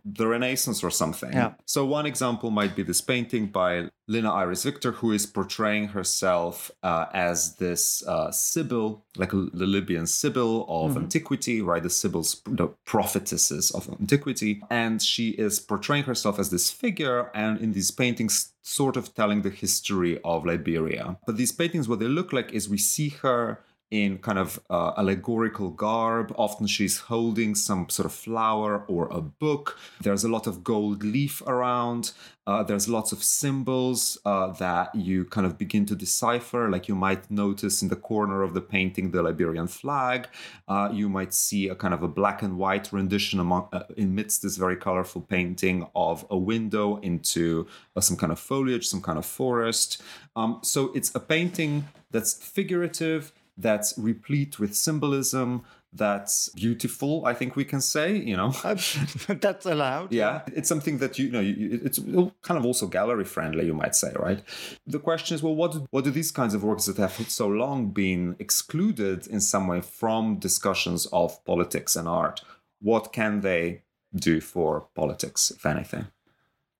the 0.03 0.27
Renaissance 0.27 0.83
or 0.83 0.89
something. 0.89 1.33
Yeah. 1.33 1.53
So 1.65 1.85
one 1.85 2.05
example 2.05 2.51
might 2.51 2.75
be 2.75 2.83
this 2.83 3.01
painting 3.01 3.47
by 3.47 3.89
Lina 4.07 4.31
Iris 4.31 4.63
Viktor, 4.63 4.91
who 4.91 5.11
is 5.11 5.25
portraying 5.25 5.89
herself 5.89 6.69
uh, 6.83 7.05
as 7.13 7.55
this 7.55 8.05
uh, 8.07 8.31
Sibyl, 8.31 9.03
like 9.17 9.33
a, 9.33 9.47
the 9.53 9.65
Libyan 9.65 10.05
Sibyl 10.05 10.65
of 10.69 10.91
mm-hmm. 10.91 11.03
antiquity, 11.03 11.61
right? 11.61 11.81
The 11.81 11.89
Sibyls, 11.89 12.41
the 12.45 12.67
prophetesses 12.85 13.71
of 13.71 13.89
antiquity, 13.89 14.61
and 14.69 15.01
she 15.01 15.29
is 15.31 15.59
portraying 15.59 16.03
herself 16.03 16.39
as 16.39 16.49
this 16.51 16.69
figure, 16.69 17.31
and 17.33 17.59
in 17.59 17.73
these 17.73 17.91
paintings, 17.91 18.53
sort 18.61 18.97
of 18.97 19.13
telling 19.13 19.41
the 19.41 19.49
history 19.49 20.19
of 20.23 20.45
Liberia. 20.45 21.17
But 21.25 21.37
these 21.37 21.51
paintings, 21.51 21.87
what 21.87 21.99
they 21.99 22.07
look 22.07 22.31
like 22.31 22.51
is 22.51 22.69
we 22.69 22.77
see 22.77 23.09
her 23.09 23.64
in 23.91 24.17
kind 24.17 24.39
of 24.39 24.59
uh, 24.69 24.93
allegorical 24.97 25.69
garb. 25.69 26.33
Often 26.37 26.67
she's 26.67 26.99
holding 26.99 27.55
some 27.55 27.89
sort 27.89 28.05
of 28.05 28.13
flower 28.13 28.83
or 28.87 29.07
a 29.09 29.21
book. 29.21 29.77
There's 30.01 30.23
a 30.23 30.29
lot 30.29 30.47
of 30.47 30.63
gold 30.63 31.03
leaf 31.03 31.41
around. 31.45 32.11
Uh, 32.47 32.61
there's 32.61 32.87
lots 32.87 33.11
of 33.11 33.23
symbols 33.23 34.19
uh, 34.23 34.51
that 34.53 34.93
you 34.93 35.25
kind 35.25 35.47
of 35.47 35.57
begin 35.57 35.85
to 35.87 35.95
decipher. 35.95 36.69
Like 36.69 36.87
you 36.87 36.95
might 36.95 37.29
notice 37.31 37.81
in 37.81 37.89
the 37.89 37.95
corner 37.95 38.43
of 38.43 38.53
the 38.53 38.61
painting 38.61 39.11
the 39.11 39.23
Liberian 39.23 39.67
flag. 39.67 40.27
Uh, 40.67 40.89
you 40.91 41.09
might 41.09 41.33
see 41.33 41.69
a 41.69 41.75
kind 41.75 41.93
of 41.93 42.03
a 42.03 42.07
black 42.07 42.43
and 42.43 42.57
white 42.57 42.91
rendition 42.91 43.39
among, 43.39 43.67
uh, 43.73 43.83
amidst 43.97 44.43
this 44.43 44.57
very 44.57 44.75
colorful 44.75 45.21
painting 45.21 45.87
of 45.95 46.25
a 46.29 46.37
window 46.37 46.97
into 46.97 47.65
uh, 47.95 48.01
some 48.01 48.17
kind 48.17 48.31
of 48.31 48.39
foliage, 48.39 48.87
some 48.87 49.01
kind 49.01 49.17
of 49.17 49.25
forest. 49.25 50.01
Um, 50.35 50.59
so 50.61 50.91
it's 50.93 51.13
a 51.15 51.19
painting 51.19 51.87
that's 52.11 52.33
figurative 52.33 53.31
that's 53.57 53.93
replete 53.97 54.59
with 54.59 54.75
symbolism, 54.75 55.63
that's 55.95 56.49
beautiful 56.49 57.25
i 57.25 57.33
think 57.33 57.55
we 57.55 57.63
can 57.63 57.81
say 57.81 58.15
you 58.15 58.35
know? 58.35 58.53
Uh, 58.63 58.75
that's 59.39 59.65
allowed 59.65 60.11
yeah. 60.11 60.41
It's 60.47 60.67
something 60.67 60.97
that 60.97 61.17
you 61.17 61.31
know 61.31 61.41
it's 61.43 61.99
kind 61.99 62.57
of 62.57 62.65
also 62.65 62.87
gallery 62.87 63.25
friendly 63.25 63.65
you 63.65 63.73
might 63.73 63.95
say 63.95 64.11
right? 64.19 64.41
The 64.85 64.99
question 64.99 65.35
is 65.35 65.41
well 65.41 65.55
what 65.55 65.71
do, 65.71 65.87
what 65.91 66.03
do 66.03 66.11
these 66.11 66.31
kinds 66.31 66.53
of 66.53 66.63
works 66.63 66.85
that 66.85 66.97
have 66.97 67.13
so 67.29 67.47
long 67.47 67.91
been 67.91 68.35
excluded 68.39 69.27
in 69.27 69.39
some 69.39 69.67
way 69.67 69.81
from 69.81 70.37
discussions 70.37 71.05
of 71.07 71.43
politics 71.45 71.95
and 71.95 72.07
art 72.07 72.41
what 72.81 73.13
can 73.13 73.41
they 73.41 73.81
do 74.13 74.41
for 74.41 74.87
politics 74.95 75.51
if 75.51 75.65
anything 75.65 76.07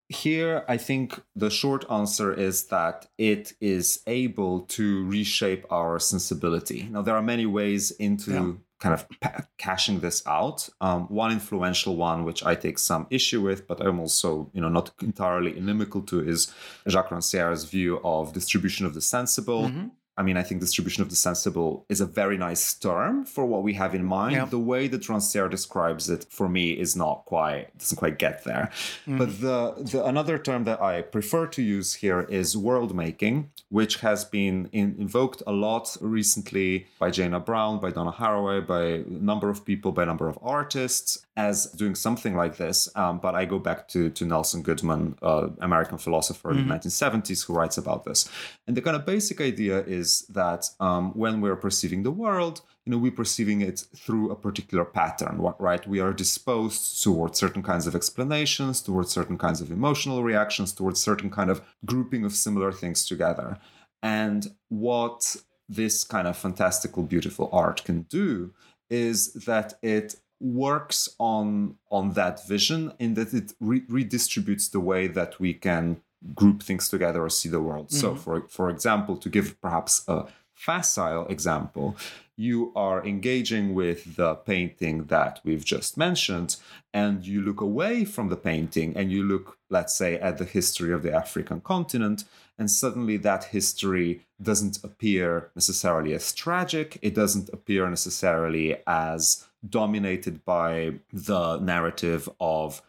here, 0.09 0.63
I 0.67 0.77
think 0.77 1.21
the 1.35 1.49
short 1.49 1.85
answer 1.89 2.33
is 2.33 2.65
that 2.65 3.07
it 3.17 3.53
is 3.59 4.01
able 4.05 4.61
to 4.61 5.05
reshape 5.05 5.65
our 5.71 5.99
sensibility. 5.99 6.87
Now, 6.91 7.01
there 7.01 7.15
are 7.15 7.23
many 7.23 7.45
ways 7.45 7.91
into 7.91 8.31
yeah. 8.31 8.51
kind 8.79 8.93
of 8.93 9.07
pa- 9.19 9.45
cashing 9.57 10.01
this 10.01 10.25
out. 10.27 10.69
Um, 10.79 11.03
one 11.07 11.31
influential 11.31 11.95
one, 11.95 12.23
which 12.23 12.45
I 12.45 12.55
take 12.55 12.77
some 12.77 13.07
issue 13.09 13.41
with, 13.41 13.67
but 13.67 13.81
I'm 13.81 13.99
also, 13.99 14.49
you 14.53 14.61
know, 14.61 14.69
not 14.69 14.91
entirely 15.01 15.57
inimical 15.57 16.01
to, 16.03 16.27
is 16.27 16.53
Jacques 16.87 17.09
Rancière's 17.09 17.65
view 17.65 17.99
of 18.03 18.33
distribution 18.33 18.85
of 18.85 18.93
the 18.93 19.01
sensible. 19.01 19.63
Mm-hmm 19.63 19.87
I 20.17 20.23
mean, 20.23 20.37
I 20.37 20.43
think 20.43 20.61
distribution 20.61 21.03
of 21.03 21.09
the 21.09 21.15
sensible 21.15 21.85
is 21.89 21.99
a 21.99 22.05
very 22.05 22.37
nice 22.37 22.73
term 22.73 23.25
for 23.25 23.45
what 23.45 23.63
we 23.63 23.73
have 23.73 23.93
in 23.93 24.05
mind. 24.05 24.35
Yeah. 24.35 24.45
The 24.45 24.59
way 24.59 24.87
that 24.87 25.01
Rancière 25.01 25.51
describes 25.51 26.09
it 26.09 26.25
for 26.29 26.47
me 26.47 26.71
is 26.71 26.95
not 26.95 27.25
quite 27.25 27.77
doesn't 27.77 27.97
quite 27.97 28.17
get 28.17 28.43
there. 28.45 28.71
Mm. 29.05 29.17
But 29.17 29.41
the, 29.41 29.89
the 29.91 30.05
another 30.05 30.37
term 30.37 30.63
that 30.63 30.81
I 30.81 31.01
prefer 31.01 31.47
to 31.47 31.61
use 31.61 31.95
here 31.95 32.21
is 32.21 32.55
world 32.55 32.95
making, 32.95 33.51
which 33.69 33.97
has 33.97 34.23
been 34.23 34.69
in, 34.71 34.95
invoked 34.97 35.43
a 35.45 35.51
lot 35.51 35.97
recently 35.99 36.87
by 36.97 37.11
Jana 37.11 37.41
Brown, 37.41 37.79
by 37.79 37.91
Donna 37.91 38.13
Haraway, 38.13 38.65
by 38.65 38.83
a 38.83 39.03
number 39.09 39.49
of 39.49 39.65
people, 39.65 39.91
by 39.91 40.03
a 40.03 40.05
number 40.05 40.29
of 40.29 40.39
artists 40.41 41.24
as 41.37 41.65
doing 41.67 41.95
something 41.95 42.35
like 42.35 42.57
this. 42.57 42.87
Um, 42.95 43.19
but 43.19 43.35
I 43.35 43.45
go 43.45 43.59
back 43.59 43.89
to, 43.89 44.09
to 44.09 44.25
Nelson 44.25 44.61
Goodman, 44.61 45.17
uh, 45.21 45.49
American 45.59 45.97
philosopher 45.97 46.49
mm-hmm. 46.49 46.59
in 46.59 46.67
the 46.67 46.75
1970s, 46.75 47.45
who 47.45 47.53
writes 47.53 47.77
about 47.77 48.05
this. 48.05 48.29
And 48.67 48.77
the 48.77 48.81
kind 48.81 48.95
of 48.95 49.05
basic 49.05 49.41
idea 49.41 49.79
is 49.83 50.21
that 50.27 50.69
um, 50.79 51.11
when 51.11 51.41
we're 51.41 51.57
perceiving 51.57 52.03
the 52.03 52.11
world, 52.11 52.61
you 52.85 52.91
know, 52.91 52.97
we're 52.97 53.11
perceiving 53.11 53.61
it 53.61 53.83
through 53.95 54.31
a 54.31 54.35
particular 54.35 54.85
pattern, 54.85 55.41
right? 55.59 55.85
We 55.87 55.99
are 55.99 56.13
disposed 56.13 57.03
towards 57.03 57.39
certain 57.39 57.63
kinds 57.63 57.87
of 57.87 57.95
explanations, 57.95 58.81
towards 58.81 59.11
certain 59.11 59.37
kinds 59.37 59.59
of 59.59 59.71
emotional 59.71 60.23
reactions, 60.23 60.71
towards 60.71 61.01
certain 61.01 61.31
kind 61.31 61.49
of 61.49 61.61
grouping 61.83 62.23
of 62.23 62.33
similar 62.33 62.71
things 62.71 63.05
together. 63.05 63.57
And 64.03 64.53
what 64.69 65.35
this 65.67 66.03
kind 66.03 66.27
of 66.27 66.37
fantastical, 66.37 67.03
beautiful 67.03 67.49
art 67.51 67.83
can 67.83 68.03
do 68.03 68.53
is 68.89 69.33
that 69.33 69.73
it 69.81 70.15
works 70.39 71.09
on 71.19 71.75
on 71.89 72.13
that 72.13 72.45
vision 72.47 72.93
in 72.99 73.13
that 73.13 73.33
it 73.33 73.53
re- 73.59 73.85
redistributes 73.87 74.69
the 74.71 74.79
way 74.79 75.07
that 75.07 75.39
we 75.39 75.53
can 75.53 76.01
group 76.33 76.63
things 76.63 76.89
together 76.89 77.21
or 77.21 77.29
see 77.29 77.49
the 77.49 77.61
world. 77.61 77.87
Mm-hmm. 77.87 77.99
So 77.99 78.15
for 78.15 78.41
for 78.49 78.69
example, 78.69 79.17
to 79.17 79.29
give 79.29 79.59
perhaps 79.61 80.03
a 80.07 80.25
facile 80.53 81.27
example, 81.27 81.95
you 82.37 82.71
are 82.75 83.05
engaging 83.05 83.73
with 83.73 84.15
the 84.15 84.35
painting 84.35 85.05
that 85.05 85.39
we've 85.43 85.65
just 85.65 85.97
mentioned 85.97 86.57
and 86.93 87.25
you 87.25 87.41
look 87.41 87.61
away 87.61 88.05
from 88.05 88.29
the 88.29 88.37
painting 88.37 88.95
and 88.95 89.11
you 89.11 89.23
look 89.23 89.57
let's 89.69 89.95
say 89.95 90.15
at 90.15 90.37
the 90.37 90.45
history 90.45 90.91
of 90.93 91.03
the 91.03 91.13
African 91.13 91.61
continent 91.61 92.25
and 92.57 92.69
suddenly 92.71 93.17
that 93.17 93.45
history 93.45 94.25
doesn't 94.41 94.83
appear 94.83 95.49
necessarily 95.55 96.13
as 96.13 96.33
tragic, 96.33 96.97
it 97.01 97.13
doesn't 97.13 97.49
appear 97.49 97.89
necessarily 97.89 98.77
as 98.87 99.45
dominated 99.67 100.45
by 100.45 100.93
the 101.11 101.57
narrative 101.57 102.29
of 102.39 102.81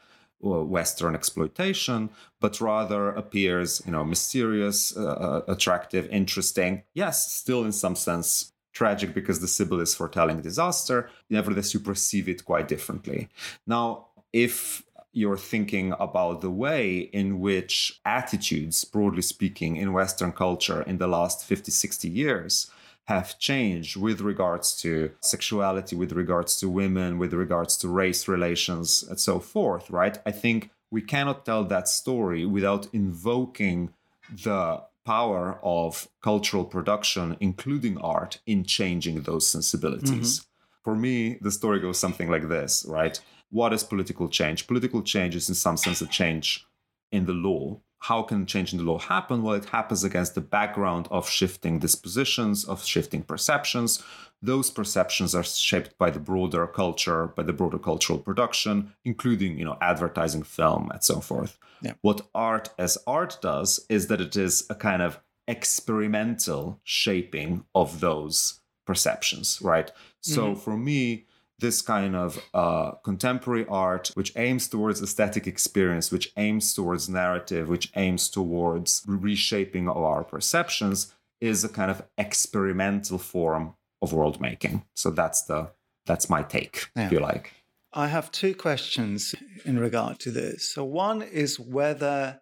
uh, 0.45 0.63
Western 0.63 1.15
exploitation, 1.15 2.11
but 2.41 2.61
rather 2.61 3.09
appears, 3.09 3.83
you 3.87 3.93
know, 3.93 4.05
mysterious, 4.05 4.97
uh, 4.97 5.03
uh, 5.05 5.43
attractive, 5.49 6.07
interesting. 6.11 6.83
Yes, 6.95 7.33
still 7.33 7.65
in 7.65 7.73
some 7.73 7.97
sense 7.97 8.53
tragic 8.73 9.15
because 9.15 9.41
the 9.41 9.49
Sibyl 9.49 9.81
is 9.81 9.95
foretelling 9.95 10.43
disaster. 10.43 11.09
Nevertheless, 11.31 11.73
you 11.73 11.81
perceive 11.81 12.29
it 12.29 12.45
quite 12.45 12.69
differently. 12.69 13.29
Now, 13.67 14.09
if 14.33 14.83
you're 15.17 15.39
thinking 15.39 15.95
about 15.99 16.43
the 16.43 16.51
way 16.51 16.99
in 16.99 17.41
which 17.41 18.01
attitudes, 18.05 18.85
broadly 18.85 19.23
speaking, 19.23 19.77
in 19.77 19.95
Western 19.95 20.31
culture 20.31 20.83
in 20.83 20.99
the 20.99 21.07
last 21.07 21.45
50, 21.45 21.71
60 21.71 22.09
years 22.09 22.71
have 23.07 23.39
changed 23.39 23.97
with 23.97 24.21
regards 24.21 24.77
to 24.83 25.11
sexuality, 25.21 25.97
with 25.97 26.13
regards 26.13 26.57
to 26.57 26.69
women, 26.69 27.19
with 27.19 27.33
regards 27.33 27.79
to 27.79 27.89
race 27.89 28.29
relations, 28.29 29.05
and 29.09 29.19
so 29.19 29.39
forth, 29.39 29.89
right? 29.89 30.19
I 30.27 30.33
think 30.33 30.71
we 30.91 31.01
cannot 31.01 31.47
tell 31.47 31.65
that 31.65 31.89
story 31.89 32.45
without 32.45 32.89
invoking 32.93 33.95
the 34.45 34.83
power 35.07 35.59
of 35.63 36.09
cultural 36.21 36.65
production, 36.65 37.37
including 37.41 37.97
art, 37.99 38.41
in 38.45 38.65
changing 38.65 39.23
those 39.23 39.49
sensibilities. 39.49 40.41
Mm-hmm. 40.41 40.47
For 40.85 40.95
me, 40.95 41.39
the 41.41 41.51
story 41.51 41.81
goes 41.81 41.99
something 41.99 42.31
like 42.31 42.49
this, 42.49 42.85
right? 42.87 43.19
What 43.51 43.73
is 43.73 43.85
political 43.85 44.29
change? 44.29 44.67
Political 44.67 45.03
change 45.03 45.37
is, 45.37 45.49
in 45.49 45.55
some 45.55 45.77
sense, 45.77 46.01
a 46.01 46.07
change 46.07 46.67
in 47.13 47.27
the 47.27 47.33
law 47.33 47.81
how 48.01 48.23
can 48.23 48.47
change 48.47 48.73
in 48.73 48.79
the 48.79 48.85
law 48.85 48.99
happen? 48.99 49.43
Well, 49.43 49.55
it 49.55 49.67
happens 49.67 50.05
against 50.05 50.35
the 50.35 50.41
background 50.41 51.09
of 51.11 51.29
shifting 51.29 51.79
dispositions, 51.79 52.65
of 52.65 52.85
shifting 52.85 53.23
perceptions. 53.23 54.03
Those 54.43 54.71
perceptions 54.71 55.35
are 55.35 55.43
shaped 55.43 55.97
by 55.99 56.11
the 56.11 56.21
broader 56.21 56.67
culture, 56.67 57.27
by 57.29 57.43
the 57.43 57.53
broader 57.53 57.79
cultural 57.79 58.19
production, 58.19 58.93
including, 59.05 59.59
you 59.59 59.65
know, 59.65 59.79
advertising, 59.81 60.43
film, 60.43 60.91
and 60.93 61.03
so 61.03 61.21
forth. 61.21 61.59
Yeah. 61.83 61.95
What 62.03 62.21
art 62.35 62.69
as 62.79 62.99
art 63.07 63.39
does 63.41 63.85
is 63.89 64.09
that 64.09 64.21
it 64.21 64.37
is 64.37 64.67
a 64.69 64.75
kind 64.75 65.03
of 65.03 65.19
experimental 65.49 66.81
shaping 66.85 67.65
of 67.75 68.01
those 68.01 68.61
perceptions, 68.87 69.61
right? 69.63 69.91
So 70.21 70.51
mm-hmm. 70.51 70.61
for 70.61 70.77
me, 70.77 71.27
this 71.59 71.81
kind 71.81 72.15
of 72.15 72.39
uh, 72.53 72.93
contemporary 73.03 73.67
art, 73.69 74.11
which 74.15 74.33
aims 74.37 74.69
towards 74.69 75.03
aesthetic 75.03 75.47
experience, 75.47 76.13
which 76.13 76.33
aims 76.37 76.75
towards 76.75 77.09
narrative, 77.09 77.69
which 77.69 77.91
aims 77.97 78.29
towards 78.29 79.03
reshaping 79.07 79.89
of 79.89 79.97
our 79.97 80.23
perceptions, 80.23 81.15
is 81.41 81.65
a 81.65 81.69
kind 81.69 81.91
of 81.91 82.03
experimental 82.19 83.19
form 83.19 83.75
of 84.03 84.13
world 84.13 84.41
making. 84.41 84.85
So 84.95 85.11
that's 85.11 85.43
the 85.43 85.71
that's 86.05 86.31
my 86.31 86.43
take, 86.43 86.89
yeah. 86.95 87.07
if 87.07 87.13
you 87.13 87.21
like. 87.21 87.53
I 87.93 88.09
have 88.09 88.31
two 88.31 88.55
questions 88.55 89.35
in 89.65 89.79
regard 89.79 90.19
to 90.21 90.31
this. 90.31 90.71
So 90.71 90.85
one 90.85 91.23
is 91.23 91.59
whether 91.59 92.41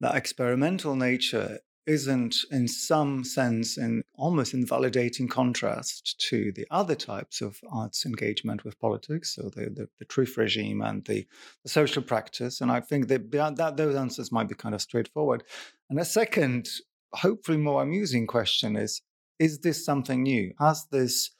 that 0.00 0.14
experimental 0.14 0.94
nature 0.94 1.60
isn't 1.86 2.36
in 2.50 2.66
some 2.66 3.22
sense 3.22 3.78
in 3.78 4.02
almost 4.14 4.54
invalidating 4.54 5.28
contrast 5.28 6.18
to 6.28 6.50
the 6.52 6.66
other 6.70 6.96
types 6.96 7.40
of 7.40 7.60
arts 7.70 8.04
engagement 8.04 8.64
with 8.64 8.78
politics, 8.80 9.34
so 9.34 9.42
the, 9.54 9.70
the, 9.70 9.88
the 9.98 10.04
truth 10.04 10.36
regime 10.36 10.82
and 10.82 11.04
the, 11.04 11.26
the, 11.62 11.68
social 11.68 12.02
practice. 12.02 12.60
And 12.60 12.72
I 12.72 12.80
think 12.80 13.08
that, 13.08 13.30
that 13.30 13.76
those 13.76 13.94
answers 13.94 14.32
might 14.32 14.48
be 14.48 14.54
kind 14.54 14.74
of 14.74 14.82
straightforward. 14.82 15.44
And 15.88 16.00
a 16.00 16.04
second, 16.04 16.68
hopefully 17.12 17.58
more 17.58 17.82
amusing 17.82 18.26
question 18.26 18.76
is, 18.76 19.02
is 19.38 19.60
this 19.60 19.84
something 19.84 20.22
new? 20.22 20.52
Has 20.58 20.86
this 20.90 21.30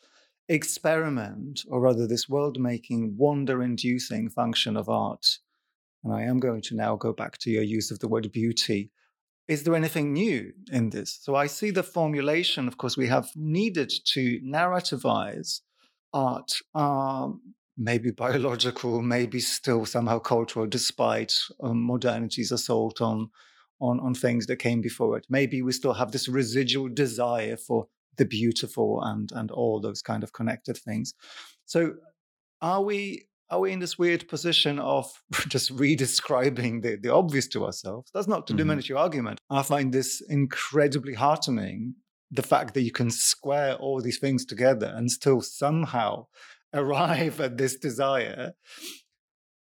experiment, 0.49 1.65
or 1.69 1.81
rather 1.81 2.07
this 2.07 2.29
world-making, 2.29 3.17
wonder-inducing 3.17 4.31
function 4.31 4.77
of 4.77 4.89
art, 4.89 5.39
and 6.05 6.15
I 6.15 6.23
am 6.23 6.39
going 6.39 6.63
to 6.63 6.77
now 6.77 6.95
go 6.95 7.13
back 7.13 7.39
to 7.39 7.51
your 7.51 7.65
use 7.65 7.91
of 7.91 7.99
the 7.99 8.07
word 8.07 8.31
beauty, 8.31 8.93
is 9.49 9.63
there 9.63 9.75
anything 9.75 10.13
new 10.13 10.53
in 10.73 10.91
this? 10.91 11.19
So 11.23 11.35
I 11.35 11.47
see 11.47 11.71
the 11.71 11.83
formulation, 11.83 12.67
of 12.67 12.79
course, 12.79 12.97
we 12.97 13.07
have 13.07 13.31
needed 13.37 13.93
to 14.13 14.41
narrativize 14.41 15.61
art, 16.13 16.53
um, 16.75 17.41
maybe 17.77 18.11
biological, 18.11 19.03
maybe 19.03 19.39
still 19.39 19.87
somehow 19.87 20.19
cultural, 20.19 20.67
despite 20.67 21.35
um, 21.63 21.83
modernity's 21.83 22.51
assault 22.51 23.01
on, 23.01 23.31
on, 23.81 24.01
on 24.01 24.15
things 24.15 24.47
that 24.47 24.57
came 24.57 24.81
before 24.81 25.17
it. 25.17 25.27
Maybe 25.29 25.63
we 25.63 25.73
still 25.73 25.95
have 25.95 26.11
this 26.11 26.29
residual 26.29 26.89
desire 26.89 27.57
for 27.57 27.87
the 28.17 28.25
beautiful 28.25 29.03
and, 29.03 29.31
and 29.33 29.51
all 29.51 29.81
those 29.81 30.03
kind 30.03 30.23
of 30.25 30.33
connected 30.33 30.77
things. 30.77 31.15
So 31.67 31.95
are 32.63 32.83
we 32.83 33.29
are 33.51 33.61
we 33.61 33.73
in 33.73 33.79
this 33.79 33.99
weird 33.99 34.29
position 34.29 34.79
of 34.79 35.11
just 35.49 35.75
redescribing 35.75 36.83
the, 36.83 36.97
the 36.97 37.13
obvious 37.13 37.47
to 37.49 37.65
ourselves? 37.65 38.11
That's 38.13 38.29
not 38.29 38.47
to 38.47 38.53
mm-hmm. 38.53 38.59
diminish 38.59 38.89
your 38.89 38.99
argument. 38.99 39.41
I 39.51 39.63
find 39.63 39.93
this 39.93 40.23
incredibly 40.29 41.15
heartening 41.15 41.95
the 42.31 42.43
fact 42.43 42.75
that 42.75 42.83
you 42.83 42.91
can 42.91 43.11
square 43.11 43.75
all 43.75 44.01
these 44.01 44.19
things 44.19 44.45
together 44.45 44.93
and 44.95 45.11
still 45.11 45.41
somehow 45.41 46.27
arrive 46.75 47.41
at 47.41 47.57
this 47.57 47.77
desire. 47.77 48.53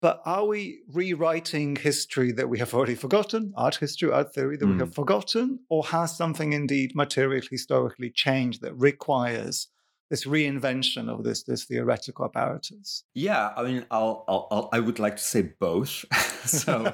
But 0.01 0.21
are 0.25 0.45
we 0.45 0.81
rewriting 0.89 1.77
history 1.77 2.33
that 2.33 2.49
we 2.49 2.59
have 2.59 2.73
already 2.73 2.95
forgotten, 2.95 3.53
art 3.55 3.75
history, 3.75 4.11
art 4.11 4.33
theory 4.35 4.57
that 4.57 4.65
mm. 4.65 4.73
we 4.73 4.79
have 4.79 4.91
mm. 4.91 4.95
forgotten? 4.95 5.59
Or 5.69 5.85
has 5.85 6.15
something 6.17 6.51
indeed 6.51 6.91
materially, 6.93 7.47
historically 7.49 8.11
changed 8.13 8.61
that 8.61 8.73
requires 8.75 9.69
this 10.09 10.25
reinvention 10.25 11.09
of 11.09 11.23
this 11.23 11.43
this 11.43 11.65
theoretical 11.65 12.25
apparatus? 12.25 13.03
Yeah, 13.13 13.51
I 13.55 13.63
mean, 13.63 13.85
I'll, 13.89 14.23
I'll, 14.27 14.47
I'll 14.51 14.69
i 14.71 14.79
would 14.79 14.99
like 14.99 15.17
to 15.17 15.23
say 15.23 15.41
both. 15.59 16.05
so, 16.45 16.91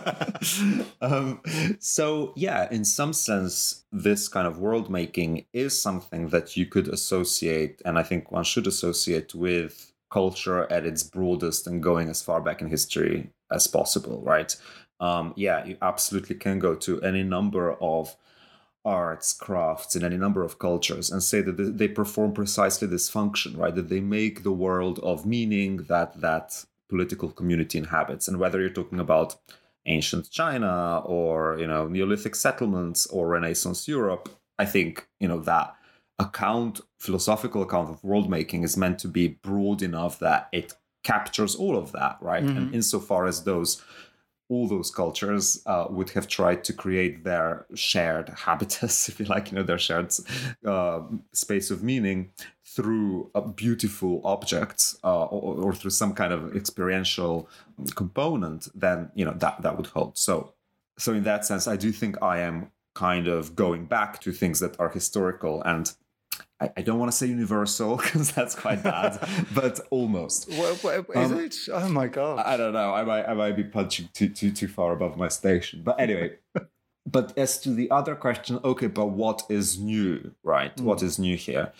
um, 1.02 1.42
so 1.80 2.34
yeah, 2.36 2.68
in 2.72 2.86
some 2.86 3.14
sense, 3.14 3.86
this 3.92 4.28
kind 4.28 4.48
of 4.48 4.60
world 4.60 4.90
making 4.90 5.46
is 5.54 5.80
something 5.80 6.30
that 6.30 6.56
you 6.56 6.66
could 6.66 6.88
associate, 6.88 7.82
and 7.86 7.98
I 7.98 8.04
think 8.04 8.32
one 8.32 8.44
should 8.44 8.68
associate 8.68 9.36
with 9.36 9.94
culture 10.10 10.72
at 10.72 10.86
its 10.86 11.04
broadest 11.04 11.68
and 11.68 11.84
going 11.84 12.10
as 12.10 12.22
far 12.22 12.42
back 12.42 12.62
in 12.62 12.70
history 12.70 13.30
as 13.52 13.68
possible, 13.68 14.22
right? 14.22 14.56
Um, 15.00 15.34
yeah, 15.36 15.66
you 15.66 15.78
absolutely 15.82 16.36
can 16.36 16.60
go 16.60 16.76
to 16.76 17.02
any 17.02 17.24
number 17.24 17.74
of 17.82 18.16
arts, 18.86 19.34
crafts 19.34 19.96
in 19.96 20.04
any 20.04 20.18
number 20.18 20.44
of 20.44 20.60
cultures 20.60 21.12
and 21.12 21.22
say 21.22 21.42
that 21.42 21.78
they 21.78 21.88
perform 21.88 22.34
precisely 22.34 22.88
this 22.88 23.10
function, 23.10 23.58
right? 23.58 23.76
That 23.76 23.90
they 23.90 24.00
make 24.00 24.44
the 24.44 24.52
world 24.52 25.00
of 25.00 25.26
meaning 25.26 25.78
that 25.90 26.22
that 26.22 26.66
political 26.88 27.30
community 27.30 27.78
inhabits. 27.78 28.28
And 28.28 28.40
whether 28.40 28.60
you're 28.60 28.70
talking 28.70 29.00
about 29.00 29.36
ancient 29.86 30.30
China 30.32 31.02
or, 31.06 31.58
you 31.60 31.68
know, 31.68 31.88
Neolithic 31.88 32.36
settlements 32.36 33.06
or 33.08 33.28
Renaissance 33.28 33.88
Europe, 33.88 34.30
I 34.58 34.66
think, 34.66 35.08
you 35.20 35.28
know, 35.28 35.40
that 35.42 35.76
account, 36.18 36.82
philosophical 37.00 37.62
account 37.62 37.90
of 37.90 38.04
world 38.04 38.30
making 38.30 38.64
is 38.64 38.76
meant 38.76 39.00
to 39.00 39.08
be 39.08 39.28
broad 39.28 39.82
enough 39.82 40.20
that 40.20 40.50
it 40.52 40.74
captures 41.04 41.56
all 41.56 41.78
of 41.78 41.92
that, 41.94 42.18
right? 42.22 42.44
Mm-hmm. 42.44 42.58
And 42.58 42.76
insofar 42.76 43.26
as 43.26 43.44
those 43.44 43.82
all 44.50 44.68
those 44.68 44.90
cultures 44.90 45.62
uh, 45.68 45.86
would 45.90 46.10
have 46.10 46.28
tried 46.28 46.64
to 46.64 46.74
create 46.74 47.24
their 47.24 47.68
shared 47.76 48.30
habitus, 48.30 49.08
if 49.10 49.20
you 49.20 49.26
like, 49.28 49.52
you 49.52 49.56
know, 49.56 49.64
their 49.64 49.78
shared 49.78 50.14
uh, 50.66 51.02
space 51.32 51.70
of 51.72 51.84
meaning 51.84 52.32
through 52.66 53.30
uh, 53.36 53.42
beautiful 53.42 54.22
objects 54.24 54.98
uh, 55.04 55.26
or, 55.26 55.64
or, 55.66 55.74
through 55.74 55.92
some 55.92 56.14
kind 56.14 56.34
of 56.34 56.56
experiential 56.56 57.50
component, 57.96 58.68
then 58.76 59.10
you 59.16 59.26
know 59.26 59.34
that 59.34 59.62
that 59.62 59.78
would 59.78 59.88
hold. 59.88 60.18
So, 60.18 60.54
so 60.98 61.14
in 61.14 61.24
that 61.24 61.46
sense, 61.46 61.68
I 61.68 61.76
do 61.76 61.92
think 61.92 62.22
I 62.22 62.40
am 62.40 62.72
kind 62.94 63.28
of 63.28 63.56
going 63.56 63.86
back 63.86 64.20
to 64.22 64.32
things 64.32 64.60
that 64.60 64.80
are 64.80 64.90
historical 64.90 65.62
and 65.64 65.94
I, 66.62 66.72
I 66.78 66.82
don't 66.82 67.00
want 67.00 67.12
to 67.12 67.18
say 67.18 67.28
universal 67.28 67.98
because 68.04 68.32
that's 68.32 68.56
quite 68.56 68.84
bad, 68.84 69.20
but 69.54 69.80
almost. 69.90 70.52
What, 70.52 70.84
what, 70.84 71.06
is 71.16 71.32
um, 71.32 71.40
it? 71.40 71.56
Oh 71.72 71.90
my 71.90 72.08
god! 72.08 72.40
I, 72.40 72.54
I 72.54 72.58
don't 72.58 72.74
know. 72.74 72.94
I 72.94 73.04
might 73.04 73.26
I 73.26 73.34
might 73.34 73.56
be 73.56 73.64
punching 73.64 74.10
too 74.14 74.30
too 74.30 74.52
too 74.52 74.68
far 74.68 74.94
above 74.94 75.18
my 75.18 75.28
station. 75.28 75.82
But 75.84 76.00
anyway. 76.00 76.38
but 77.06 77.36
as 77.38 77.60
to 77.60 77.72
the 77.72 77.90
other 77.90 78.14
question, 78.14 78.60
okay, 78.64 78.88
but 78.88 79.08
what 79.08 79.42
is 79.50 79.80
new, 79.80 80.32
right? 80.44 80.76
Mm. 80.76 80.84
What 80.84 81.02
is 81.02 81.18
new 81.18 81.36
here? 81.36 81.72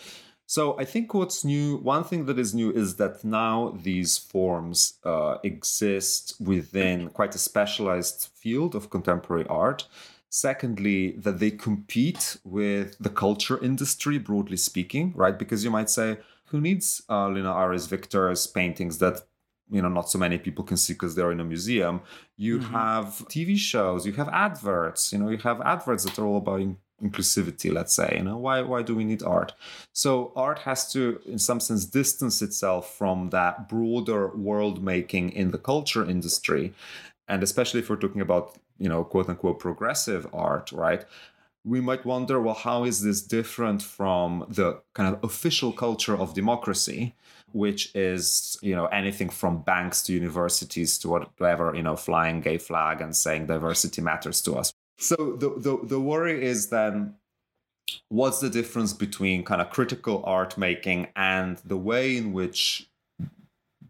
So 0.50 0.76
I 0.80 0.84
think 0.84 1.14
what's 1.14 1.44
new, 1.44 1.76
one 1.76 2.02
thing 2.02 2.26
that 2.26 2.36
is 2.36 2.52
new 2.52 2.72
is 2.72 2.96
that 2.96 3.22
now 3.22 3.78
these 3.80 4.18
forms 4.18 4.94
uh, 5.04 5.36
exist 5.44 6.34
within 6.40 7.10
quite 7.10 7.36
a 7.36 7.38
specialized 7.38 8.30
field 8.34 8.74
of 8.74 8.90
contemporary 8.90 9.46
art. 9.46 9.86
Secondly, 10.30 11.10
that 11.18 11.40
they 11.40 11.50
compete 11.50 12.36
with 12.44 12.96
the 13.00 13.10
culture 13.10 13.62
industry, 13.62 14.16
broadly 14.16 14.56
speaking, 14.56 15.12
right? 15.16 15.36
Because 15.36 15.64
you 15.64 15.70
might 15.70 15.90
say, 15.90 16.18
who 16.46 16.60
needs 16.60 17.02
uh, 17.10 17.28
Lina 17.28 17.52
Iris 17.52 17.86
Viktor's 17.86 18.46
paintings 18.46 18.98
that 18.98 19.22
you 19.70 19.80
know 19.80 19.88
not 19.88 20.10
so 20.10 20.18
many 20.18 20.38
people 20.38 20.64
can 20.64 20.76
see 20.76 20.92
because 20.92 21.14
they're 21.14 21.32
in 21.32 21.40
a 21.40 21.44
museum 21.44 22.00
you 22.36 22.58
mm-hmm. 22.58 22.72
have 22.72 23.06
tv 23.28 23.56
shows 23.56 24.04
you 24.04 24.12
have 24.12 24.28
adverts 24.30 25.12
you 25.12 25.18
know 25.18 25.30
you 25.30 25.38
have 25.38 25.60
adverts 25.60 26.04
that 26.04 26.18
are 26.18 26.26
all 26.26 26.38
about 26.38 26.60
inclusivity 27.02 27.72
let's 27.72 27.94
say 27.94 28.14
you 28.16 28.22
know 28.22 28.36
why 28.36 28.60
why 28.60 28.82
do 28.82 28.94
we 28.94 29.04
need 29.04 29.22
art 29.22 29.52
so 29.92 30.32
art 30.36 30.60
has 30.60 30.92
to 30.92 31.20
in 31.24 31.38
some 31.38 31.60
sense 31.60 31.84
distance 31.84 32.42
itself 32.42 32.94
from 32.96 33.30
that 33.30 33.68
broader 33.68 34.28
world 34.36 34.82
making 34.82 35.30
in 35.30 35.50
the 35.50 35.58
culture 35.58 36.04
industry 36.04 36.74
and 37.28 37.42
especially 37.42 37.80
if 37.80 37.88
we're 37.88 37.96
talking 37.96 38.20
about 38.20 38.56
you 38.80 38.88
know 38.88 39.04
quote 39.04 39.28
unquote 39.28 39.60
progressive 39.60 40.26
art 40.32 40.72
right? 40.72 41.04
We 41.62 41.80
might 41.82 42.06
wonder 42.06 42.40
well 42.40 42.54
how 42.54 42.84
is 42.84 43.02
this 43.02 43.20
different 43.20 43.82
from 43.82 44.46
the 44.48 44.80
kind 44.94 45.14
of 45.14 45.22
official 45.22 45.72
culture 45.72 46.16
of 46.16 46.34
democracy 46.34 47.14
which 47.52 47.94
is 47.94 48.58
you 48.62 48.74
know 48.74 48.86
anything 48.86 49.28
from 49.28 49.62
banks 49.62 50.02
to 50.04 50.12
universities 50.12 50.98
to 50.98 51.08
whatever 51.08 51.74
you 51.74 51.82
know 51.82 51.96
flying 51.96 52.40
gay 52.40 52.58
flag 52.58 53.00
and 53.00 53.14
saying 53.14 53.46
diversity 53.46 54.00
matters 54.00 54.40
to 54.42 54.54
us. 54.54 54.72
So 54.98 55.36
the 55.38 55.50
the, 55.56 55.78
the 55.86 56.00
worry 56.00 56.42
is 56.42 56.68
then 56.68 57.14
what's 58.08 58.40
the 58.40 58.50
difference 58.50 58.92
between 58.92 59.44
kind 59.44 59.60
of 59.60 59.70
critical 59.70 60.22
art 60.24 60.56
making 60.56 61.08
and 61.16 61.58
the 61.64 61.76
way 61.76 62.16
in 62.16 62.32
which 62.32 62.88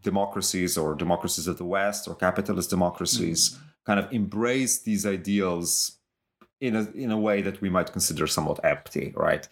democracies 0.02 0.78
or 0.78 0.94
democracies 0.94 1.46
of 1.46 1.58
the 1.58 1.64
west 1.64 2.08
or 2.08 2.14
capitalist 2.14 2.70
democracies 2.70 3.50
mm-hmm 3.50 3.66
kind 3.90 3.98
of 3.98 4.12
embrace 4.12 4.78
these 4.82 5.04
ideals 5.04 5.98
in 6.60 6.76
a 6.76 6.82
in 6.94 7.10
a 7.10 7.18
way 7.18 7.42
that 7.42 7.60
we 7.60 7.68
might 7.68 7.90
consider 7.90 8.24
somewhat 8.28 8.60
empty, 8.62 9.12
right? 9.16 9.48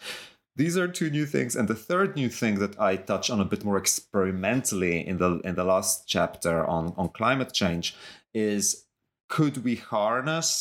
These 0.54 0.76
are 0.78 0.86
two 0.86 1.10
new 1.10 1.26
things, 1.26 1.56
and 1.56 1.66
the 1.66 1.82
third 1.88 2.14
new 2.14 2.28
thing 2.28 2.60
that 2.60 2.78
I 2.80 2.94
touch 2.94 3.30
on 3.30 3.40
a 3.40 3.50
bit 3.52 3.64
more 3.64 3.78
experimentally 3.78 5.04
in 5.10 5.18
the 5.18 5.40
in 5.48 5.56
the 5.56 5.64
last 5.64 6.06
chapter 6.06 6.64
on 6.64 6.94
on 6.96 7.08
climate 7.08 7.52
change 7.52 7.96
is 8.32 8.84
could 9.28 9.64
we 9.64 9.74
harness 9.74 10.54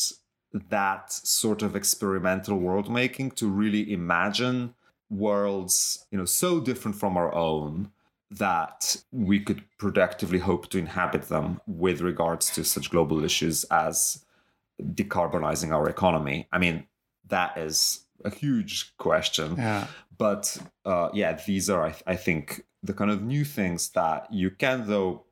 that 0.52 1.12
sort 1.12 1.62
of 1.62 1.76
experimental 1.76 2.58
world 2.58 2.90
making 2.90 3.30
to 3.32 3.46
really 3.46 3.92
imagine 3.92 4.74
worlds 5.08 6.06
you 6.10 6.18
know 6.18 6.30
so 6.42 6.58
different 6.68 6.96
from 6.96 7.16
our 7.16 7.32
own 7.34 7.92
that 8.30 8.96
we 9.10 9.40
could 9.40 9.64
productively 9.78 10.38
hope 10.38 10.68
to 10.70 10.78
inhabit 10.78 11.28
them 11.28 11.60
with 11.66 12.00
regards 12.00 12.50
to 12.50 12.64
such 12.64 12.90
global 12.90 13.24
issues 13.24 13.64
as 13.64 14.24
decarbonizing 14.82 15.72
our 15.72 15.88
economy. 15.88 16.46
I 16.52 16.58
mean, 16.58 16.86
that 17.28 17.56
is 17.56 18.06
a 18.24 18.30
huge 18.30 18.96
question. 18.98 19.56
Yeah. 19.56 19.86
But 20.16 20.58
uh, 20.84 21.08
yeah, 21.14 21.40
these 21.46 21.70
are, 21.70 21.86
I, 21.86 21.94
I, 22.06 22.16
think, 22.16 22.64
the 22.82 22.92
kind 22.92 23.10
of 23.10 23.22
new 23.22 23.44
things 23.44 23.90
that 23.90 24.32
you 24.32 24.50
can, 24.50 24.86
though, 24.86 25.24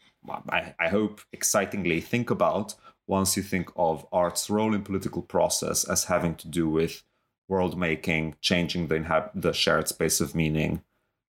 I, 0.49 0.74
I 0.78 0.88
hope, 0.88 1.20
excitingly 1.32 2.01
think 2.01 2.30
about 2.30 2.74
once 3.07 3.36
you 3.36 3.42
think 3.42 3.70
of 3.76 4.07
art's 4.12 4.51
role 4.51 4.74
in 4.74 4.82
political 4.82 5.22
process 5.22 5.84
as 5.84 6.05
having 6.05 6.34
to 6.36 6.49
do 6.49 6.68
with 6.68 7.03
world 7.49 7.78
making, 7.78 8.34
changing 8.40 8.88
the, 8.88 8.97
inhab- 8.97 9.30
the 9.34 9.53
shared 9.53 9.86
space 9.88 10.20
of 10.20 10.34
meaning, 10.34 10.82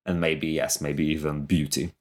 and 0.08 0.20
maybe 0.20 0.48
yes 0.48 0.80
maybe 0.80 1.06
even 1.06 1.44
beauty. 1.44 1.92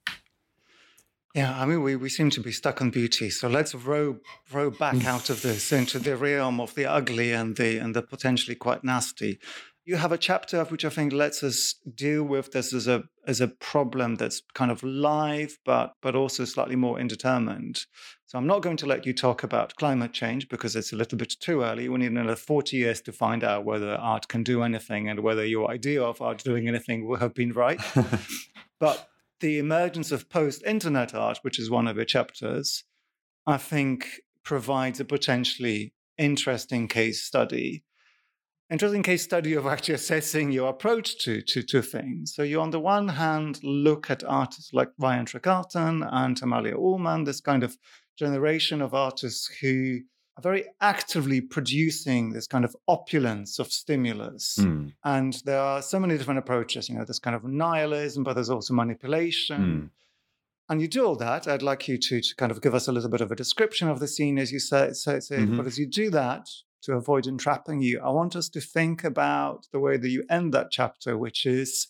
Yeah 1.35 1.61
i 1.61 1.65
mean 1.65 1.83
we, 1.83 1.95
we 1.95 2.09
seem 2.09 2.29
to 2.31 2.41
be 2.41 2.51
stuck 2.51 2.81
on 2.81 2.89
beauty 2.89 3.29
so 3.29 3.47
let's 3.47 3.75
row 3.75 4.17
row 4.51 4.71
back 4.71 5.05
out 5.13 5.29
of 5.29 5.41
this 5.41 5.71
into 5.71 5.99
the 5.99 6.15
realm 6.15 6.59
of 6.59 6.73
the 6.73 6.85
ugly 6.85 7.33
and 7.33 7.57
the 7.57 7.77
and 7.77 7.95
the 7.95 8.01
potentially 8.01 8.55
quite 8.55 8.83
nasty 8.83 9.37
you 9.87 9.95
have 9.95 10.11
a 10.11 10.17
chapter 10.17 10.65
which 10.65 10.83
I 10.83 10.89
think 10.89 11.13
lets 11.13 11.41
us 11.43 11.75
deal 11.95 12.21
with 12.21 12.51
this 12.51 12.73
as 12.73 12.89
a 12.89 13.05
as 13.25 13.39
a 13.39 13.47
problem 13.47 14.15
that's 14.15 14.41
kind 14.53 14.69
of 14.69 14.83
live, 14.83 15.57
but 15.63 15.93
but 16.01 16.13
also 16.13 16.43
slightly 16.43 16.75
more 16.75 16.99
indeterminate. 16.99 17.85
So 18.25 18.37
I'm 18.37 18.47
not 18.47 18.61
going 18.61 18.75
to 18.77 18.85
let 18.85 19.05
you 19.05 19.13
talk 19.13 19.43
about 19.43 19.77
climate 19.77 20.11
change 20.11 20.49
because 20.49 20.75
it's 20.75 20.91
a 20.91 20.97
little 20.97 21.17
bit 21.17 21.33
too 21.39 21.61
early. 21.61 21.87
We 21.87 21.99
need 21.99 22.11
another 22.11 22.35
40 22.35 22.75
years 22.75 22.99
to 23.03 23.13
find 23.13 23.45
out 23.45 23.63
whether 23.63 23.95
art 23.95 24.27
can 24.27 24.43
do 24.43 24.61
anything 24.61 25.07
and 25.07 25.21
whether 25.21 25.45
your 25.45 25.71
idea 25.71 26.03
of 26.03 26.21
art 26.21 26.43
doing 26.43 26.67
anything 26.67 27.07
will 27.07 27.15
have 27.15 27.33
been 27.33 27.53
right. 27.53 27.79
but 28.81 29.07
the 29.39 29.57
emergence 29.57 30.11
of 30.11 30.29
post-internet 30.29 31.15
art, 31.15 31.39
which 31.43 31.57
is 31.57 31.69
one 31.69 31.87
of 31.87 31.95
your 31.95 32.03
chapters, 32.03 32.83
I 33.45 33.55
think 33.55 34.19
provides 34.43 34.99
a 34.99 35.05
potentially 35.05 35.93
interesting 36.17 36.89
case 36.89 37.23
study 37.23 37.85
interesting 38.69 39.03
case 39.03 39.23
study 39.23 39.53
of 39.53 39.65
actually 39.65 39.95
assessing 39.95 40.51
your 40.51 40.69
approach 40.69 41.23
to, 41.23 41.41
to, 41.41 41.63
to 41.63 41.81
things. 41.81 42.35
So 42.35 42.43
you, 42.43 42.59
on 42.59 42.71
the 42.71 42.79
one 42.79 43.07
hand, 43.07 43.59
look 43.63 44.09
at 44.11 44.23
artists 44.23 44.73
like 44.73 44.89
Ryan 44.99 45.25
Trecartin 45.25 46.07
and 46.11 46.41
Amalia 46.41 46.75
Ulman, 46.75 47.25
this 47.25 47.41
kind 47.41 47.63
of 47.63 47.77
generation 48.17 48.81
of 48.81 48.93
artists 48.93 49.47
who 49.61 49.99
are 50.37 50.41
very 50.41 50.65
actively 50.81 51.41
producing 51.41 52.31
this 52.31 52.47
kind 52.47 52.65
of 52.65 52.75
opulence 52.87 53.57
of 53.59 53.71
stimulus. 53.71 54.57
Mm. 54.59 54.93
And 55.03 55.41
there 55.45 55.59
are 55.59 55.81
so 55.81 55.99
many 55.99 56.17
different 56.17 56.39
approaches. 56.39 56.89
You 56.89 56.95
know, 56.95 57.05
this 57.05 57.19
kind 57.19 57.35
of 57.35 57.43
nihilism, 57.43 58.23
but 58.23 58.33
there's 58.33 58.49
also 58.49 58.73
manipulation. 58.73 59.61
Mm. 59.61 59.89
And 60.69 60.81
you 60.81 60.87
do 60.87 61.05
all 61.05 61.15
that. 61.15 61.47
I'd 61.47 61.61
like 61.61 61.87
you 61.87 61.97
to, 61.97 62.21
to 62.21 62.35
kind 62.35 62.51
of 62.51 62.61
give 62.61 62.75
us 62.75 62.87
a 62.87 62.91
little 62.91 63.09
bit 63.09 63.21
of 63.21 63.31
a 63.31 63.35
description 63.35 63.87
of 63.87 63.99
the 63.99 64.07
scene 64.07 64.37
as 64.37 64.51
you 64.51 64.59
say, 64.59 64.91
say, 64.91 65.21
say 65.21 65.37
mm-hmm. 65.37 65.55
but 65.57 65.65
as 65.65 65.79
you 65.79 65.85
do 65.85 66.09
that, 66.09 66.49
to 66.87 66.93
avoid 66.93 67.27
entrapping 67.27 67.81
you, 67.81 67.99
I 67.99 68.09
want 68.09 68.35
us 68.35 68.47
to 68.49 68.61
think 68.61 69.03
about 69.03 69.67
the 69.73 69.79
way 69.79 69.97
that 69.97 70.09
you 70.09 70.23
end 70.29 70.53
that 70.53 70.71
chapter, 70.71 71.17
which 71.17 71.45
is 71.45 71.87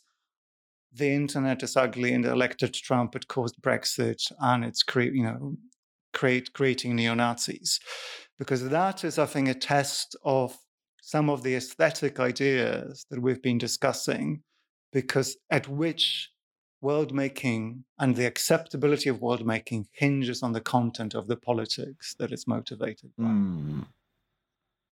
the 0.91 1.12
internet 1.12 1.62
is 1.62 1.78
ugly 1.78 2.14
and 2.14 2.26
elected 2.26 2.74
Trump, 2.74 3.16
it 3.16 3.28
caused 3.28 3.62
Brexit, 3.62 4.32
and 4.39 4.66
it's 4.66 4.82
cre- 4.82 5.14
you 5.18 5.24
know 5.24 5.56
create 6.14 6.52
creating 6.54 6.95
neo 6.95 7.14
Nazis, 7.14 7.80
because 8.39 8.70
that 8.70 9.04
is, 9.04 9.20
I 9.20 9.28
think, 9.28 9.48
a 9.50 9.54
test 9.54 10.16
of 10.26 10.58
some 11.00 11.30
of 11.30 11.43
the 11.43 11.54
aesthetic 11.54 12.20
ideas 12.20 13.06
that 13.12 13.22
we've 13.22 13.41
been 13.41 13.60
discussing, 13.60 14.41
because 14.91 15.38
at 15.52 15.68
which 15.68 16.32
world 16.82 17.14
making 17.14 17.84
and 18.00 18.16
the 18.16 18.26
acceptability 18.26 19.10
of 19.10 19.22
world 19.22 19.45
making 19.45 19.88
hinges 19.91 20.41
on 20.41 20.54
the 20.54 20.62
content 20.62 21.14
of 21.14 21.28
the 21.28 21.36
politics 21.36 22.16
that 22.18 22.32
it's 22.32 22.48
motivated 22.48 23.12
by. 23.18 23.26
Mm. 23.26 23.86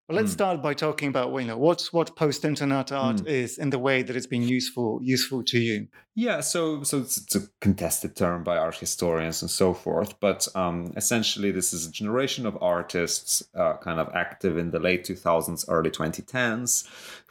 Well, 0.07 0.17
let's 0.17 0.29
mm. 0.29 0.33
start 0.33 0.61
by 0.61 0.75
talking 0.75 1.07
about 1.07 1.33
you 1.33 1.47
know 1.47 1.57
what's 1.57 1.91
what 1.91 2.15
post-internet 2.15 2.91
art 2.91 3.17
mm. 3.17 3.27
is 3.27 3.57
in 3.57 3.71
the 3.71 3.79
way 3.79 4.03
that 4.03 4.15
it's 4.15 4.27
been 4.27 4.43
useful 4.43 4.99
useful 5.01 5.43
to 5.45 5.57
you. 5.57 5.87
Yeah, 6.13 6.41
so 6.41 6.83
so 6.83 6.99
it's, 6.99 7.17
it's, 7.17 7.35
a 7.35 7.41
contested 7.59 8.15
term 8.15 8.43
by 8.43 8.57
art 8.57 8.75
historians 8.75 9.41
and 9.41 9.49
so 9.49 9.73
forth, 9.73 10.19
but 10.19 10.47
um, 10.53 10.93
essentially 10.95 11.51
this 11.51 11.73
is 11.73 11.87
a 11.87 11.91
generation 11.91 12.45
of 12.45 12.55
artists 12.61 13.41
uh, 13.55 13.77
kind 13.77 13.99
of 13.99 14.09
active 14.13 14.59
in 14.59 14.69
the 14.69 14.79
late 14.79 15.05
2000s, 15.05 15.65
early 15.67 15.89
2010s, 15.89 16.87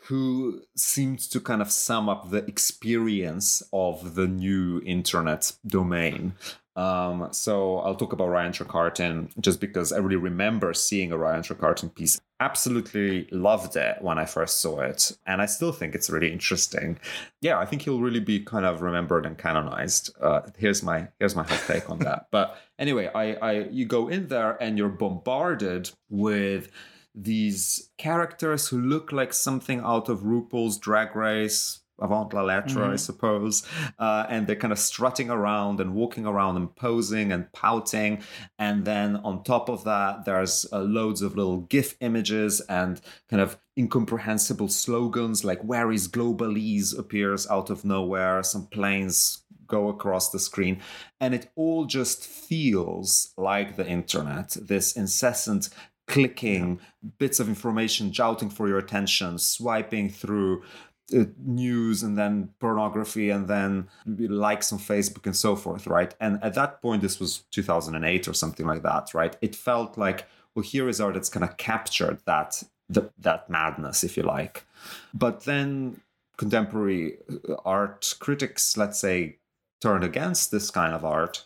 who 0.07 0.61
seemed 0.75 1.21
to 1.21 1.39
kind 1.39 1.63
of 1.63 1.71
sum 1.71 2.09
up 2.09 2.31
the 2.31 2.45
experience 2.47 3.63
of 3.73 4.17
the 4.17 4.27
new 4.27 4.83
internet 4.85 5.53
domain. 5.65 6.35
Um, 6.77 7.29
so 7.31 7.79
I'll 7.79 7.95
talk 7.95 8.13
about 8.13 8.29
Ryan 8.29 8.53
Trecartin 8.53 9.31
just 9.41 9.61
because 9.61 9.93
I 9.93 9.99
really 9.99 10.17
remember 10.17 10.75
seeing 10.75 11.13
a 11.13 11.19
Ryan 11.19 11.43
Trecartin 11.43 11.95
piece. 11.95 12.21
Absolutely 12.41 13.29
loved 13.31 13.77
it 13.77 13.99
when 14.01 14.19
I 14.19 14.25
first 14.25 14.61
saw 14.61 14.81
it, 14.81 15.17
and 15.25 15.41
I 15.41 15.47
still 15.47 15.71
think 15.71 15.95
it's 15.95 16.11
really 16.11 16.33
interesting. 16.33 16.99
Yeah, 17.41 17.59
I 17.59 17.65
think 17.65 17.83
he'll 17.83 18.01
really 18.01 18.21
be 18.21 18.41
kind 18.41 18.67
of 18.67 18.83
remembered 18.83 19.25
and 19.25 19.39
canonized. 19.39 20.11
Uh, 20.21 20.41
here's 20.59 20.83
my 20.83 21.09
here's 21.21 21.37
my 21.37 21.45
hot 21.45 21.63
take 21.67 21.89
on 21.89 22.01
that. 22.01 22.27
But 22.31 22.59
anyway, 22.79 23.11
I, 23.15 23.35
I 23.35 23.53
you 23.71 23.87
go 23.87 24.09
in 24.09 24.27
there 24.27 24.61
and 24.61 24.77
you're 24.77 24.89
bombarded 24.89 25.91
with 26.11 26.71
these 27.15 27.91
characters 27.97 28.67
who 28.69 28.81
look 28.81 29.13
like 29.13 29.33
something 29.33 29.81
out 29.81 30.09
of 30.09 30.21
RuPaul's 30.21 30.79
Drag 30.79 31.15
Race 31.15 31.84
avant 32.01 32.33
la 32.33 32.43
lettre, 32.43 32.81
mm-hmm. 32.81 32.93
I 32.93 32.97
suppose. 32.97 33.67
Uh, 33.99 34.27
and 34.29 34.47
they're 34.47 34.57
kind 34.57 34.73
of 34.73 34.79
strutting 34.79 35.31
around 35.31 35.81
and 35.81 35.95
walking 35.95 36.27
around 36.27 36.57
and 36.57 36.75
posing 36.75 37.33
and 37.33 37.53
pouting. 37.53 38.23
And 38.59 38.85
then 38.85 39.17
on 39.17 39.45
top 39.45 39.69
of 39.69 39.85
that, 39.85 40.25
there's 40.25 40.67
uh, 40.73 40.81
loads 40.81 41.23
of 41.23 41.37
little 41.37 41.59
GIF 41.59 41.97
images 42.01 42.61
and 42.63 43.01
kind 43.29 43.41
of 43.41 43.59
incomprehensible 43.77 44.69
slogans 44.69 45.45
like 45.45 45.61
"Where 45.63 45.91
is 45.93 46.09
Globalese?" 46.09 46.97
appears 46.99 47.49
out 47.49 47.71
of 47.71 47.85
nowhere. 47.85 48.43
Some 48.43 48.67
planes 48.67 49.45
go 49.67 49.89
across 49.89 50.31
the 50.31 50.39
screen 50.39 50.81
and 51.21 51.35
it 51.35 51.51
all 51.57 51.87
just 51.87 52.27
feels 52.27 53.33
like 53.37 53.77
the 53.77 53.87
internet 53.87 54.57
this 54.61 54.93
incessant 54.93 55.71
clicking 56.07 56.79
bits 57.19 57.41
of 57.41 57.49
information 57.49 58.13
jouting 58.13 58.51
for 58.51 58.69
your 58.69 58.79
attention 58.79 59.39
swiping 59.39 60.11
through 60.11 60.63
news 61.11 62.03
and 62.03 62.17
then 62.17 62.51
pornography 62.59 63.31
and 63.31 63.47
then 63.47 63.89
likes 64.07 64.73
on 64.73 64.79
facebook 64.79 65.27
and 65.27 65.37
so 65.37 65.55
forth 65.55 65.87
right? 65.87 66.15
And 66.21 66.43
at 66.43 66.55
that 66.55 66.81
point 66.81 67.03
this 67.03 67.21
was 67.21 67.45
2008 67.51 68.29
or 68.29 68.35
something 68.35 68.67
like 68.67 68.83
that 68.83 69.13
right? 69.15 69.37
It 69.43 69.55
felt 69.55 69.99
like 69.99 70.27
well 70.55 70.63
here 70.63 70.89
is 70.89 71.01
art 71.01 71.15
that's 71.15 71.29
kind 71.29 71.45
of 71.45 71.57
captured 71.57 72.21
that 72.27 72.63
the, 72.89 73.11
that 73.19 73.51
madness 73.51 74.05
if 74.05 74.17
you 74.17 74.23
like. 74.23 74.65
But 75.13 75.45
then 75.45 76.01
contemporary 76.37 77.19
uh, 77.49 77.55
art 77.65 78.15
critics 78.19 78.77
let's 78.77 78.99
say 78.99 79.39
turned 79.81 80.05
against 80.05 80.51
this 80.51 80.71
kind 80.71 80.95
of 80.95 81.05
art 81.05 81.45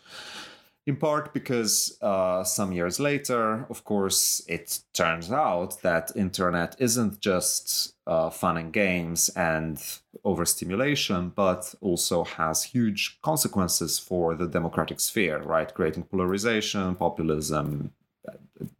in 0.89 0.95
part 0.95 1.31
because 1.35 1.95
uh, 2.01 2.43
some 2.43 2.71
years 2.71 2.99
later, 2.99 3.63
of 3.69 3.83
course, 3.83 4.41
it 4.47 4.79
turns 4.91 5.31
out 5.31 5.79
that 5.83 6.11
internet 6.15 6.75
isn't 6.79 7.19
just 7.19 7.93
uh, 8.07 8.31
fun 8.31 8.57
and 8.57 8.73
games 8.73 9.29
and 9.35 9.77
overstimulation, 10.25 11.31
but 11.43 11.75
also 11.79 12.23
has 12.23 12.63
huge 12.63 13.19
consequences 13.21 13.99
for 13.99 14.33
the 14.33 14.47
democratic 14.47 14.99
sphere, 14.99 15.37
right? 15.43 15.71
Creating 15.75 16.01
polarization, 16.01 16.95
populism, 16.95 17.91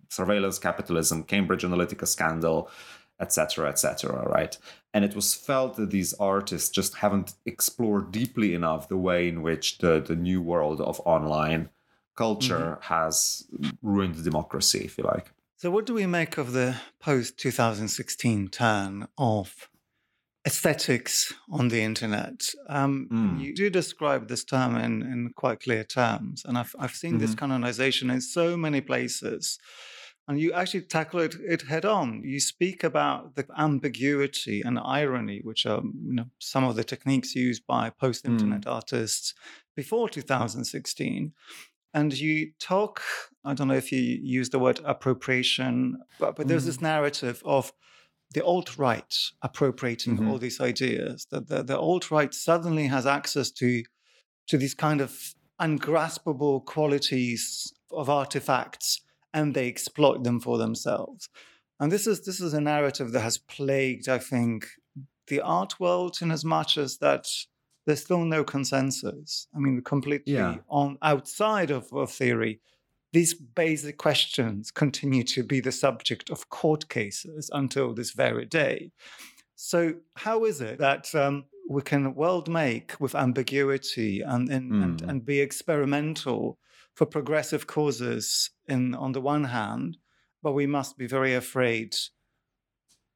surveillance 0.09 0.57
capitalism, 0.57 1.21
Cambridge 1.23 1.61
Analytica 1.61 2.07
scandal, 2.07 2.71
etc., 3.19 3.69
etc., 3.69 4.27
right? 4.27 4.57
And 4.95 5.05
it 5.05 5.13
was 5.13 5.35
felt 5.35 5.75
that 5.75 5.91
these 5.91 6.15
artists 6.15 6.71
just 6.71 6.95
haven't 6.95 7.33
explored 7.45 8.11
deeply 8.11 8.55
enough 8.55 8.87
the 8.87 8.97
way 8.97 9.29
in 9.29 9.43
which 9.43 9.77
the, 9.77 9.99
the 9.99 10.15
new 10.15 10.41
world 10.41 10.81
of 10.81 10.99
online 11.05 11.69
culture 12.19 12.65
mm-hmm. 12.77 12.93
has 12.93 13.47
ruined 13.81 14.23
democracy, 14.23 14.81
if 14.89 14.97
you 14.97 15.05
like. 15.05 15.27
So, 15.55 15.71
what 15.71 15.85
do 15.85 15.93
we 15.93 16.05
make 16.05 16.37
of 16.37 16.51
the 16.51 16.75
post 16.99 17.37
2016 17.37 18.49
turn 18.49 19.07
of 19.17 19.69
aesthetics 20.45 21.33
on 21.49 21.69
the 21.69 21.81
internet? 21.81 22.37
Um, 22.67 23.07
mm. 23.11 23.41
You 23.43 23.55
do 23.55 23.69
describe 23.69 24.27
this 24.27 24.43
term 24.43 24.75
in, 24.75 25.01
in 25.01 25.33
quite 25.35 25.59
clear 25.61 25.83
terms, 25.83 26.43
and 26.45 26.57
I've, 26.57 26.75
I've 26.77 26.97
seen 27.01 27.11
mm-hmm. 27.11 27.21
this 27.21 27.35
canonization 27.35 28.09
in 28.09 28.21
so 28.21 28.57
many 28.57 28.81
places. 28.81 29.59
And 30.27 30.39
you 30.39 30.53
actually 30.53 30.81
tackle 30.81 31.21
it, 31.21 31.35
it 31.53 31.63
head 31.63 31.85
on. 31.85 32.21
You 32.23 32.39
speak 32.39 32.83
about 32.83 33.35
the 33.35 33.45
ambiguity 33.57 34.61
and 34.61 34.77
irony, 34.77 35.39
which 35.43 35.65
are 35.65 35.81
you 35.81 36.13
know, 36.17 36.27
some 36.37 36.63
of 36.63 36.75
the 36.75 36.83
techniques 36.83 37.33
used 37.33 37.65
by 37.65 37.89
post 37.89 38.25
internet 38.25 38.65
mm. 38.65 38.71
artists 38.71 39.33
before 39.75 40.07
2016 40.09 41.33
and 41.93 42.13
you 42.13 42.51
talk 42.59 43.01
i 43.45 43.53
don't 43.53 43.67
know 43.67 43.73
if 43.73 43.91
you 43.91 43.99
use 43.99 44.49
the 44.49 44.59
word 44.59 44.79
appropriation 44.85 45.97
but, 46.19 46.35
but 46.35 46.47
there's 46.47 46.63
mm. 46.63 46.67
this 46.67 46.81
narrative 46.81 47.41
of 47.45 47.71
the 48.33 48.43
alt-right 48.43 49.15
appropriating 49.41 50.15
mm-hmm. 50.15 50.29
all 50.29 50.37
these 50.37 50.61
ideas 50.61 51.25
that 51.31 51.47
the, 51.47 51.63
the 51.63 51.77
alt-right 51.77 52.33
suddenly 52.33 52.87
has 52.87 53.05
access 53.05 53.49
to 53.51 53.83
to 54.47 54.57
these 54.57 54.73
kind 54.73 55.01
of 55.01 55.35
ungraspable 55.59 56.61
qualities 56.61 57.73
of 57.91 58.09
artifacts 58.09 59.01
and 59.33 59.53
they 59.53 59.67
exploit 59.67 60.23
them 60.23 60.39
for 60.39 60.57
themselves 60.57 61.29
and 61.79 61.91
this 61.91 62.05
is 62.05 62.21
this 62.25 62.39
is 62.39 62.53
a 62.53 62.61
narrative 62.61 63.11
that 63.11 63.21
has 63.21 63.37
plagued 63.37 64.07
i 64.07 64.17
think 64.17 64.67
the 65.27 65.41
art 65.41 65.79
world 65.79 66.17
in 66.21 66.31
as 66.31 66.43
much 66.43 66.77
as 66.77 66.97
that 66.97 67.27
there's 67.89 68.03
still 68.03 68.23
no 68.23 68.43
consensus. 68.43 69.47
I 69.55 69.57
mean, 69.57 69.81
completely 69.81 70.33
yeah. 70.33 70.57
on 70.69 70.99
outside 71.01 71.71
of, 71.71 71.91
of 71.91 72.11
theory, 72.11 72.61
these 73.13 73.33
basic 73.33 73.97
questions 73.97 74.69
continue 74.69 75.23
to 75.23 75.43
be 75.43 75.59
the 75.59 75.71
subject 75.71 76.29
of 76.29 76.49
court 76.49 76.87
cases 76.87 77.49
until 77.51 77.95
this 77.95 78.11
very 78.11 78.45
day. 78.45 78.91
So, 79.55 79.95
how 80.15 80.45
is 80.45 80.61
it 80.61 80.77
that 80.77 81.13
um, 81.15 81.45
we 81.67 81.81
can 81.81 82.13
world 82.13 82.47
make 82.47 82.93
with 82.99 83.15
ambiguity 83.15 84.21
and 84.21 84.47
and, 84.49 84.71
mm. 84.71 84.83
and 84.83 85.01
and 85.01 85.25
be 85.25 85.39
experimental 85.39 86.59
for 86.93 87.07
progressive 87.07 87.65
causes 87.65 88.51
in 88.67 88.93
on 88.93 89.13
the 89.13 89.21
one 89.21 89.45
hand, 89.45 89.97
but 90.43 90.53
we 90.53 90.67
must 90.67 90.95
be 90.95 91.07
very 91.07 91.33
afraid 91.33 91.95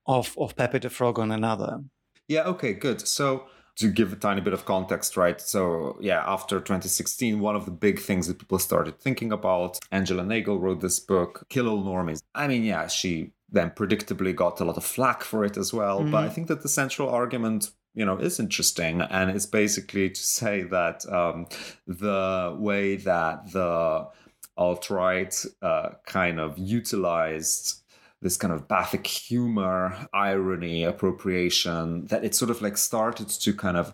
of 0.08 0.36
of 0.36 0.56
Pepe 0.56 0.80
the 0.80 0.90
Frog 0.90 1.20
on 1.20 1.32
another? 1.32 1.84
Yeah. 2.28 2.46
Okay. 2.46 2.74
Good. 2.74 3.08
So 3.08 3.46
to 3.78 3.90
give 3.90 4.14
a 4.14 4.16
tiny 4.16 4.42
bit 4.42 4.54
of 4.54 4.66
context, 4.66 5.18
right? 5.18 5.42
So, 5.42 5.98
yeah, 6.00 6.24
after 6.26 6.60
2016, 6.60 7.40
one 7.40 7.56
of 7.56 7.66
the 7.66 7.72
big 7.72 8.00
things 8.00 8.28
that 8.28 8.40
people 8.40 8.60
started 8.60 9.00
thinking 9.00 9.32
about, 9.32 9.80
Angela 9.92 10.24
Nagle 10.24 10.60
wrote 10.60 10.82
this 10.82 11.00
book, 11.00 11.46
Kill 11.50 11.68
All 11.68 11.84
Normies. 11.84 12.22
I 12.36 12.48
mean, 12.48 12.64
yeah, 12.64 12.88
she 12.88 13.32
then 13.52 13.72
predictably 13.72 14.36
got 14.36 14.60
a 14.60 14.66
lot 14.66 14.78
of 14.78 14.84
flack 14.84 15.24
for 15.24 15.44
it 15.44 15.58
as 15.58 15.74
well. 15.74 16.02
Mm-hmm. 16.02 16.12
But 16.12 16.26
I 16.26 16.30
think 16.30 16.48
that 16.48 16.62
the 16.62 16.70
central 16.70 17.10
argument 17.10 17.72
you 17.96 18.06
know 18.06 18.18
is 18.18 18.40
interesting 18.40 19.02
and 19.02 19.30
it's 19.30 19.46
basically 19.46 20.10
to 20.10 20.20
say 20.20 20.64
that 20.64 21.06
um, 21.12 21.46
the 21.86 22.56
way 22.60 22.96
that 22.96 23.52
the 23.52 24.08
alt-right 24.58 25.46
uh, 25.62 25.90
kind 26.06 26.40
of 26.40 26.58
utilized 26.58 27.83
this 28.24 28.38
kind 28.38 28.54
of 28.54 28.68
Bathic 28.68 29.06
humor, 29.06 30.08
irony, 30.14 30.84
appropriation, 30.84 32.08
that 32.08 32.24
it 32.24 32.34
sort 32.34 32.50
of 32.50 32.62
like 32.62 32.78
started 32.78 33.28
to 33.30 33.54
kind 33.54 33.78
of 33.78 33.94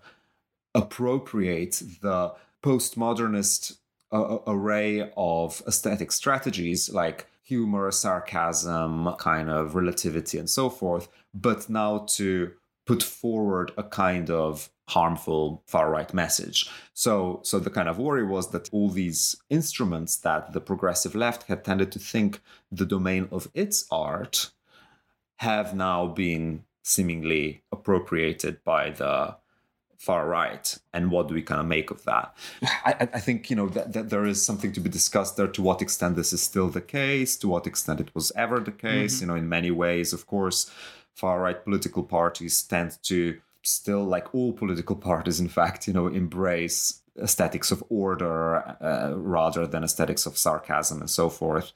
appropriate 0.75 1.81
the 2.01 2.33
postmodernist 2.63 3.77
uh, 4.11 4.37
array 4.47 5.11
of 5.17 5.61
aesthetic 5.67 6.11
strategies 6.11 6.89
like 6.91 7.27
humor, 7.43 7.89
sarcasm, 7.89 9.11
kind 9.17 9.49
of 9.49 9.73
relativity, 9.73 10.37
and 10.37 10.49
so 10.49 10.69
forth, 10.69 11.09
but 11.33 11.67
now 11.69 12.05
to 12.07 12.51
put 12.89 13.03
forward 13.03 13.71
a 13.77 13.83
kind 13.83 14.31
of 14.31 14.71
harmful 14.87 15.61
far 15.67 15.91
right 15.91 16.11
message. 16.11 16.67
So, 16.95 17.39
so 17.43 17.59
the 17.59 17.69
kind 17.69 17.87
of 17.87 17.99
worry 17.99 18.25
was 18.25 18.49
that 18.49 18.67
all 18.71 18.89
these 18.89 19.35
instruments 19.47 20.17
that 20.17 20.53
the 20.53 20.59
progressive 20.59 21.13
left 21.13 21.43
had 21.43 21.63
tended 21.63 21.91
to 21.91 21.99
think 21.99 22.41
the 22.71 22.87
domain 22.87 23.27
of 23.31 23.47
its 23.53 23.85
art 23.91 24.49
have 25.35 25.75
now 25.75 26.07
been 26.07 26.63
seemingly 26.81 27.61
appropriated 27.71 28.63
by 28.63 28.89
the 28.89 29.35
far 29.99 30.27
right. 30.27 30.75
And 30.91 31.11
what 31.11 31.27
do 31.27 31.35
we 31.35 31.43
kind 31.43 31.61
of 31.61 31.67
make 31.67 31.91
of 31.91 32.03
that? 32.05 32.35
I, 32.63 33.07
I 33.13 33.19
think 33.19 33.51
you 33.51 33.55
know 33.55 33.69
that, 33.69 33.93
that, 33.93 34.09
there 34.09 34.25
is 34.25 34.41
something 34.41 34.71
to 34.71 34.79
be 34.79 34.89
discussed 34.89 35.37
there. 35.37 35.47
To 35.47 35.61
what 35.61 35.81
extent 35.81 36.15
this 36.15 36.33
is 36.33 36.41
still 36.41 36.69
the 36.69 36.81
case? 36.81 37.37
To 37.37 37.49
what 37.49 37.67
extent 37.67 37.99
it 37.99 38.15
was 38.15 38.31
ever 38.35 38.59
the 38.61 38.71
case? 38.71 39.15
Mm-hmm. 39.15 39.21
you 39.21 39.27
know 39.27 39.35
in 39.35 39.47
many 39.47 39.71
ways 39.71 40.13
of 40.13 40.25
course 40.25 40.71
far 41.19 41.41
right 41.41 41.63
political 41.63 42.03
parties 42.03 42.63
tend 42.63 42.97
to 43.03 43.39
still 43.63 44.03
like 44.03 44.33
all 44.33 44.53
political 44.53 44.95
parties 45.09 45.39
in 45.39 45.49
fact 45.49 45.87
you 45.87 45.93
know 45.93 46.07
embrace 46.07 47.01
aesthetics 47.21 47.71
of 47.71 47.83
order 47.89 48.57
uh, 48.81 49.13
rather 49.15 49.67
than 49.67 49.83
aesthetics 49.83 50.25
of 50.25 50.37
sarcasm 50.37 50.99
and 50.99 51.09
so 51.09 51.29
forth. 51.29 51.71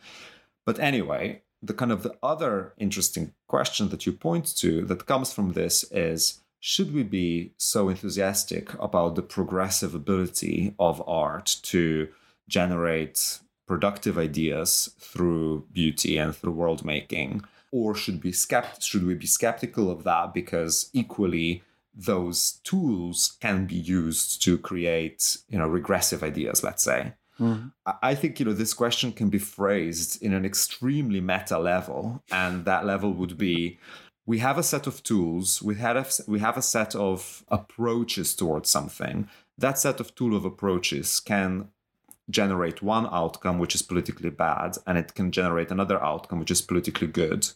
But 0.66 0.80
anyway, 0.80 1.42
the 1.62 1.74
kind 1.74 1.92
of 1.92 2.04
the 2.04 2.16
other 2.22 2.74
interesting 2.78 3.34
question 3.48 3.90
that 3.90 4.06
you 4.06 4.14
point 4.14 4.56
to 4.58 4.86
that 4.86 5.06
comes 5.06 5.34
from 5.34 5.54
this 5.54 5.84
is 5.92 6.42
should 6.60 6.94
we 6.94 7.04
be 7.04 7.52
so 7.58 7.90
enthusiastic 7.90 8.74
about 8.80 9.16
the 9.16 9.22
progressive 9.22 9.94
ability 9.94 10.74
of 10.80 11.04
art 11.08 11.58
to 11.64 12.08
generate 12.48 13.40
productive 13.68 14.18
ideas 14.18 14.94
through 15.00 15.66
beauty 15.72 16.18
and 16.18 16.36
through 16.36 16.52
world 16.52 16.86
making 16.86 17.44
or 17.74 17.96
should 17.96 18.22
be 18.22 18.32
skept- 18.32 18.84
should 18.84 19.06
we 19.06 19.16
be 19.16 19.26
skeptical 19.26 19.90
of 19.90 20.04
that? 20.04 20.34
Because 20.34 20.90
equally 20.94 21.64
those 21.96 22.60
tools 22.64 23.38
can 23.42 23.66
be 23.66 23.76
used 23.76 24.42
to 24.44 24.58
create 24.58 25.38
you 25.50 25.58
know 25.58 25.68
regressive 25.68 26.24
ideas 26.24 26.64
let's 26.64 26.84
say. 26.84 27.14
Mm-hmm. 27.40 27.68
i 28.04 28.14
think 28.14 28.40
you 28.40 28.46
know 28.46 28.54
this 28.54 28.76
question 28.76 29.12
can 29.12 29.30
be 29.30 29.40
phrased 29.40 30.22
in 30.22 30.36
an 30.36 30.46
extremely 30.46 31.20
meta 31.20 31.58
level 31.58 32.24
and 32.32 32.66
that 32.66 32.86
level 32.86 33.12
would 33.12 33.40
be 33.40 33.80
we 34.26 34.40
have 34.40 34.58
a 34.58 34.64
set 34.64 34.88
of 34.88 35.04
tools 35.04 35.62
we 35.62 35.76
had 35.76 35.98
a, 35.98 36.06
we 36.28 36.40
have 36.40 36.58
a 36.58 36.62
set 36.62 36.96
of 36.96 37.44
approaches 37.50 38.36
towards 38.36 38.70
something. 38.70 39.28
That 39.58 39.78
set 39.78 40.00
of 40.00 40.16
tool 40.16 40.36
of 40.36 40.46
approaches 40.46 41.20
can 41.20 41.70
generate 42.30 42.82
one 42.82 43.08
outcome 43.12 43.60
which 43.60 43.76
is 43.76 43.82
politically 43.82 44.30
bad 44.30 44.78
and 44.88 44.98
it 44.98 45.14
can 45.14 45.32
generate 45.32 45.72
another 45.72 46.02
outcome 46.04 46.40
which 46.40 46.52
is 46.52 46.62
politically 46.62 47.08
good 47.08 47.48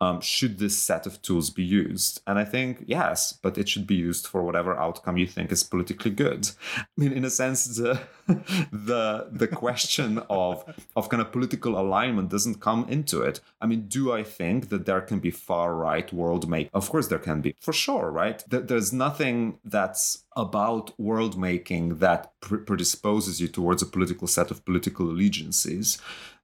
um, 0.00 0.20
should 0.20 0.58
this 0.58 0.76
set 0.76 1.06
of 1.06 1.22
tools 1.22 1.50
be 1.50 1.64
used? 1.64 2.20
And 2.26 2.38
I 2.38 2.44
think 2.44 2.84
yes, 2.86 3.32
but 3.32 3.56
it 3.56 3.68
should 3.68 3.86
be 3.86 3.94
used 3.94 4.26
for 4.26 4.42
whatever 4.42 4.76
outcome 4.76 5.16
you 5.16 5.26
think 5.26 5.50
is 5.50 5.64
politically 5.64 6.10
good. 6.10 6.50
I 6.76 6.84
mean, 6.96 7.12
in 7.12 7.24
a 7.24 7.30
sense, 7.30 7.64
the 7.64 8.00
the 8.72 9.28
the 9.30 9.48
question 9.48 10.18
of 10.28 10.64
of 10.94 11.08
kind 11.08 11.20
of 11.20 11.32
political 11.32 11.78
alignment 11.78 12.30
doesn't 12.30 12.60
come 12.60 12.86
into 12.88 13.22
it. 13.22 13.40
I 13.60 13.66
mean, 13.66 13.86
do 13.88 14.12
I 14.12 14.22
think 14.22 14.68
that 14.68 14.84
there 14.84 15.00
can 15.00 15.18
be 15.18 15.30
far 15.30 15.74
right 15.74 16.12
world 16.12 16.48
make? 16.48 16.68
Of 16.74 16.90
course, 16.90 17.08
there 17.08 17.18
can 17.18 17.40
be 17.40 17.54
for 17.60 17.72
sure, 17.72 18.10
right? 18.10 18.42
There's 18.48 18.92
nothing 18.92 19.58
that's 19.64 20.24
about 20.36 20.98
world 21.00 21.38
making 21.38 21.98
that 21.98 22.32
predisposes 22.40 23.40
you 23.40 23.48
towards 23.48 23.80
a 23.80 23.86
political 23.86 24.28
set 24.28 24.50
of 24.50 24.64
political 24.66 25.10
allegiances 25.10 25.98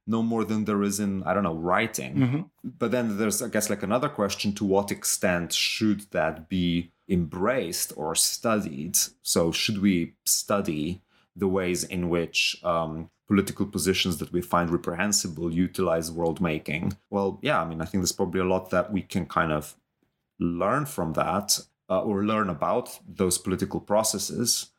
no 0.05 0.21
more 0.21 0.43
than 0.43 0.65
there 0.65 0.83
is 0.83 0.99
in 0.99 1.23
i 1.23 1.33
don't 1.33 1.43
know 1.43 1.55
writing. 1.55 2.15
Mm-hmm. 2.15 2.41
but 2.63 2.91
then 2.91 3.17
there's 3.17 3.41
i 3.41 3.47
guess 3.47 3.69
like 3.69 3.83
another 3.83 4.09
question 4.09 4.53
to 4.53 4.65
what 4.65 4.91
extent 4.91 5.53
should 5.53 6.01
that 6.11 6.49
be 6.49 6.93
embraced 7.09 7.93
or 7.95 8.15
studied? 8.15 8.97
So 9.21 9.51
should 9.51 9.81
we 9.81 10.13
study 10.25 11.01
the 11.35 11.47
ways 11.47 11.83
in 11.83 12.09
which 12.09 12.57
um, 12.63 13.09
political 13.27 13.65
positions 13.65 14.17
that 14.17 14.31
we 14.31 14.41
find 14.41 14.69
reprehensible 14.69 15.53
utilize 15.53 16.11
world 16.11 16.39
making? 16.39 16.97
Well 17.09 17.39
yeah 17.41 17.61
i 17.61 17.65
mean 17.65 17.81
i 17.81 17.85
think 17.85 18.01
there's 18.01 18.11
probably 18.11 18.41
a 18.41 18.45
lot 18.45 18.69
that 18.71 18.91
we 18.91 19.01
can 19.01 19.25
kind 19.25 19.51
of 19.51 19.75
learn 20.39 20.85
from 20.85 21.13
that 21.13 21.59
uh, 21.89 22.01
or 22.01 22.23
learn 22.23 22.49
about 22.49 22.99
those 23.07 23.37
political 23.37 23.79
processes. 23.79 24.69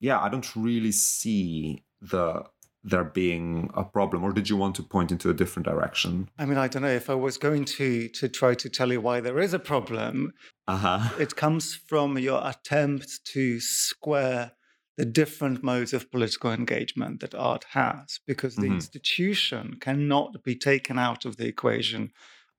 Yeah 0.00 0.20
i 0.20 0.28
don't 0.28 0.56
really 0.56 0.92
see 0.92 1.82
the 2.00 2.44
there 2.82 3.04
being 3.04 3.70
a 3.74 3.84
problem 3.84 4.24
or 4.24 4.32
did 4.32 4.48
you 4.48 4.56
want 4.56 4.74
to 4.74 4.82
point 4.82 5.12
into 5.12 5.28
a 5.28 5.34
different 5.34 5.66
direction 5.66 6.28
i 6.38 6.44
mean 6.44 6.58
i 6.58 6.66
don't 6.66 6.82
know 6.82 6.88
if 6.88 7.10
i 7.10 7.14
was 7.14 7.36
going 7.36 7.64
to 7.64 8.08
to 8.08 8.28
try 8.28 8.54
to 8.54 8.68
tell 8.68 8.90
you 8.90 9.00
why 9.00 9.20
there 9.20 9.38
is 9.38 9.52
a 9.52 9.58
problem 9.58 10.32
uh-huh. 10.66 11.10
it 11.18 11.36
comes 11.36 11.74
from 11.74 12.18
your 12.18 12.40
attempt 12.46 13.24
to 13.24 13.60
square 13.60 14.52
the 14.96 15.04
different 15.04 15.62
modes 15.62 15.92
of 15.92 16.10
political 16.10 16.52
engagement 16.52 17.20
that 17.20 17.34
art 17.34 17.64
has 17.70 18.20
because 18.26 18.56
the 18.56 18.62
mm-hmm. 18.62 18.74
institution 18.74 19.76
cannot 19.80 20.42
be 20.44 20.54
taken 20.54 20.98
out 20.98 21.24
of 21.24 21.36
the 21.36 21.46
equation 21.46 22.12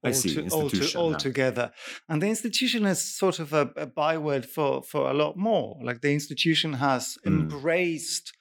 I 0.03 0.11
see, 0.11 0.33
to, 0.33 0.41
institution, 0.41 0.99
altogether. 0.99 1.71
And 2.09 2.21
the 2.21 2.27
institution 2.27 2.85
is 2.85 3.03
sort 3.03 3.37
of 3.37 3.53
a, 3.53 3.69
a, 3.75 3.85
byword 3.85 4.47
for, 4.47 4.81
for 4.81 5.11
a 5.11 5.13
lot 5.13 5.37
more. 5.37 5.77
Like 5.83 6.01
the 6.01 6.11
institution 6.11 6.73
has 6.73 7.17
mm. 7.23 7.27
embraced 7.27 8.33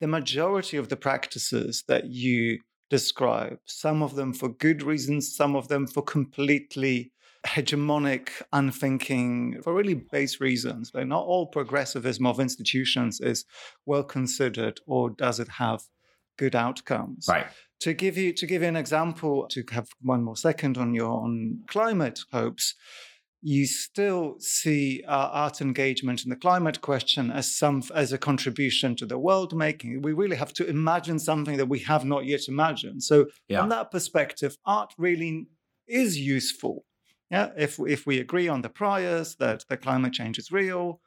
the 0.00 0.06
majority 0.06 0.76
of 0.76 0.88
the 0.88 0.96
practices 0.96 1.84
that 1.88 2.06
you 2.06 2.60
describe, 2.88 3.58
some 3.66 4.02
of 4.02 4.16
them 4.16 4.32
for 4.32 4.48
good 4.48 4.82
reasons, 4.82 5.34
some 5.34 5.54
of 5.54 5.68
them 5.68 5.86
for 5.86 6.02
completely 6.02 7.12
hegemonic, 7.46 8.30
unthinking, 8.52 9.62
for 9.62 9.74
really 9.74 9.94
base 9.94 10.40
reasons. 10.40 10.90
Like 10.92 11.06
not 11.06 11.24
all 11.24 11.46
progressivism 11.46 12.26
of 12.26 12.40
institutions 12.40 13.20
is 13.20 13.44
well 13.86 14.02
considered 14.02 14.80
or 14.86 15.10
does 15.10 15.40
it 15.40 15.48
have 15.48 15.82
good 16.36 16.54
outcomes. 16.54 17.26
Right. 17.28 17.46
To 17.80 17.94
give 17.94 18.18
you 18.18 18.32
to 18.34 18.46
give 18.46 18.62
you 18.62 18.68
an 18.68 18.76
example, 18.76 19.46
to 19.48 19.64
have 19.70 19.88
one 20.02 20.22
more 20.22 20.36
second 20.36 20.76
on 20.76 20.92
your 20.92 21.12
on 21.22 21.60
climate 21.66 22.20
hopes, 22.30 22.74
you 23.42 23.66
still 23.66 24.36
see 24.38 25.02
uh, 25.06 25.30
art 25.32 25.60
engagement 25.60 26.24
in 26.24 26.30
the 26.30 26.36
climate 26.36 26.80
question 26.80 27.30
as 27.30 27.54
some 27.54 27.82
as 27.94 28.12
a 28.12 28.18
contribution 28.18 28.94
to 28.96 29.06
the 29.06 29.18
world 29.18 29.56
making. 29.56 30.02
We 30.02 30.12
really 30.12 30.36
have 30.36 30.52
to 30.54 30.66
imagine 30.66 31.18
something 31.18 31.56
that 31.56 31.68
we 31.68 31.78
have 31.80 32.04
not 32.04 32.26
yet 32.26 32.48
imagined. 32.48 33.02
So, 33.02 33.26
yeah. 33.48 33.60
from 33.60 33.70
that 33.70 33.90
perspective, 33.90 34.56
art 34.66 34.92
really 34.98 35.46
is 35.88 36.18
useful. 36.18 36.84
Yeah, 37.30 37.50
if 37.56 37.78
if 37.78 38.06
we 38.06 38.18
agree 38.18 38.48
on 38.48 38.62
the 38.62 38.68
priors 38.68 39.36
that 39.36 39.64
the 39.68 39.76
climate 39.76 40.12
change 40.12 40.38
is 40.38 40.52
real, 40.52 41.00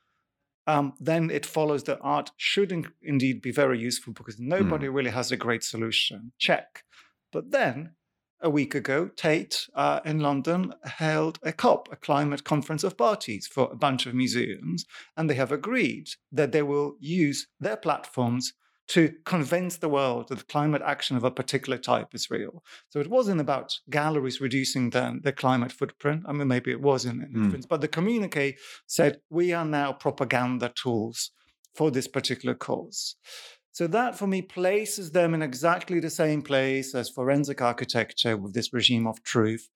um, 0.66 0.94
then 1.00 1.30
it 1.30 1.46
follows 1.46 1.84
that 1.84 2.00
art 2.02 2.32
should 2.38 2.72
in- 2.72 2.92
indeed 3.02 3.42
be 3.42 3.52
very 3.52 3.78
useful 3.80 4.14
because 4.14 4.40
nobody 4.40 4.88
mm. 4.88 4.94
really 4.94 5.12
has 5.12 5.32
a 5.32 5.38
great 5.38 5.64
solution. 5.64 6.32
Check. 6.40 6.84
But 7.32 7.52
then 7.52 7.96
a 8.44 8.50
week 8.50 8.76
ago, 8.76 9.10
Tate 9.16 9.68
uh, 9.74 10.02
in 10.06 10.20
London 10.20 10.74
held 10.84 11.40
a 11.42 11.54
COP, 11.54 11.88
a 11.92 11.96
climate 11.96 12.44
conference 12.44 12.84
of 12.84 12.98
parties 12.98 13.48
for 13.48 13.70
a 13.72 13.76
bunch 13.76 14.06
of 14.06 14.14
museums, 14.14 14.86
and 15.18 15.30
they 15.30 15.36
have 15.36 15.52
agreed 15.52 16.10
that 16.32 16.52
they 16.52 16.62
will 16.62 16.96
use 17.00 17.48
their 17.60 17.78
platforms 17.78 18.54
to 18.90 19.14
convince 19.26 19.78
the 19.78 19.88
world 19.88 20.28
that 20.28 20.48
climate 20.50 20.82
action 20.86 21.16
of 21.16 21.24
a 21.24 21.32
particular 21.32 21.78
type 21.78 22.14
is 22.14 22.30
real. 22.30 22.64
So 22.90 23.00
it 23.00 23.10
wasn't 23.10 23.40
about 23.40 23.80
galleries 23.90 24.42
reducing 24.42 24.90
the, 24.90 25.20
the 25.24 25.32
climate 25.32 25.72
footprint. 25.72 26.24
I 26.28 26.34
mean, 26.34 26.50
maybe 26.50 26.72
it 26.72 26.82
was 26.82 27.06
in, 27.06 27.24
in 27.24 27.52
mm. 27.52 27.68
but 27.70 27.80
the 27.80 27.88
communique 27.88 28.58
said 28.86 29.22
we 29.30 29.54
are 29.54 29.66
now 29.66 29.94
propaganda 29.94 30.74
tools 30.76 31.32
for 31.74 31.92
this 31.92 32.08
particular 32.08 32.56
cause. 32.56 33.16
So 33.74 33.88
that 33.88 34.16
for 34.16 34.28
me 34.28 34.44
places 34.44 35.12
them 35.12 35.34
in 35.34 35.42
exactly 35.42 36.00
the 36.00 36.12
same 36.12 36.44
place 36.44 36.94
as 36.94 37.10
forensic 37.10 37.60
architecture 37.60 38.38
with 38.38 38.54
this 38.54 38.72
regime 38.72 39.08
of 39.08 39.24
truth 39.24 39.70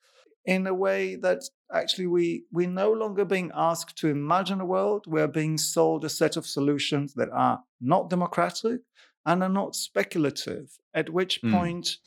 in 0.48 0.66
a 0.66 0.74
way 0.74 1.16
that 1.16 1.44
actually 1.74 2.08
we 2.08 2.46
we're 2.52 2.70
no 2.70 2.92
longer 2.92 3.26
being 3.26 3.52
asked 3.54 3.98
to 3.98 4.08
imagine 4.08 4.62
a 4.62 4.66
world 4.66 5.06
we're 5.06 5.28
being 5.28 5.58
sold 5.58 6.06
a 6.06 6.10
set 6.10 6.38
of 6.38 6.48
solutions 6.48 7.14
that 7.16 7.30
are 7.32 7.62
not 7.82 8.10
democratic 8.10 8.80
and 9.26 9.44
are 9.44 9.50
not 9.50 9.76
speculative 9.76 10.80
at 10.94 11.10
which 11.10 11.42
mm. 11.42 11.52
point 11.52 11.98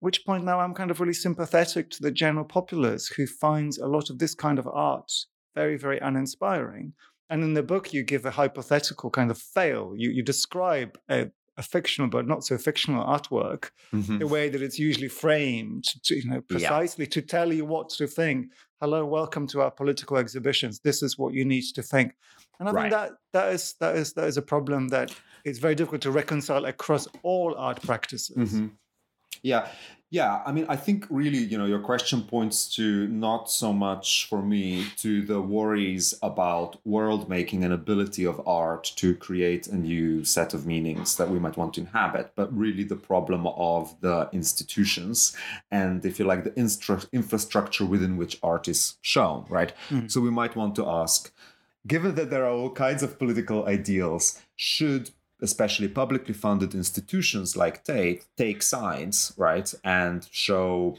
which 0.00 0.24
point 0.24 0.42
now 0.42 0.58
i'm 0.60 0.74
kind 0.74 0.90
of 0.90 1.00
really 1.00 1.12
sympathetic 1.12 1.90
to 1.90 2.02
the 2.02 2.10
general 2.10 2.46
populace 2.46 3.08
who 3.08 3.26
finds 3.26 3.78
a 3.78 3.86
lot 3.86 4.08
of 4.08 4.18
this 4.18 4.34
kind 4.34 4.58
of 4.58 4.66
art 4.66 5.12
very 5.54 5.76
very 5.76 5.98
uninspiring 5.98 6.94
and 7.30 7.44
in 7.44 7.54
the 7.54 7.62
book, 7.62 7.94
you 7.94 8.02
give 8.02 8.26
a 8.26 8.30
hypothetical 8.32 9.08
kind 9.08 9.30
of 9.30 9.38
fail. 9.38 9.94
You, 9.96 10.10
you 10.10 10.22
describe 10.22 10.98
a, 11.08 11.30
a 11.56 11.62
fictional 11.62 12.10
but 12.10 12.26
not 12.26 12.44
so 12.44 12.58
fictional 12.58 13.04
artwork, 13.04 13.70
mm-hmm. 13.94 14.18
the 14.18 14.26
way 14.26 14.48
that 14.48 14.60
it's 14.60 14.78
usually 14.78 15.08
framed, 15.08 15.84
to, 16.04 16.16
you 16.16 16.28
know, 16.28 16.40
precisely 16.40 17.04
yeah. 17.04 17.10
to 17.10 17.22
tell 17.22 17.52
you 17.52 17.64
what 17.64 17.88
to 17.90 18.08
think. 18.08 18.48
Hello, 18.80 19.06
welcome 19.06 19.46
to 19.46 19.60
our 19.60 19.70
political 19.70 20.16
exhibitions. 20.16 20.80
This 20.80 21.02
is 21.02 21.16
what 21.16 21.32
you 21.32 21.44
need 21.44 21.64
to 21.74 21.82
think. 21.82 22.14
And 22.58 22.68
I 22.68 22.72
right. 22.72 22.82
think 22.82 22.92
that 22.92 23.12
that 23.32 23.54
is 23.54 23.74
that 23.80 23.96
is 23.96 24.12
that 24.14 24.24
is 24.24 24.36
a 24.36 24.42
problem 24.42 24.88
that 24.88 25.14
it's 25.44 25.58
very 25.58 25.74
difficult 25.74 26.02
to 26.02 26.10
reconcile 26.10 26.66
across 26.66 27.06
all 27.22 27.54
art 27.56 27.80
practices. 27.82 28.36
Mm-hmm. 28.36 28.66
Yeah, 29.42 29.68
yeah, 30.12 30.42
I 30.44 30.50
mean, 30.50 30.66
I 30.68 30.74
think 30.74 31.06
really, 31.08 31.38
you 31.38 31.56
know, 31.56 31.66
your 31.66 31.78
question 31.78 32.22
points 32.22 32.74
to 32.74 33.06
not 33.06 33.48
so 33.48 33.72
much 33.72 34.26
for 34.28 34.42
me 34.42 34.86
to 34.96 35.22
the 35.22 35.40
worries 35.40 36.14
about 36.20 36.84
world 36.84 37.28
making 37.28 37.62
and 37.62 37.72
ability 37.72 38.24
of 38.24 38.46
art 38.46 38.92
to 38.96 39.14
create 39.14 39.68
a 39.68 39.76
new 39.76 40.24
set 40.24 40.52
of 40.52 40.66
meanings 40.66 41.16
that 41.16 41.30
we 41.30 41.38
might 41.38 41.56
want 41.56 41.74
to 41.74 41.80
inhabit, 41.82 42.32
but 42.34 42.52
really 42.52 42.82
the 42.82 42.96
problem 42.96 43.46
of 43.46 43.94
the 44.00 44.28
institutions 44.32 45.36
and, 45.70 46.04
if 46.04 46.18
you 46.18 46.24
like, 46.24 46.42
the 46.42 46.50
instra- 46.50 47.08
infrastructure 47.12 47.86
within 47.86 48.16
which 48.16 48.36
art 48.42 48.66
is 48.66 48.96
shown, 49.02 49.46
right? 49.48 49.72
Mm. 49.90 50.10
So 50.10 50.20
we 50.20 50.30
might 50.30 50.56
want 50.56 50.74
to 50.74 50.88
ask, 50.88 51.32
given 51.86 52.16
that 52.16 52.30
there 52.30 52.44
are 52.44 52.50
all 52.50 52.70
kinds 52.70 53.04
of 53.04 53.16
political 53.16 53.64
ideals, 53.66 54.42
should 54.56 55.10
especially 55.42 55.88
publicly 55.88 56.34
funded 56.34 56.74
institutions 56.74 57.56
like 57.56 57.84
Tate 57.84 58.26
take 58.36 58.62
sides, 58.62 59.32
right, 59.36 59.72
and 59.84 60.28
show 60.30 60.96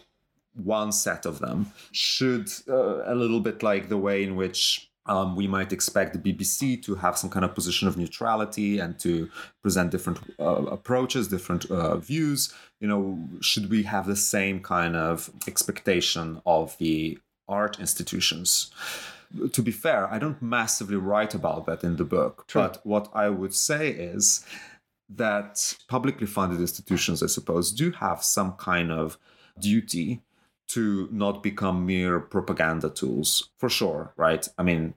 one 0.54 0.92
set 0.92 1.26
of 1.26 1.40
them 1.40 1.72
should 1.92 2.52
uh, 2.68 3.04
a 3.06 3.16
little 3.16 3.40
bit 3.40 3.64
like 3.64 3.88
the 3.88 3.98
way 3.98 4.24
in 4.24 4.36
which 4.36 4.92
Um, 5.08 5.36
we 5.36 5.48
might 5.48 5.74
expect 5.74 6.14
the 6.14 6.20
BBC 6.20 6.82
to 6.84 6.96
have 6.96 7.18
some 7.18 7.30
kind 7.30 7.44
of 7.44 7.56
position 7.56 7.88
of 7.88 7.98
neutrality 7.98 8.78
and 8.78 9.00
to 9.00 9.30
present 9.64 9.90
different 9.92 10.20
uh, 10.40 10.64
approaches, 10.78 11.28
different 11.28 11.66
uh, 11.72 11.98
views. 11.98 12.54
You 12.80 12.88
know, 12.88 13.28
should 13.42 13.70
we 13.70 13.84
have 13.84 14.06
the 14.06 14.16
same 14.16 14.60
kind 14.62 14.96
of 14.96 15.32
expectation 15.48 16.42
of 16.46 16.78
the 16.78 17.18
art 17.48 17.80
institutions? 17.80 18.72
To 19.54 19.62
be 19.62 19.72
fair, 19.72 20.12
I 20.12 20.20
don't 20.20 20.42
massively 20.42 20.98
write 20.98 21.34
about 21.34 21.66
that 21.66 21.84
in 21.84 21.96
the 21.98 22.04
book, 22.04 22.46
True. 22.48 22.62
but 22.62 22.80
what 22.84 23.10
I 23.14 23.30
would 23.30 23.54
say 23.54 23.90
is 23.90 24.46
that 25.10 25.76
publicly 25.88 26.28
funded 26.28 26.60
institutions, 26.60 27.22
I 27.22 27.28
suppose, 27.28 27.72
do 27.72 27.92
have 27.92 28.24
some 28.24 28.54
kind 28.54 28.92
of 28.92 29.18
duty 29.60 30.22
to 30.72 31.10
not 31.12 31.44
become 31.44 31.86
mere 31.86 32.20
propaganda 32.20 32.90
tools 32.90 33.50
for 33.58 33.70
sure 33.70 34.14
right 34.16 34.48
i 34.58 34.64
mean 34.64 34.94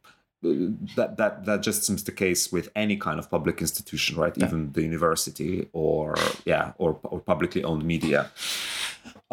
that 0.97 1.17
that 1.17 1.45
that 1.47 1.63
just 1.63 1.85
seems 1.85 2.05
the 2.05 2.13
case 2.13 2.53
with 2.53 2.69
any 2.77 2.97
kind 2.97 3.19
of 3.19 3.29
public 3.29 3.61
institution 3.61 4.17
right 4.17 4.37
yeah. 4.37 4.47
even 4.47 4.73
the 4.73 4.83
university 4.83 5.69
or 5.73 6.15
yeah 6.45 6.73
or, 6.79 6.99
or 7.05 7.19
publicly 7.21 7.65
owned 7.65 7.85
media 7.85 8.31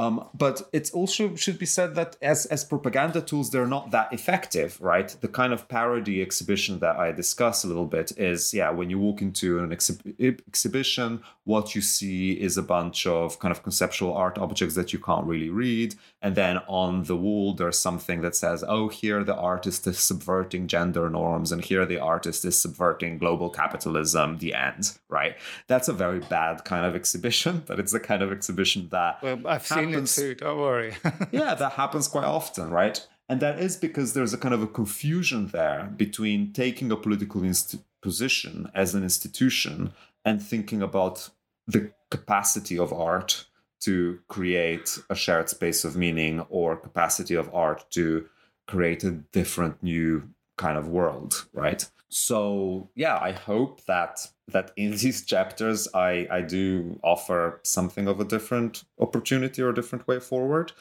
um, 0.02 0.28
but 0.34 0.68
it 0.74 0.89
also 0.93 1.36
should 1.36 1.60
be 1.60 1.68
said 1.68 1.93
that 1.93 2.18
as, 2.24 2.47
as 2.47 2.64
propaganda 2.64 3.22
tools, 3.22 3.52
they're 3.52 3.68
not 3.68 3.91
that 3.91 4.12
effective, 4.12 4.82
right? 4.82 5.16
The 5.22 5.28
kind 5.28 5.54
of 5.54 5.68
parody 5.68 6.24
exhibition 6.24 6.80
that 6.80 6.95
I 6.95 7.12
discuss 7.12 7.64
a 7.64 7.68
little 7.68 7.86
bit 7.86 8.12
is, 8.18 8.52
yeah, 8.52 8.72
when 8.72 8.89
you 8.89 8.97
walk 8.97 9.22
into 9.22 9.60
an 9.60 9.70
exhi- 9.70 10.41
exhibition, 10.47 11.22
what 11.44 11.74
you 11.74 11.82
see 11.82 12.34
is 12.34 12.58
a 12.58 12.62
bunch 12.62 13.08
of 13.08 13.39
kind 13.39 13.52
of 13.52 13.64
conceptual 13.64 14.14
art 14.14 14.38
objects 14.38 14.76
that 14.76 14.94
you 14.94 15.00
can't 15.00 15.26
really 15.26 15.50
read. 15.50 15.96
And 16.22 16.36
then 16.36 16.60
on 16.68 17.04
the 17.04 17.18
wall, 17.18 17.54
there's 17.54 17.80
something 17.80 18.22
that 18.22 18.36
says, 18.36 18.64
oh, 18.68 18.89
here 18.89 19.24
the 19.24 19.36
artist 19.36 19.88
is 19.88 19.98
subverting 19.98 20.68
gender 20.68 21.10
norms, 21.10 21.52
and 21.52 21.64
here 21.64 21.86
the 21.86 21.98
artist 21.98 22.46
is 22.46 22.58
subverting 22.58 23.18
global 23.18 23.50
capitalism, 23.50 24.38
the 24.38 24.54
end, 24.54 24.98
right? 25.10 25.36
That's 25.68 25.88
a 25.88 25.94
very 25.94 26.20
bad 26.20 26.64
kind 26.64 26.86
of 26.86 26.96
exhibition, 26.96 27.64
but 27.66 27.80
it's 27.80 27.92
the 27.92 28.00
kind 28.00 28.22
of 28.22 28.32
exhibition 28.32 28.89
that. 28.92 29.22
Well, 29.24 29.39
I've 29.46 29.68
happens, 29.68 30.12
seen 30.12 30.26
it 30.26 30.38
too, 30.38 30.46
don't 30.46 30.60
worry. 30.60 30.94
yeah, 31.32 31.56
that 31.56 31.74
happens 31.74 32.08
quite 32.08 32.26
often, 32.26 32.70
right? 32.70 33.06
And 33.28 33.39
that 33.39 33.60
is 33.60 33.78
because 33.78 34.14
there's 34.14 34.34
a 34.34 34.38
kind 34.38 34.54
of 34.54 34.62
a 34.62 34.68
confusion 34.68 35.48
there 35.48 35.92
between 35.96 36.54
taking 36.54 36.92
a 36.92 36.98
political 36.98 37.44
inst- 37.44 37.78
position 38.02 38.70
as 38.76 38.94
an 38.94 39.04
institution 39.04 39.94
and 40.26 40.42
thinking 40.42 40.82
about 40.82 41.30
the 41.68 41.92
capacity 42.10 42.78
of 42.78 42.92
art 42.94 43.46
to 43.82 44.20
create 44.28 45.00
a 45.10 45.16
shared 45.16 45.50
space 45.50 45.84
of 45.84 45.96
meaning 45.96 46.42
or 46.50 46.76
capacity 46.76 47.36
of 47.36 47.54
art 47.54 47.90
to 47.92 48.28
create 48.68 49.04
a 49.04 49.12
different 49.12 49.82
new 49.82 50.30
kind 50.58 50.78
of 50.78 50.88
world 50.88 51.46
right? 51.54 51.90
So 52.10 52.90
yeah 52.96 53.18
i 53.22 53.32
hope 53.32 53.86
that 53.86 54.28
that 54.50 54.72
in 54.76 54.92
these 54.98 55.26
chapters 55.26 55.88
i 55.94 56.28
i 56.30 56.42
do 56.42 57.00
offer 57.04 57.62
something 57.64 58.08
of 58.08 58.20
a 58.20 58.26
different 58.26 58.84
opportunity 59.00 59.62
or 59.62 59.70
a 59.70 59.76
different 59.76 60.08
way 60.08 60.20
forward 60.20 60.74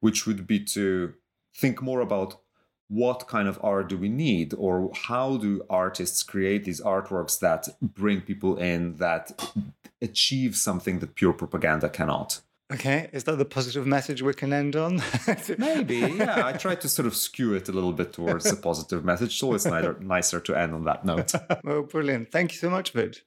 which 0.00 0.26
would 0.26 0.46
be 0.46 0.60
to 0.60 1.12
think 1.54 1.82
more 1.82 2.00
about 2.00 2.40
what 2.88 3.28
kind 3.28 3.46
of 3.48 3.58
art 3.62 3.88
do 3.88 3.98
we 3.98 4.08
need 4.08 4.54
or 4.56 4.90
how 4.94 5.36
do 5.36 5.62
artists 5.68 6.22
create 6.22 6.64
these 6.64 6.80
artworks 6.80 7.38
that 7.38 7.68
bring 7.82 8.20
people 8.20 8.56
in 8.56 8.94
that 8.96 9.52
achieve 10.00 10.56
something 10.56 10.98
that 11.00 11.14
pure 11.14 11.32
propaganda 11.32 11.88
cannot 11.88 12.40
Okay, 12.70 13.08
is 13.14 13.24
that 13.24 13.38
the 13.38 13.46
positive 13.46 13.86
message 13.86 14.20
we 14.20 14.34
can 14.34 14.52
end 14.52 14.76
on? 14.76 15.02
Maybe, 15.58 15.96
yeah. 15.96 16.46
I 16.46 16.52
try 16.52 16.74
to 16.74 16.88
sort 16.88 17.06
of 17.06 17.16
skew 17.16 17.54
it 17.54 17.68
a 17.68 17.72
little 17.72 17.94
bit 17.94 18.12
towards 18.12 18.44
a 18.44 18.56
positive 18.56 19.04
message. 19.04 19.38
So 19.38 19.54
it's 19.54 19.64
nicer, 19.64 19.96
nicer 20.00 20.38
to 20.40 20.54
end 20.54 20.74
on 20.74 20.84
that 20.84 21.02
note. 21.02 21.32
well, 21.64 21.82
brilliant. 21.82 22.30
Thank 22.30 22.52
you 22.52 22.58
so 22.58 22.68
much, 22.68 22.90
Vid. 22.90 23.20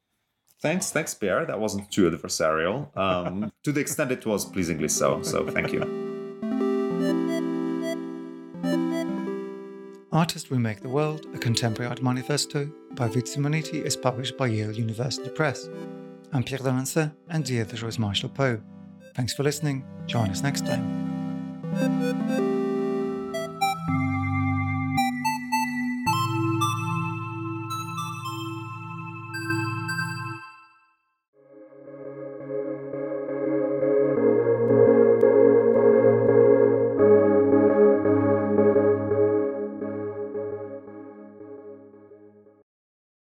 Thanks, 0.62 0.92
thanks, 0.92 1.16
Pierre. 1.16 1.46
That 1.46 1.60
wasn't 1.60 1.92
too 1.92 2.10
adversarial. 2.10 2.96
Um, 2.96 3.52
to 3.64 3.72
the 3.72 3.82
extent 3.82 4.12
it 4.12 4.28
was 4.28 4.46
pleasingly 4.46 4.90
so. 4.90 5.24
So 5.24 5.48
thank 5.50 5.74
you. 5.74 6.11
Artist 10.14 10.52
Remake 10.52 10.82
the 10.82 10.90
World, 10.90 11.26
a 11.34 11.38
contemporary 11.38 11.90
art 11.90 12.02
manifesto 12.02 12.70
by 12.96 13.08
Vid 13.08 13.26
Simoniti 13.26 13.86
is 13.86 13.96
published 13.96 14.38
by 14.38 14.48
Yale 14.48 14.74
University 14.74 15.30
Press. 15.30 15.70
I'm 16.34 16.44
Pierre 16.44 16.60
d'Alancaisez, 16.60 17.14
and 17.30 17.46
dear 17.46 17.64
the 17.64 17.78
editor 17.78 18.02
Marshall 18.02 18.28
Poe. 18.28 18.62
Thanks 19.16 19.34
for 19.34 19.44
listening. 19.44 19.86
Join 20.08 20.30
us 20.30 20.44
next 20.44 20.66
time. 20.66 22.41